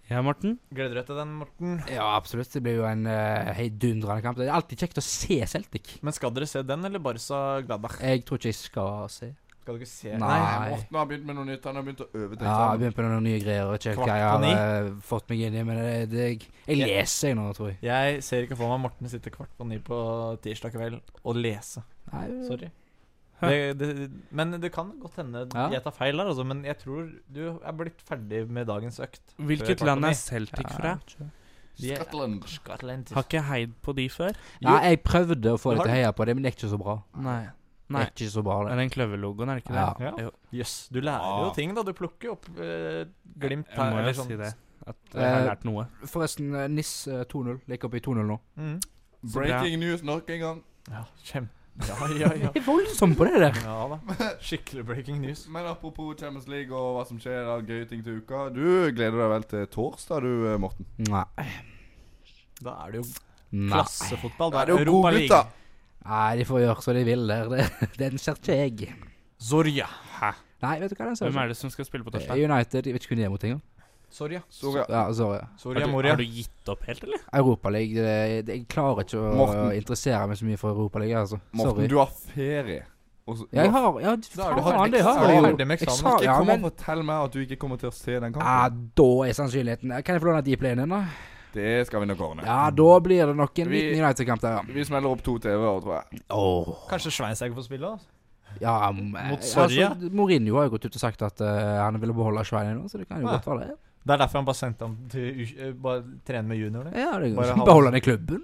[0.08, 0.54] Ja, Morten?
[0.72, 1.74] Gleder du deg til den, Morten?
[1.92, 2.48] Ja, absolutt.
[2.54, 4.38] Det blir jo en uh, heidundrende kamp.
[4.40, 5.98] Det er alltid kjekt å se Celtic.
[6.00, 7.98] Men skal dere se den, eller Barca Gladbach?
[8.00, 9.28] Jeg tror ikke jeg skal se.
[9.68, 10.36] Skal du ikke se Nei.
[10.72, 11.66] Morten har begynt med noe nytt.
[11.68, 13.74] Han har begynt å øve Ja, jeg har begynt på noen nye greier.
[13.76, 14.52] Ikke Kvart hva jeg på ni?
[14.56, 17.68] har eh, fått meg inn i, men det, det, jeg, jeg leser jeg nå, tror
[17.74, 17.80] jeg.
[17.84, 19.98] Jeg ser ikke for meg Morten sitter kvart på ni på
[20.46, 21.84] tirsdag kveld og lese.
[22.14, 22.72] Nei, Sorry.
[23.40, 25.68] Det, det, men det kan godt hende Ja.
[25.70, 26.44] jeg tar feil der, altså.
[26.44, 29.20] Men jeg tror du er blitt ferdig med dagens økt.
[29.38, 30.96] Hvilket land er Celtic fra?
[31.78, 32.42] De er- Scotland.
[32.50, 33.12] Scotland.
[33.14, 34.34] Har ikke heid på de før?
[34.60, 36.56] Nei, jeg prøvde å få litt heia til å heie på det, men det er
[36.58, 36.96] ikke så bra.
[37.16, 37.44] Nei.
[37.88, 38.00] Det Nei.
[38.02, 38.78] er ikke så bra, Det det.
[38.78, 39.84] den kløverlogoen, er det ikke det?
[40.08, 40.58] Jøss, Ja.
[40.58, 40.88] yes.
[40.92, 41.44] du lærer Ah.
[41.46, 41.82] jo ting, da.
[41.82, 43.04] Du plukker opp eh,
[43.38, 44.54] glimt Jeg må jo si det.
[44.86, 45.86] At jeg har Eh, lært noe.
[46.04, 47.60] Forresten, eh, NIS eh, 2-0.
[47.68, 48.38] Ligger oppe i 2-0 nå.
[48.58, 48.80] Mm.
[49.32, 50.62] Breaking news nok en gang.
[50.90, 51.50] Ja, kjempe...
[51.86, 52.48] Ja, ja, ja.
[52.54, 53.58] Jeg er voldsomt på det der.
[53.62, 53.98] ja da.
[54.48, 55.44] Skikkelig breaking news.
[55.52, 58.48] Men apropos Champions League og hva som skjer av gøye ting til uka.
[58.54, 58.64] Du
[58.96, 60.88] gleder deg vel til torsdag, du, eh, Morten?
[61.06, 61.46] Nei.
[62.58, 63.06] Da er det jo
[63.52, 63.70] Nei.
[63.76, 64.52] klassefotball.
[64.56, 65.40] Da er det jo Europa godgutta.
[66.08, 67.54] Nei, de får gjøre som de vil der.
[67.54, 68.92] Det, den ser ikke jeg.
[69.38, 69.86] Zorya.
[70.64, 72.40] Nei, vet du hva den ser Hvem er det som skal spille på torsdag?
[72.42, 72.86] United.
[72.88, 73.62] Jeg vet ikke hvem de er mot engang.
[74.10, 74.42] Soria.
[74.88, 75.40] Ja, sorry.
[75.60, 76.10] Soria Har du, Moria.
[76.12, 77.18] har du gitt opp helt, eller?
[77.34, 78.46] Europaligaen.
[78.48, 79.72] Jeg klarer ikke å Morten.
[79.76, 81.20] interessere meg så mye for Europaligaen.
[81.26, 81.40] altså.
[81.52, 81.88] Morten, Sorry.
[81.88, 82.82] du har ferie.
[83.28, 85.56] Så- Jeg har Ja, faen, det har er du jeg jo.
[85.76, 88.40] Ikke ja, kom og fortell meg at du ikke kommer til å se den kampen.
[88.46, 91.04] ja, da er sannsynligheten Kan jeg få låne Dplay din, da?
[91.52, 92.44] Det skal vi nok ordne.
[92.44, 94.62] Ja, da blir det nok en liten United-kamp der, ja.
[94.66, 96.20] Vi smeller opp to TV-er, tror jeg.
[96.30, 96.86] Oh.
[96.88, 97.84] Kanskje Schweinsteiger får spille?
[97.92, 98.06] Altså.
[98.60, 99.88] Ja, Mot Sverige?
[99.90, 102.88] Altså, Mourinho har jo gått ut og sagt at uh, han ville beholde Schwein nå,
[102.88, 103.36] så det kan jo Ja.
[103.38, 103.76] godt være det.
[104.08, 106.92] Det er derfor han bare sendte ham til U- eh, Bare trene med juniorene.
[106.96, 108.40] Ja, det Bare halv- Beholde han i klubben.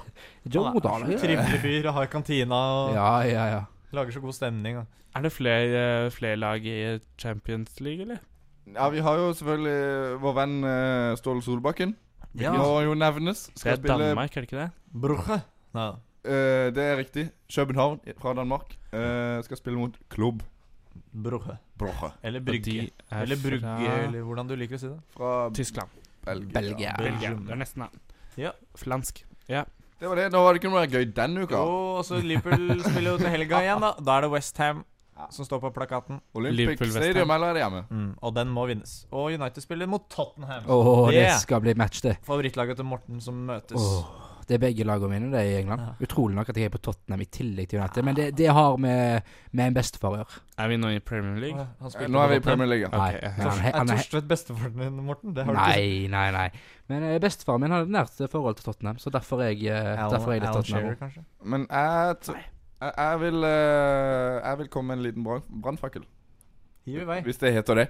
[0.54, 0.80] Joe Han
[1.10, 3.60] så Trivelig fyr har kantina og Ja, ja, ja.
[3.92, 4.78] lager så god stemning.
[4.78, 4.86] Og.
[5.16, 8.20] Er det flere, flere lag i Champions League, eller?
[8.70, 11.96] Ja, vi har jo selvfølgelig vår venn eh, Ståle Solbakken.
[12.38, 12.52] Ja.
[12.54, 13.48] Må jo nevnes.
[13.58, 14.70] Det er spille Danmark, er det ikke det?
[14.94, 15.40] Bruche.
[15.74, 15.88] Nei.
[16.20, 17.30] Uh, Det er riktig.
[17.50, 18.76] København fra Danmark.
[18.92, 20.42] Uh, skal spille mot klubb
[21.10, 21.56] Bruche.
[21.80, 22.76] Brugge Eller Brygge.
[23.10, 25.00] er Eller Brugge, fra eller hvordan du liker å si det.
[25.16, 25.88] fra Tyskland.
[26.24, 26.52] Belgia.
[26.60, 26.94] Belgia.
[27.00, 27.34] Belgia.
[27.40, 28.00] Det er nesten, det.
[28.44, 28.52] Ja.
[28.76, 29.24] Flansk.
[29.48, 29.64] Ja.
[30.00, 30.28] Det var det.
[30.32, 31.58] Nå var det ikke noe mer gøy den uka.
[31.60, 33.94] Og så Liverpool spiller jo til helga igjen, da.
[34.00, 34.84] Da er det Westham
[35.30, 36.20] som står på plakaten.
[36.34, 36.80] Olympic.
[36.94, 37.82] Stadium, eller er det hjemme?
[37.92, 38.94] Mm, og den må vinnes.
[39.12, 40.64] Og United spiller mot Tottenham.
[40.72, 42.14] Oh, det Det- skal bli match, det.
[42.24, 43.76] Favorittlaget til Morten som møtes.
[43.76, 44.19] Åh,
[44.50, 45.82] Det er begge lagene mine det er i England.
[46.02, 48.02] Utrolig nok at jeg er på Tottenham i tillegg til United.
[48.02, 50.40] Men det, det har med, med en bestefar å gjøre.
[50.64, 51.66] Er vi nå i Premier League?
[52.10, 52.90] Nå er vi i Premier League, ja.
[52.90, 55.36] Nei, Ok, han, Er han, han, Torstvedt bestefaren din, Morten?
[55.36, 56.48] Det har du ikke nei, nei, nei.
[56.90, 59.92] Men eh, bestefaren min hadde et nært forhold til Tottenham, så derfor er jeg, eh,
[59.94, 60.88] Alan, derfor er jeg litt Alan Tottenham.
[60.88, 61.24] Shearer, kanskje?
[61.54, 62.46] Men jeg,
[62.90, 66.08] jeg, vil eh, Jeg vil komme med en liten brann- brannfakkel.
[66.90, 67.86] Hvis det heter det.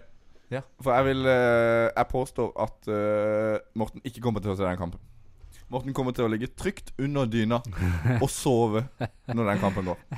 [0.52, 0.60] Ja.
[0.82, 2.88] For jeg vil Jeg påstår at
[3.78, 5.00] Morten ikke kommer til å se den kampen.
[5.70, 7.60] Morten kommer til å ligge trygt under dyna
[8.18, 8.88] og sove
[9.30, 10.00] når den kampen går.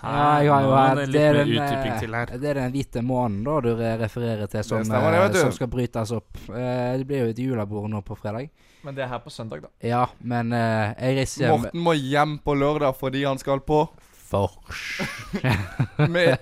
[0.00, 4.48] Ja, ja, det er den, utdyping eh, det er den hvite månen da du refererer
[4.48, 6.38] til som, stemmer det, eh, som skal brytes opp.
[6.48, 8.48] Eh, det blir jo et julebord nå på fredag.
[8.80, 9.72] Men det er her på søndag, da.
[9.84, 13.82] Ja, men eh, jeg reiser hjem Morten må hjem på lørdag fordi han skal på
[14.30, 14.86] Fors.
[16.16, 16.40] med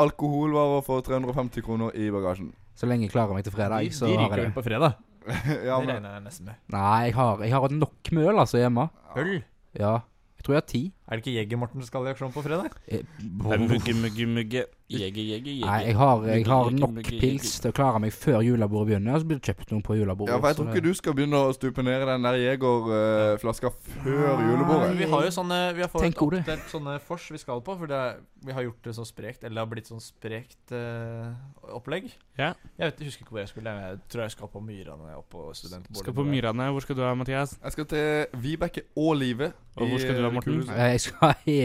[0.00, 2.54] alkoholvarer for 350 kroner i bagasjen.
[2.78, 4.96] Så lenge jeg klarer meg til fredag, De, så de ryker vel på fredag.
[5.68, 6.60] ja, det men, regner jeg nesten med.
[6.74, 8.88] Nei, jeg har, jeg har nok møl altså hjemme.
[9.20, 9.34] Øl?
[9.78, 9.92] Ja.
[10.38, 10.82] Jeg tror jeg har ti.
[11.08, 12.70] Er det ikke Jeger Morten som skal i aksjon på fredag?
[12.86, 14.62] Eh, Mugge, mugge, mugge.
[14.92, 15.64] Jeger, jeger, jeger.
[15.66, 19.14] Nei, jeg har, jeg har nok mugge, pils til å klare meg før julebordet begynner,
[19.16, 20.34] og så blir det kjøpt noen på julebordet.
[20.34, 23.70] ja, for jeg tror ikke du skal begynne å stupe ned i den der Jeger-flaska
[24.02, 24.90] før julebordet.
[25.00, 26.42] Vi har jo sånne Vi har fått Tenk ordet.
[26.44, 29.44] oppdelt sånne fors vi skal på, for det er, vi har gjort det så sprekt.
[29.44, 31.32] Eller det har blitt sånn sprekt uh,
[31.72, 32.10] opplegg.
[32.38, 32.52] Ja.
[32.76, 33.74] Jeg vet, jeg husker ikke hvor jeg skulle.
[33.88, 35.48] Jeg tror jeg skal på Myrane på.
[35.56, 36.68] Skal på Myrane.
[36.76, 37.56] Hvor skal du ha, Mathias?
[37.62, 39.52] Jeg skal til Vibeke og Live.
[39.80, 40.52] Og hvor skal du ha, Morten?
[40.60, 40.76] Kulhuset.
[40.92, 41.58] Jeg skal i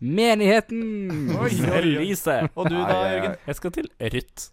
[0.00, 1.30] menigheten.
[1.34, 2.12] Oi, oi, oi.
[2.54, 3.00] Og du da.
[3.10, 3.34] Jørgen?
[3.46, 4.46] Jeg skal til Ruth.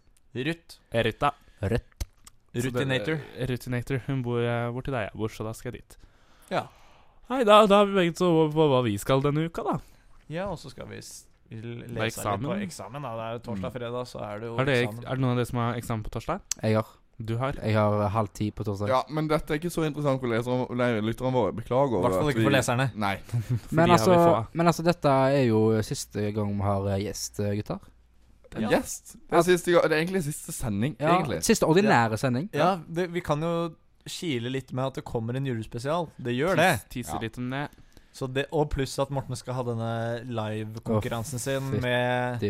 [0.48, 0.80] Ruth.
[1.08, 1.32] Ruta.
[1.62, 2.06] Rutt.
[2.58, 3.22] Rutinator.
[3.52, 4.02] Rutinator.
[4.08, 5.98] Hun bor eh, borti deg, jeg bor, så da skal jeg dit.
[6.52, 6.66] Ja.
[7.30, 9.78] Nei, da, da har vi begge to over på hva vi skal denne uka, da.
[10.32, 12.64] Ja, og så skal vi lese litt på eksamen.
[12.66, 13.04] eksamen.
[13.04, 15.04] da Det er jo torsdag-fredag, så er det jo Er det, eksamen.
[15.06, 16.42] er det noen av dere som har eksamen på torsdag?
[16.64, 16.96] Jeg har.
[17.18, 17.56] Du har?
[17.66, 18.92] Jeg har halv ti på torsdag.
[18.92, 21.54] Ja, men dette er ikke så interessant for leserne, nei, lytterne våre.
[21.58, 21.98] Beklager.
[21.98, 22.86] I hvert fall ikke for leserne.
[22.94, 23.16] Nei.
[23.78, 24.18] Men altså,
[24.54, 27.82] men altså, dette er jo siste gang vi har eh, gjest, eh, gutter.
[28.58, 28.70] Ja.
[28.76, 29.16] Gjest.
[29.18, 31.42] Det er, siste, det er egentlig siste sending, Ja, egentlig.
[31.46, 32.48] Siste ordinære sending.
[32.56, 33.52] Ja, det, vi kan jo
[34.08, 36.08] kile litt med at det kommer en julespesial.
[36.22, 36.72] Det gjør det.
[36.94, 37.22] Tise Ja.
[37.26, 37.66] litt om det.
[38.18, 39.90] Så det og pluss at Morten skal ha denne
[40.26, 42.42] live-konkurransen sin oh, med,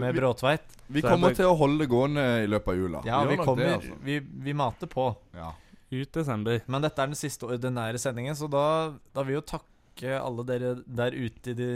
[0.00, 0.78] med Bråtveit.
[0.88, 3.02] Vi er kommer det- til å holde det gående i løpet av jula.
[3.04, 3.98] Ja, vi, vi kommer det, altså.
[4.06, 4.16] vi,
[4.46, 5.10] vi mater på.
[5.36, 5.50] Ja.
[5.90, 6.62] Ut desember.
[6.70, 8.64] Men dette er den siste ordinære sendingen, så da,
[9.12, 11.70] da vil vi jo takke alle dere der ute i, de,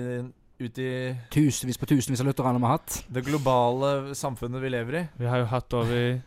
[0.64, 0.90] ut i
[1.34, 3.02] Tusenvis på tusenvis av lytterne vi har hatt.
[3.12, 5.08] det globale samfunnet vi lever i.
[5.20, 6.22] Vi har jo hatt over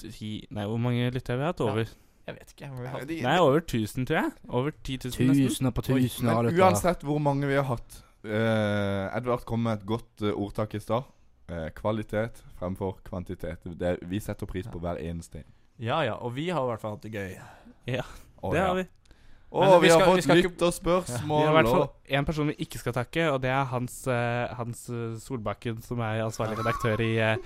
[0.00, 1.60] ti Nei, hvor mange lyttere har vi hatt?
[1.66, 1.92] Over?
[2.26, 2.68] Jeg vet ikke.
[2.70, 4.30] men Vi har, Nei, over 1000, tror jeg.
[4.48, 5.48] Over 10 000 nesten.
[5.48, 9.80] Tusener på tusener av Men uansett hvor mange vi har hatt eh, Edvard kom med
[9.80, 11.02] et godt eh, ordtak i stad.
[11.50, 13.66] Eh, kvalitet fremfor kvantitet.
[13.78, 15.48] Det, vi setter pris på hver eneste en.
[15.82, 17.34] ja ja, og vi har i hvert fall hatt det gøy.
[17.42, 18.66] Å, Det ja.
[18.68, 18.86] har vi.
[19.52, 21.40] Og Men vi, vi har skal- vi fått skal ikke- lytterspørsmål.
[21.42, 23.64] Vi har i hvert fall og- én person vi ikke skal takke, og det er
[23.64, 27.36] Hans, eh, Hans eh, Solbakken, som er ansvarlig redaktør i eh,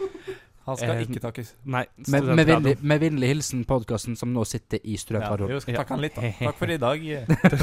[0.67, 1.53] Han skal Eh, ikke takkes.
[1.65, 5.79] Nei, Med, med, vennlig, med vennlig hilsen podkasten som nå sitter i Ja, Takk skal
[5.79, 6.33] takke han litt, da.
[6.41, 7.05] Takk for i dag.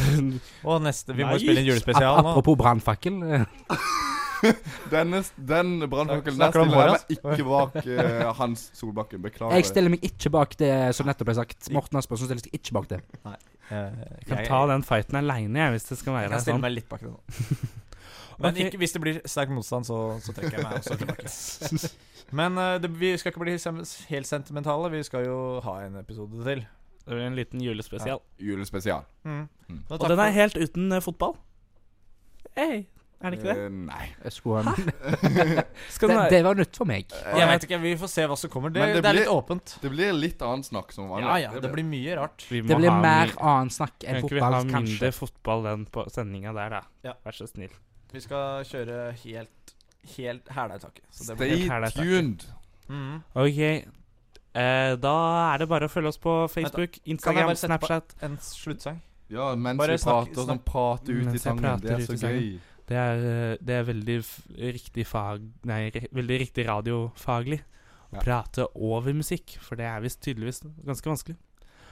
[0.72, 1.42] Og neste Vi må Nei.
[1.44, 2.32] spille en julespesial nå.
[2.32, 3.20] apropos brannfakkel.
[3.34, 4.56] eh,
[4.92, 9.22] Denne, den brannfakkelen der stiller jeg meg ikke bak uh, Hans Solbakken.
[9.24, 9.56] Beklager.
[9.60, 11.72] Jeg stiller meg ikke bak det som nettopp ble sagt.
[11.76, 13.04] Morten Aspersen stiller seg ikke bak det.
[13.28, 13.38] Nei.
[13.74, 16.66] Jeg kan ta den fighten aleine, jeg, hvis det skal Jeg være kan stille sånn.
[16.68, 17.72] meg litt bak det nå.
[18.44, 21.90] Men ikke, hvis det blir sterk motstand, så, så trekker jeg meg også tilbake.
[22.34, 23.58] Men eh, det, vi skal ikke bli
[24.10, 24.90] helt sentimentale.
[24.94, 26.66] Vi skal jo ha en episode til.
[27.04, 28.22] Det blir en liten julespesial.
[28.40, 29.04] Julespesial.
[29.28, 29.46] Mm.
[29.70, 29.80] Mm.
[29.92, 31.36] Og den er helt uten uh, fotball.
[32.56, 32.86] Hey,
[33.20, 33.66] er det ikke det?
[33.68, 34.06] Uh, nei.
[35.94, 37.12] Skal det, den det var nytt for meg.
[37.12, 38.74] Jeg vet ikke, Vi får se hva som kommer.
[38.74, 39.76] Det, det, det er blir- litt åpent.
[39.84, 41.30] Det blir litt annet snakk som vanlig.
[41.30, 42.46] Ja, ja, det blir mye rart.
[42.50, 45.12] Vi må Det blir ha mer annet snakk Kan enn ikke vi ha mindre kanskje.
[45.20, 46.82] fotball enn på sendinga der, da?
[47.10, 47.18] Ja.
[47.26, 47.76] Vær så snill.
[48.14, 49.63] Vi skal kjøre helt
[50.18, 51.04] Helt hæla i taket.
[51.12, 52.44] Så det Stay tuned.
[52.90, 53.24] mm.
[53.36, 53.60] Ok.
[54.56, 55.14] Eh, da
[55.54, 58.16] er det bare å følge oss på Facebook, Kan jeg Instagram, bare sette på Snapchat.
[58.22, 59.00] en sluttsang.
[59.30, 61.80] Ja, mens Bare vi prater, sånn snakk- prate ut i sangen.
[61.82, 62.60] Det er så gøy.
[62.86, 63.16] Det er,
[63.54, 65.42] eh, det er veldig f riktig fag...
[65.66, 67.62] Nei, re veldig riktig radiofaglig
[68.12, 68.20] å Ja.
[68.20, 71.38] prate over musikk, for det er visst tydeligvis ganske vanskelig.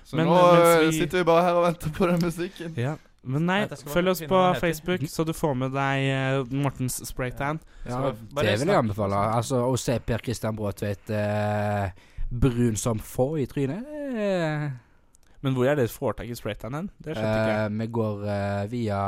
[0.03, 2.19] Så Men, nå eh, mens eh, vi- sitter vi bare her og venter på den
[2.21, 2.75] musikken.
[2.77, 2.97] Ja.
[3.23, 4.37] Men nei, følg oss på.
[4.57, 7.59] Facebook, så du får med deg uh, Mortens spraytan.
[7.85, 8.09] Ja,
[8.41, 9.19] det vil jeg anbefale.
[9.37, 11.91] Altså, Å se Per Christian Bråtveit uh,
[12.31, 14.71] brun som få i trynet uh.
[15.41, 16.89] Men hvor er det du får tak i spraytan hen?
[17.01, 17.61] Det skjønte ikke jeg.
[17.65, 18.99] eh, Vi går eh, via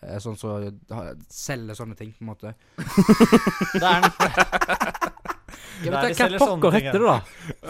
[0.00, 2.54] eh, sånn som så, selger sånne ting, på en måte.
[3.74, 4.08] Det er den.
[5.84, 7.18] Jeg vet de hva sånne pokker heter det, da?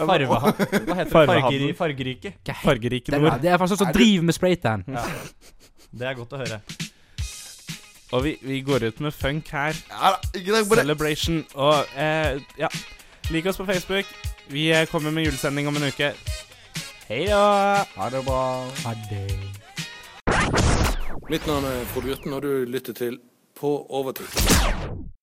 [0.07, 1.05] Farve, hva heter det?
[1.11, 2.31] Fargeri, fargerike.
[2.63, 3.35] Fargerike Det, nord.
[3.43, 4.85] det er faktisk sånn som driver med spraytan.
[4.87, 5.03] Ja.
[5.95, 6.59] Det er godt å høre.
[8.11, 9.77] Og vi, vi går ut med funk her.
[9.89, 10.79] Ja da, ikke takk det.
[10.81, 11.41] Celebration.
[11.55, 12.69] Og eh, ja,
[13.31, 14.11] lik oss på Facebook.
[14.51, 16.11] Vi eh, kommer med julesending om en uke.
[17.07, 17.85] Hei da!
[17.95, 18.43] Ha det bra.
[18.83, 19.25] Ha det.
[21.29, 23.19] Mitt navn er Frode Grytten, og du lytter til
[23.55, 25.14] På overtid.